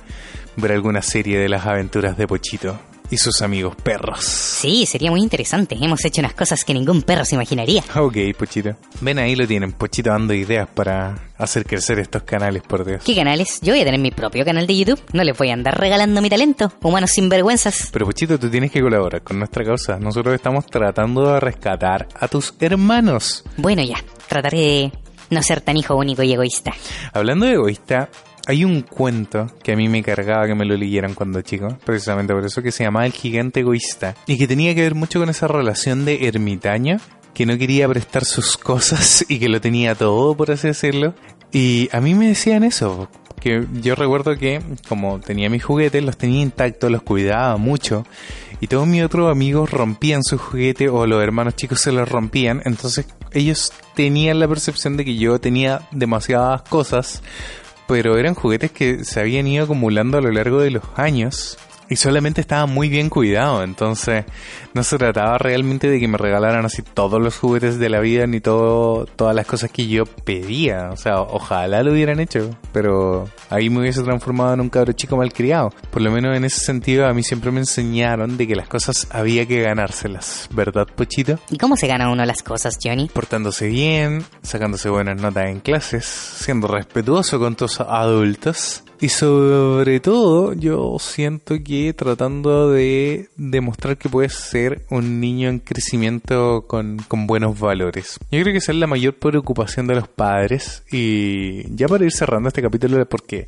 ver 0.55 0.71
alguna 0.71 1.01
serie 1.01 1.39
de 1.39 1.49
las 1.49 1.65
aventuras 1.65 2.17
de 2.17 2.27
Pochito. 2.27 2.79
Y 3.09 3.17
sus 3.17 3.41
amigos 3.41 3.75
perros. 3.75 4.23
Sí, 4.23 4.85
sería 4.85 5.11
muy 5.11 5.21
interesante. 5.21 5.75
Hemos 5.79 6.03
hecho 6.05 6.21
unas 6.21 6.33
cosas 6.33 6.63
que 6.63 6.73
ningún 6.73 7.01
perro 7.01 7.25
se 7.25 7.35
imaginaría. 7.35 7.83
Ok, 7.95 8.17
Pochito. 8.37 8.75
Ven 9.01 9.19
ahí 9.19 9.35
lo 9.35 9.47
tienen, 9.47 9.73
Pochito 9.73 10.09
dando 10.09 10.33
ideas 10.33 10.67
para 10.73 11.15
hacer 11.37 11.65
crecer 11.65 11.99
estos 11.99 12.23
canales, 12.23 12.63
por 12.63 12.85
Dios. 12.85 13.03
¿Qué 13.03 13.15
canales? 13.15 13.59
Yo 13.61 13.73
voy 13.73 13.81
a 13.81 13.85
tener 13.85 13.99
mi 13.99 14.11
propio 14.11 14.45
canal 14.45 14.67
de 14.67 14.77
YouTube. 14.77 15.01
No 15.13 15.23
les 15.23 15.37
voy 15.37 15.49
a 15.49 15.53
andar 15.53 15.79
regalando 15.79 16.21
mi 16.21 16.29
talento. 16.29 16.71
Humanos 16.81 17.11
sinvergüenzas. 17.11 17.89
Pero 17.91 18.05
Pochito, 18.05 18.39
tú 18.39 18.49
tienes 18.49 18.71
que 18.71 18.81
colaborar 18.81 19.21
con 19.21 19.37
nuestra 19.39 19.63
causa. 19.63 19.99
Nosotros 19.99 20.33
estamos 20.35 20.65
tratando 20.65 21.33
de 21.33 21.39
rescatar 21.39 22.07
a 22.19 22.27
tus 22.27 22.53
hermanos. 22.59 23.43
Bueno, 23.57 23.83
ya. 23.83 23.97
Trataré 24.27 24.57
de 24.59 24.91
no 25.29 25.41
ser 25.43 25.61
tan 25.61 25.77
hijo 25.77 25.95
único 25.95 26.23
y 26.23 26.33
egoísta. 26.33 26.73
Hablando 27.13 27.45
de 27.45 27.53
egoísta, 27.53 28.09
hay 28.47 28.63
un 28.63 28.81
cuento 28.81 29.51
que 29.63 29.73
a 29.73 29.75
mí 29.75 29.89
me 29.89 30.03
cargaba 30.03 30.47
que 30.47 30.55
me 30.55 30.65
lo 30.65 30.75
leyeran 30.75 31.13
cuando 31.13 31.41
chico, 31.41 31.77
precisamente 31.83 32.33
por 32.33 32.45
eso, 32.45 32.61
que 32.61 32.71
se 32.71 32.83
llamaba 32.83 33.05
El 33.05 33.13
gigante 33.13 33.61
egoísta, 33.61 34.15
y 34.27 34.37
que 34.37 34.47
tenía 34.47 34.75
que 34.75 34.81
ver 34.81 34.95
mucho 34.95 35.19
con 35.19 35.29
esa 35.29 35.47
relación 35.47 36.05
de 36.05 36.27
ermitaño, 36.27 36.97
que 37.33 37.45
no 37.45 37.57
quería 37.57 37.87
prestar 37.87 38.25
sus 38.25 38.57
cosas 38.57 39.25
y 39.29 39.39
que 39.39 39.49
lo 39.49 39.61
tenía 39.61 39.95
todo, 39.95 40.35
por 40.35 40.51
así 40.51 40.67
decirlo. 40.67 41.13
Y 41.51 41.89
a 41.91 42.01
mí 42.01 42.13
me 42.13 42.27
decían 42.27 42.63
eso, 42.63 43.09
que 43.39 43.65
yo 43.81 43.95
recuerdo 43.95 44.37
que 44.37 44.61
como 44.87 45.19
tenía 45.19 45.49
mis 45.49 45.63
juguetes, 45.63 46.03
los 46.03 46.17
tenía 46.17 46.41
intactos, 46.41 46.91
los 46.91 47.01
cuidaba 47.01 47.57
mucho, 47.57 48.05
y 48.61 48.67
todos 48.67 48.87
mis 48.87 49.03
otros 49.03 49.31
amigos 49.31 49.71
rompían 49.71 50.23
sus 50.23 50.41
juguetes 50.41 50.89
o 50.91 51.05
los 51.05 51.21
hermanos 51.21 51.55
chicos 51.55 51.81
se 51.81 51.91
los 51.91 52.07
rompían, 52.07 52.61
entonces 52.65 53.05
ellos 53.31 53.73
tenían 53.95 54.39
la 54.39 54.47
percepción 54.47 54.97
de 54.97 55.05
que 55.05 55.15
yo 55.15 55.39
tenía 55.39 55.81
demasiadas 55.91 56.61
cosas 56.63 57.21
pero 57.87 58.17
eran 58.17 58.35
juguetes 58.35 58.71
que 58.71 59.03
se 59.03 59.19
habían 59.19 59.47
ido 59.47 59.65
acumulando 59.65 60.17
a 60.17 60.21
lo 60.21 60.31
largo 60.31 60.59
de 60.59 60.71
los 60.71 60.83
años 60.95 61.57
y 61.89 61.95
solamente 61.95 62.41
estaba 62.41 62.65
muy 62.65 62.89
bien 62.89 63.09
cuidado, 63.09 63.63
entonces 63.63 64.25
no 64.73 64.83
se 64.83 64.97
trataba 64.97 65.37
realmente 65.37 65.89
de 65.89 65.99
que 65.99 66.07
me 66.07 66.17
regalaran 66.17 66.65
así 66.65 66.81
todos 66.81 67.21
los 67.21 67.37
juguetes 67.37 67.79
de 67.79 67.89
la 67.89 67.99
vida 67.99 68.27
ni 68.27 68.39
todo, 68.39 69.05
todas 69.05 69.35
las 69.35 69.45
cosas 69.45 69.71
que 69.71 69.87
yo 69.87 70.05
pedía, 70.05 70.89
o 70.91 70.97
sea, 70.97 71.21
ojalá 71.21 71.83
lo 71.83 71.91
hubieran 71.91 72.19
hecho, 72.19 72.49
pero 72.71 73.29
ahí 73.49 73.69
me 73.69 73.79
hubiese 73.79 74.03
transformado 74.03 74.53
en 74.53 74.61
un 74.61 74.69
cabro 74.69 74.93
chico 74.93 75.17
malcriado. 75.17 75.71
Por 75.91 76.01
lo 76.01 76.11
menos 76.11 76.35
en 76.35 76.45
ese 76.45 76.59
sentido 76.59 77.05
a 77.07 77.13
mí 77.13 77.23
siempre 77.23 77.51
me 77.51 77.59
enseñaron 77.59 78.37
de 78.37 78.47
que 78.47 78.55
las 78.55 78.67
cosas 78.67 79.07
había 79.11 79.45
que 79.45 79.61
ganárselas, 79.61 80.49
¿verdad, 80.51 80.87
Pochito? 80.95 81.39
¿Y 81.49 81.57
cómo 81.57 81.77
se 81.77 81.87
gana 81.87 82.11
uno 82.11 82.25
las 82.25 82.43
cosas, 82.43 82.77
Johnny? 82.81 83.09
Portándose 83.13 83.67
bien, 83.67 84.23
sacándose 84.41 84.89
buenas 84.89 85.21
notas 85.21 85.45
en 85.47 85.59
clases, 85.59 86.05
siendo 86.05 86.67
respetuoso 86.67 87.39
con 87.39 87.55
tus 87.55 87.79
adultos 87.79 88.83
y 89.01 89.09
sobre 89.09 89.99
todo, 89.99 90.53
yo 90.53 90.95
siento 90.99 91.55
que 91.63 91.74
tratando 91.95 92.71
de 92.71 93.29
demostrar 93.35 93.97
que 93.97 94.09
puedes 94.09 94.33
ser 94.33 94.85
un 94.89 95.19
niño 95.19 95.49
en 95.49 95.59
crecimiento 95.59 96.65
con, 96.67 96.97
con, 97.07 97.27
buenos 97.27 97.59
valores. 97.59 98.19
Yo 98.31 98.41
creo 98.41 98.53
que 98.53 98.57
esa 98.57 98.71
es 98.71 98.77
la 98.77 98.87
mayor 98.87 99.15
preocupación 99.15 99.87
de 99.87 99.95
los 99.95 100.07
padres. 100.07 100.83
Y 100.91 101.63
ya 101.75 101.87
para 101.87 102.05
ir 102.05 102.11
cerrando 102.11 102.49
este 102.49 102.61
capítulo, 102.61 103.05
porque 103.07 103.47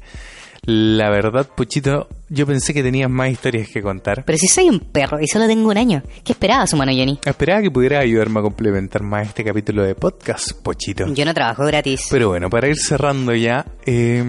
la 0.64 1.10
verdad, 1.10 1.50
Puchito, 1.56 2.10
yo 2.30 2.46
pensé 2.46 2.74
que 2.74 2.84
tenías 2.84 3.10
más 3.10 3.30
historias 3.30 3.70
que 3.70 3.82
contar. 3.82 4.24
Pero 4.26 4.38
si 4.38 4.48
soy 4.48 4.70
un 4.70 4.80
perro 4.80 5.20
y 5.22 5.28
solo 5.28 5.48
tengo 5.48 5.70
un 5.70 5.78
año, 5.78 6.04
¿qué 6.24 6.34
esperabas, 6.34 6.74
humano 6.74 6.92
Jenny? 6.92 7.20
Esperaba 7.26 7.62
que 7.62 7.72
pudiera 7.72 8.00
ayudarme 8.00 8.40
a 8.40 8.44
complementar 8.44 9.04
más 9.04 9.28
este 9.28 9.44
capítulo 9.44 9.84
de 9.84 9.96
podcast, 9.96 10.52
Pochito. 10.62 11.06
Yo 11.14 11.26
no 11.26 11.34
trabajo 11.34 11.66
gratis. 11.66 12.08
Pero 12.12 12.30
bueno, 12.30 12.50
para 12.50 12.68
ir 12.68 12.78
cerrando 12.78 13.34
ya, 13.34 13.66
eh, 13.86 14.24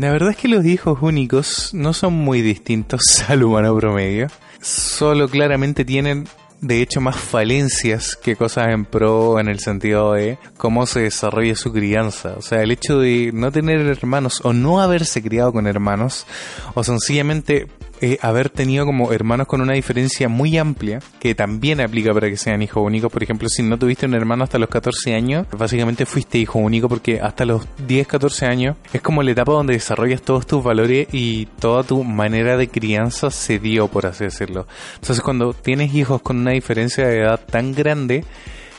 la 0.00 0.10
verdad 0.12 0.30
es 0.30 0.36
que 0.36 0.48
los 0.48 0.64
hijos 0.64 0.98
únicos 1.00 1.72
no 1.72 1.92
son 1.92 2.14
muy 2.14 2.42
distintos 2.42 3.24
al 3.28 3.42
humano 3.42 3.74
promedio. 3.76 4.26
Solo 4.60 5.28
claramente 5.28 5.84
tienen 5.84 6.26
de 6.60 6.82
hecho 6.82 7.00
más 7.00 7.16
falencias 7.16 8.16
que 8.16 8.36
cosas 8.36 8.68
en 8.68 8.84
pro 8.84 9.38
en 9.38 9.48
el 9.48 9.60
sentido 9.60 10.12
de 10.12 10.38
cómo 10.56 10.86
se 10.86 11.00
desarrolla 11.00 11.54
su 11.54 11.72
crianza. 11.72 12.34
O 12.36 12.42
sea, 12.42 12.62
el 12.62 12.70
hecho 12.70 12.98
de 12.98 13.30
no 13.32 13.52
tener 13.52 13.80
hermanos 13.86 14.40
o 14.44 14.52
no 14.52 14.80
haberse 14.80 15.22
criado 15.22 15.52
con 15.52 15.66
hermanos 15.66 16.26
o 16.74 16.82
sencillamente 16.82 17.68
eh, 18.00 18.18
haber 18.22 18.50
tenido 18.50 18.86
como 18.86 19.12
hermanos 19.12 19.46
con 19.46 19.60
una 19.60 19.74
diferencia 19.74 20.28
muy 20.28 20.56
amplia, 20.58 21.00
que 21.20 21.34
también 21.34 21.80
aplica 21.80 22.12
para 22.12 22.28
que 22.28 22.36
sean 22.36 22.62
hijos 22.62 22.82
únicos. 22.84 23.12
Por 23.12 23.22
ejemplo, 23.22 23.48
si 23.48 23.62
no 23.62 23.78
tuviste 23.78 24.06
un 24.06 24.14
hermano 24.14 24.44
hasta 24.44 24.58
los 24.58 24.68
14 24.68 25.14
años, 25.14 25.46
básicamente 25.56 26.06
fuiste 26.06 26.38
hijo 26.38 26.58
único 26.58 26.88
porque 26.88 27.20
hasta 27.20 27.44
los 27.44 27.66
10, 27.86 28.06
14 28.06 28.46
años 28.46 28.76
es 28.92 29.00
como 29.00 29.22
la 29.22 29.32
etapa 29.32 29.52
donde 29.52 29.74
desarrollas 29.74 30.22
todos 30.22 30.46
tus 30.46 30.62
valores 30.62 31.08
y 31.12 31.46
toda 31.60 31.82
tu 31.82 32.04
manera 32.04 32.56
de 32.56 32.68
crianza 32.68 33.30
se 33.30 33.58
dio, 33.58 33.88
por 33.88 34.06
así 34.06 34.24
decirlo. 34.24 34.66
Entonces, 34.94 35.22
cuando 35.22 35.52
tienes 35.52 35.94
hijos 35.94 36.22
con 36.22 36.38
una 36.38 36.52
diferencia 36.52 37.06
de 37.06 37.20
edad 37.20 37.40
tan 37.44 37.74
grande, 37.74 38.24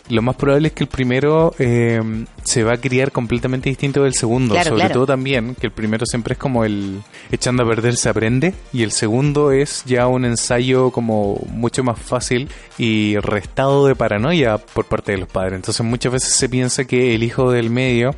lo 0.09 0.21
más 0.21 0.35
probable 0.35 0.69
es 0.69 0.73
que 0.73 0.83
el 0.83 0.89
primero 0.89 1.53
eh, 1.59 2.01
se 2.43 2.63
va 2.63 2.73
a 2.73 2.77
criar 2.77 3.11
completamente 3.11 3.69
distinto 3.69 4.03
del 4.03 4.13
segundo. 4.13 4.61
Sobre 4.63 4.89
todo 4.89 5.05
también 5.05 5.55
que 5.55 5.67
el 5.67 5.73
primero 5.73 6.05
siempre 6.05 6.33
es 6.33 6.39
como 6.39 6.65
el 6.65 7.01
echando 7.31 7.63
a 7.63 7.67
perder 7.67 7.95
se 7.95 8.09
aprende 8.09 8.53
y 8.73 8.83
el 8.83 8.91
segundo 8.91 9.51
es 9.51 9.83
ya 9.85 10.07
un 10.07 10.25
ensayo 10.25 10.91
como 10.91 11.39
mucho 11.49 11.83
más 11.83 11.99
fácil 11.99 12.49
y 12.77 13.17
restado 13.17 13.85
de 13.85 13.95
paranoia 13.95 14.57
por 14.57 14.85
parte 14.85 15.11
de 15.11 15.19
los 15.19 15.29
padres. 15.29 15.53
Entonces 15.55 15.85
muchas 15.85 16.11
veces 16.11 16.33
se 16.33 16.49
piensa 16.49 16.85
que 16.85 17.13
el 17.13 17.23
hijo 17.23 17.51
del 17.51 17.69
medio 17.69 18.15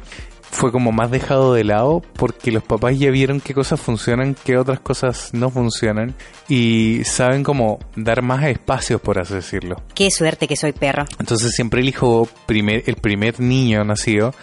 fue 0.52 0.72
como 0.72 0.92
más 0.92 1.10
dejado 1.10 1.54
de 1.54 1.64
lado 1.64 2.02
porque 2.14 2.52
los 2.52 2.64
papás 2.64 3.00
ya 3.00 3.10
vieron 3.10 3.40
qué 3.40 3.54
cosas 3.54 3.80
funcionan, 3.80 4.36
qué 4.44 4.58
otras 4.58 4.80
cosas 4.80 5.34
no 5.34 5.50
funcionan 5.50 6.14
y 6.48 7.04
saben 7.06 7.44
cómo 7.44 7.80
dar 7.96 8.22
más 8.22 8.44
espacios, 8.44 9.02
por 9.02 9.18
así 9.18 9.34
decirlo. 9.34 9.82
Qué 9.96 10.12
suerte 10.12 10.48
que 10.48 10.58
soy 10.58 10.74
perro. 10.74 11.06
Entonces 11.20 11.54
siempre 11.56 11.82
el 11.82 11.90
hijo, 11.90 12.28
primer, 12.46 12.84
el 12.86 12.96
primer 12.96 13.40
niño 13.40 13.84
nacido, 13.86 14.36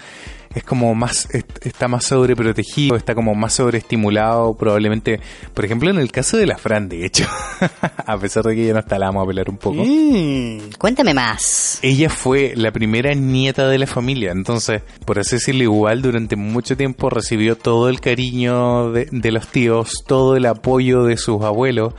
es 0.55 0.65
como 0.65 0.95
más, 0.95 1.29
está 1.63 1.89
más 1.89 2.05
sobreprotegido, 2.05 2.97
está 2.97 3.15
como 3.15 3.35
más 3.35 3.55
sobreestimulado, 3.55 4.55
probablemente, 4.55 5.21
por 5.55 5.65
ejemplo, 5.65 5.91
en 5.91 5.99
el 5.99 6.11
caso 6.11 6.37
de 6.37 6.47
la 6.47 6.57
Fran, 6.57 6.89
de 6.89 7.05
hecho, 7.05 7.27
a 8.07 8.19
pesar 8.19 8.45
de 8.45 8.55
que 8.55 8.67
ya 8.67 8.73
no 8.73 8.81
está, 8.81 8.99
la 8.99 9.07
vamos 9.07 9.25
a 9.25 9.29
pelar 9.29 9.51
un 9.51 9.59
poco. 9.59 9.85
Mm, 9.85 10.73
cuéntame 10.79 11.15
más. 11.15 11.79
Ella 11.83 12.11
fue 12.11 12.55
la 12.57 12.73
primera 12.73 13.15
nieta 13.15 13.69
de 13.69 13.79
la 13.79 13.87
familia, 13.87 14.33
entonces, 14.33 14.83
por 15.05 15.19
así 15.19 15.37
decirlo, 15.37 15.63
igual 15.63 16.03
durante 16.03 16.37
mucho 16.37 16.77
tiempo 16.77 17.11
recibió 17.11 17.57
todo 17.57 17.89
el 17.89 18.01
cariño 18.01 18.93
de, 18.93 19.09
de 19.11 19.33
los 19.33 19.49
tíos, 19.49 20.05
todo 20.07 20.37
el 20.37 20.47
apoyo 20.47 21.05
de 21.05 21.17
sus 21.17 21.43
abuelos, 21.43 21.95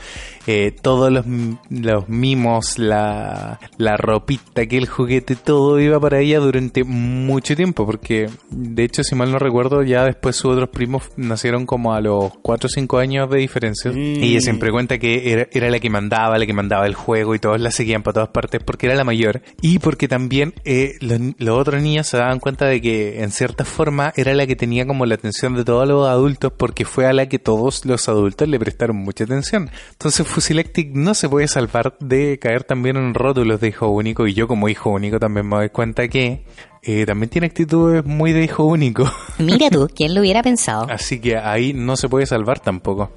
eh, 0.51 0.71
todos 0.71 1.11
los, 1.11 1.25
los 1.69 2.09
mimos, 2.09 2.79
la, 2.79 3.59
la 3.77 3.97
ropita, 3.97 4.65
que 4.65 4.79
el 4.79 4.87
juguete, 4.87 5.35
todo 5.35 5.79
iba 5.79 5.99
para 5.99 6.21
ella 6.21 6.39
durante 6.39 6.83
mucho 6.83 7.55
tiempo, 7.55 7.85
porque 7.85 8.31
de 8.49 8.83
hecho, 8.83 9.03
si 9.03 9.13
mal 9.13 9.31
no 9.31 9.37
recuerdo, 9.37 9.83
ya 9.83 10.05
después 10.05 10.37
sus 10.37 10.53
otros 10.53 10.69
primos 10.69 11.03
nacieron 11.17 11.67
como 11.67 11.93
a 11.93 12.01
los 12.01 12.31
4 12.41 12.65
o 12.65 12.69
5 12.69 12.97
años 12.97 13.29
de 13.29 13.37
diferencia. 13.37 13.91
Y 13.93 14.23
ella 14.23 14.41
siempre 14.41 14.71
cuenta 14.71 14.97
que 14.97 15.31
era, 15.31 15.47
era, 15.51 15.69
la 15.69 15.79
que 15.79 15.91
mandaba, 15.91 16.39
la 16.39 16.47
que 16.47 16.53
mandaba 16.53 16.87
el 16.87 16.95
juego 16.95 17.35
y 17.35 17.39
todos 17.39 17.61
la 17.61 17.69
seguían 17.69 18.01
para 18.01 18.13
todas 18.15 18.29
partes 18.29 18.63
porque 18.63 18.87
era 18.87 18.95
la 18.95 19.03
mayor. 19.03 19.43
Y 19.61 19.77
porque 19.77 20.07
también 20.07 20.55
eh, 20.65 20.95
los, 20.99 21.19
los 21.37 21.59
otros 21.59 21.79
niños 21.83 22.07
se 22.07 22.17
daban 22.17 22.39
cuenta 22.39 22.65
de 22.65 22.81
que 22.81 23.21
en 23.21 23.29
cierta 23.29 23.65
forma 23.65 24.13
era 24.15 24.33
la 24.33 24.47
que 24.47 24.55
tenía 24.55 24.87
como 24.87 25.05
la 25.05 25.13
atención 25.13 25.53
de 25.53 25.63
todos 25.63 25.87
los 25.87 26.07
adultos 26.07 26.51
porque 26.57 26.85
fue 26.85 27.05
a 27.05 27.13
la 27.13 27.29
que 27.29 27.37
todos 27.37 27.85
los 27.85 28.09
adultos 28.09 28.47
le 28.47 28.57
prestaron 28.57 28.95
mucha 28.95 29.25
atención. 29.25 29.69
Entonces 29.91 30.25
Fusilectic 30.39 30.91
no 30.93 31.15
se 31.15 31.27
puede 31.27 31.49
salvar 31.49 31.97
de 31.99 32.39
caer 32.39 32.63
también 32.63 32.95
en 32.95 33.13
rótulos 33.13 33.59
de 33.59 33.67
hijo 33.67 33.89
único 33.89 34.25
y 34.25 34.33
yo 34.33 34.47
como 34.47 34.69
hijo 34.69 34.89
único 34.89 35.19
también 35.19 35.45
me 35.45 35.57
doy 35.57 35.69
cuenta 35.69 36.07
que 36.07 36.45
eh, 36.81 37.05
también 37.05 37.29
tiene 37.29 37.47
actitudes 37.47 38.05
muy 38.05 38.31
de 38.31 38.45
hijo 38.45 38.63
único. 38.63 39.03
Mira 39.37 39.69
tú, 39.69 39.89
¿quién 39.93 40.15
lo 40.15 40.21
hubiera 40.21 40.41
pensado? 40.41 40.87
Así 40.89 41.19
que 41.19 41.35
ahí 41.35 41.73
no 41.73 41.97
se 41.97 42.07
puede 42.07 42.25
salvar 42.25 42.61
tampoco. 42.61 43.11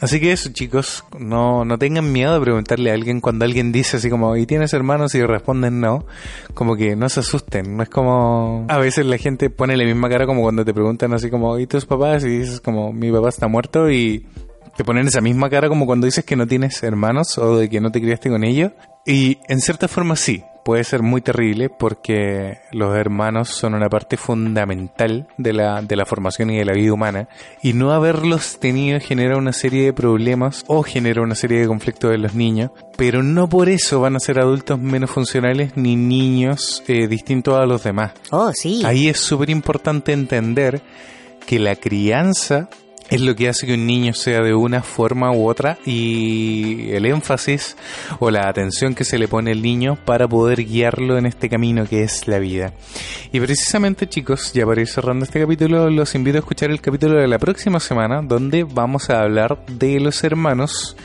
Así 0.00 0.20
que 0.20 0.30
eso, 0.30 0.50
chicos, 0.52 1.02
no, 1.18 1.64
no 1.64 1.78
tengan 1.80 2.12
miedo 2.12 2.32
de 2.32 2.40
preguntarle 2.40 2.92
a 2.92 2.94
alguien 2.94 3.20
cuando 3.20 3.44
alguien 3.44 3.72
dice 3.72 3.96
así 3.96 4.08
como, 4.08 4.36
¿y 4.36 4.46
tienes 4.46 4.72
hermanos? 4.72 5.16
y 5.16 5.22
responden 5.26 5.80
no, 5.80 6.06
como 6.54 6.76
que 6.76 6.94
no 6.94 7.08
se 7.08 7.18
asusten, 7.18 7.76
no 7.76 7.82
es 7.82 7.88
como... 7.88 8.66
A 8.68 8.78
veces 8.78 9.04
la 9.04 9.18
gente 9.18 9.50
pone 9.50 9.76
la 9.76 9.82
misma 9.82 10.08
cara 10.08 10.26
como 10.26 10.42
cuando 10.42 10.64
te 10.64 10.72
preguntan 10.72 11.12
así 11.12 11.28
como, 11.28 11.58
¿y 11.58 11.66
tus 11.66 11.86
papás? 11.86 12.22
Y 12.22 12.28
dices 12.38 12.60
como, 12.60 12.92
mi 12.92 13.10
papá 13.10 13.30
está 13.30 13.48
muerto 13.48 13.90
y 13.90 14.24
te 14.78 14.84
ponen 14.84 15.08
esa 15.08 15.20
misma 15.20 15.50
cara 15.50 15.68
como 15.68 15.86
cuando 15.86 16.04
dices 16.04 16.24
que 16.24 16.36
no 16.36 16.46
tienes 16.46 16.80
hermanos 16.84 17.36
o 17.36 17.58
de 17.58 17.68
que 17.68 17.80
no 17.80 17.90
te 17.90 18.00
criaste 18.00 18.30
con 18.30 18.44
ellos. 18.44 18.70
Y 19.04 19.38
en 19.48 19.60
cierta 19.60 19.88
forma 19.88 20.14
sí, 20.14 20.44
puede 20.64 20.84
ser 20.84 21.02
muy 21.02 21.20
terrible 21.20 21.68
porque 21.68 22.58
los 22.70 22.94
hermanos 22.94 23.48
son 23.48 23.74
una 23.74 23.88
parte 23.88 24.16
fundamental 24.16 25.26
de 25.36 25.52
la, 25.52 25.82
de 25.82 25.96
la 25.96 26.06
formación 26.06 26.50
y 26.50 26.58
de 26.58 26.64
la 26.64 26.74
vida 26.74 26.92
humana 26.92 27.28
y 27.60 27.72
no 27.72 27.90
haberlos 27.90 28.60
tenido 28.60 29.00
genera 29.00 29.36
una 29.36 29.52
serie 29.52 29.86
de 29.86 29.92
problemas 29.92 30.62
o 30.68 30.84
genera 30.84 31.22
una 31.22 31.34
serie 31.34 31.58
de 31.58 31.66
conflictos 31.66 32.12
de 32.12 32.18
los 32.18 32.34
niños, 32.34 32.70
pero 32.96 33.24
no 33.24 33.48
por 33.48 33.68
eso 33.68 34.00
van 34.00 34.14
a 34.14 34.20
ser 34.20 34.38
adultos 34.38 34.78
menos 34.78 35.10
funcionales 35.10 35.72
ni 35.74 35.96
niños 35.96 36.84
eh, 36.86 37.08
distintos 37.08 37.56
a 37.56 37.66
los 37.66 37.82
demás. 37.82 38.12
Oh, 38.30 38.52
sí. 38.54 38.82
Ahí 38.84 39.08
es 39.08 39.18
súper 39.18 39.50
importante 39.50 40.12
entender 40.12 40.82
que 41.44 41.58
la 41.58 41.74
crianza 41.74 42.68
es 43.10 43.20
lo 43.20 43.34
que 43.34 43.48
hace 43.48 43.66
que 43.66 43.74
un 43.74 43.86
niño 43.86 44.12
sea 44.12 44.42
de 44.42 44.54
una 44.54 44.82
forma 44.82 45.32
u 45.32 45.48
otra 45.48 45.78
y 45.84 46.90
el 46.90 47.06
énfasis 47.06 47.76
o 48.18 48.30
la 48.30 48.48
atención 48.48 48.94
que 48.94 49.04
se 49.04 49.18
le 49.18 49.28
pone 49.28 49.52
al 49.52 49.62
niño 49.62 49.96
para 50.04 50.28
poder 50.28 50.64
guiarlo 50.64 51.16
en 51.16 51.26
este 51.26 51.48
camino 51.48 51.86
que 51.86 52.02
es 52.02 52.28
la 52.28 52.38
vida. 52.38 52.74
Y 53.32 53.40
precisamente 53.40 54.08
chicos, 54.08 54.52
ya 54.52 54.66
para 54.66 54.80
ir 54.80 54.88
cerrando 54.88 55.24
este 55.24 55.40
capítulo, 55.40 55.88
los 55.90 56.14
invito 56.14 56.38
a 56.38 56.40
escuchar 56.40 56.70
el 56.70 56.80
capítulo 56.80 57.18
de 57.18 57.28
la 57.28 57.38
próxima 57.38 57.80
semana 57.80 58.20
donde 58.22 58.64
vamos 58.64 59.10
a 59.10 59.22
hablar 59.22 59.64
de 59.66 60.00
los 60.00 60.22
hermanos 60.24 60.96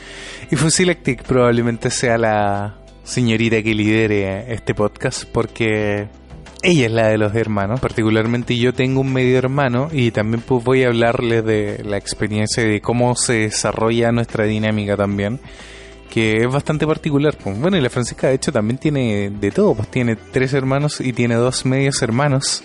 y 0.50 0.56
Fusilactic 0.56 1.22
probablemente 1.22 1.90
sea 1.90 2.18
la 2.18 2.76
señorita 3.02 3.62
que 3.62 3.74
lidere 3.74 4.52
este 4.52 4.74
podcast 4.74 5.24
porque 5.24 6.08
ella 6.64 6.86
es 6.86 6.92
la 6.92 7.08
de 7.08 7.18
los 7.18 7.34
hermanos. 7.34 7.78
Particularmente 7.78 8.56
yo 8.56 8.72
tengo 8.72 9.02
un 9.02 9.12
medio 9.12 9.38
hermano 9.38 9.90
y 9.92 10.10
también 10.10 10.42
pues 10.42 10.64
voy 10.64 10.82
a 10.82 10.88
hablarles 10.88 11.44
de 11.44 11.82
la 11.84 11.98
experiencia 11.98 12.64
de 12.64 12.80
cómo 12.80 13.14
se 13.14 13.34
desarrolla 13.40 14.10
nuestra 14.12 14.44
dinámica 14.44 14.96
también. 14.96 15.40
Que 16.10 16.42
es 16.42 16.50
bastante 16.50 16.86
particular. 16.86 17.36
Pues. 17.36 17.58
Bueno, 17.60 17.76
y 17.76 17.80
la 17.80 17.90
Francisca 17.90 18.28
de 18.28 18.34
hecho 18.34 18.50
también 18.50 18.78
tiene 18.78 19.30
de 19.30 19.50
todo. 19.50 19.74
Pues 19.74 19.88
tiene 19.88 20.16
tres 20.16 20.54
hermanos 20.54 21.00
y 21.00 21.12
tiene 21.12 21.34
dos 21.34 21.66
medios 21.66 22.00
hermanos. 22.02 22.62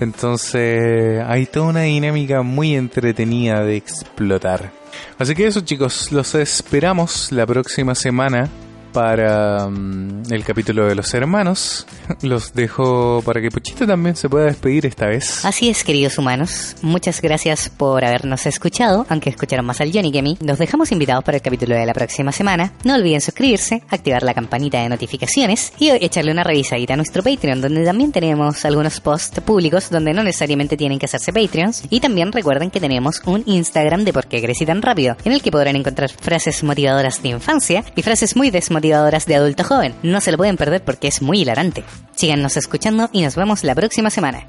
Entonces 0.00 1.22
hay 1.26 1.46
toda 1.46 1.66
una 1.66 1.82
dinámica 1.82 2.42
muy 2.42 2.74
entretenida 2.74 3.62
de 3.62 3.76
explotar. 3.76 4.72
Así 5.18 5.34
que 5.34 5.46
eso 5.46 5.60
chicos, 5.60 6.10
los 6.10 6.34
esperamos 6.34 7.32
la 7.32 7.46
próxima 7.46 7.94
semana 7.94 8.48
para 8.92 9.68
mm, 9.68 10.32
el 10.32 10.44
capítulo 10.44 10.86
de 10.86 10.94
los 10.94 11.12
hermanos. 11.14 11.86
Los 12.22 12.54
dejo 12.54 13.22
para 13.24 13.40
que 13.40 13.50
Puchito 13.50 13.86
también 13.86 14.16
se 14.16 14.28
pueda 14.28 14.46
despedir 14.46 14.86
esta 14.86 15.06
vez. 15.06 15.44
Así 15.44 15.68
es, 15.68 15.84
queridos 15.84 16.18
humanos. 16.18 16.76
Muchas 16.82 17.20
gracias 17.20 17.68
por 17.68 18.04
habernos 18.04 18.46
escuchado, 18.46 19.04
aunque 19.08 19.30
escucharon 19.30 19.66
más 19.66 19.80
al 19.80 19.92
Johnny 19.92 20.12
que 20.12 20.20
a 20.20 20.22
mí. 20.22 20.38
Los 20.40 20.58
dejamos 20.58 20.92
invitados 20.92 21.24
para 21.24 21.36
el 21.36 21.42
capítulo 21.42 21.74
de 21.74 21.84
la 21.84 21.92
próxima 21.92 22.32
semana. 22.32 22.72
No 22.84 22.94
olviden 22.94 23.20
suscribirse, 23.20 23.82
activar 23.90 24.22
la 24.22 24.34
campanita 24.34 24.80
de 24.80 24.88
notificaciones 24.88 25.72
y 25.78 25.90
echarle 25.90 26.32
una 26.32 26.44
revisadita 26.44 26.94
a 26.94 26.96
nuestro 26.96 27.22
Patreon, 27.22 27.60
donde 27.60 27.84
también 27.84 28.12
tenemos 28.12 28.64
algunos 28.64 29.00
posts 29.00 29.40
públicos 29.40 29.90
donde 29.90 30.14
no 30.14 30.22
necesariamente 30.22 30.76
tienen 30.76 30.98
que 30.98 31.06
hacerse 31.06 31.32
Patreons. 31.32 31.84
Y 31.90 32.00
también 32.00 32.32
recuerden 32.32 32.70
que 32.70 32.80
tenemos 32.80 33.20
un 33.26 33.42
Instagram 33.46 34.04
de 34.04 34.12
por 34.12 34.26
qué 34.26 34.40
crecí 34.40 34.64
tan 34.64 34.80
rápido, 34.80 35.16
en 35.24 35.32
el 35.32 35.42
que 35.42 35.50
podrán 35.50 35.76
encontrar 35.76 36.10
frases 36.10 36.62
motivadoras 36.62 37.22
de 37.22 37.30
infancia 37.30 37.84
y 37.94 38.02
frases 38.02 38.36
muy 38.36 38.50
desmotivadoras 38.50 38.75
de 38.80 39.36
adulto 39.36 39.64
joven. 39.64 39.94
No 40.02 40.20
se 40.20 40.30
lo 40.30 40.36
pueden 40.36 40.56
perder 40.56 40.84
porque 40.84 41.08
es 41.08 41.22
muy 41.22 41.40
hilarante. 41.40 41.84
Síganos 42.14 42.56
escuchando 42.56 43.08
y 43.12 43.22
nos 43.22 43.36
vemos 43.36 43.64
la 43.64 43.74
próxima 43.74 44.10
semana. 44.10 44.46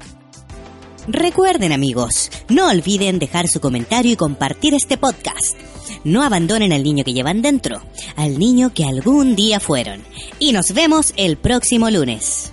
Recuerden 1.06 1.72
amigos, 1.72 2.30
no 2.48 2.68
olviden 2.68 3.18
dejar 3.18 3.48
su 3.48 3.60
comentario 3.60 4.12
y 4.12 4.16
compartir 4.16 4.74
este 4.74 4.98
podcast. 4.98 5.56
No 6.04 6.22
abandonen 6.22 6.72
al 6.72 6.82
niño 6.82 7.04
que 7.04 7.14
llevan 7.14 7.42
dentro, 7.42 7.80
al 8.16 8.38
niño 8.38 8.72
que 8.74 8.84
algún 8.84 9.34
día 9.34 9.58
fueron. 9.58 10.02
Y 10.38 10.52
nos 10.52 10.72
vemos 10.74 11.14
el 11.16 11.38
próximo 11.38 11.90
lunes. 11.90 12.52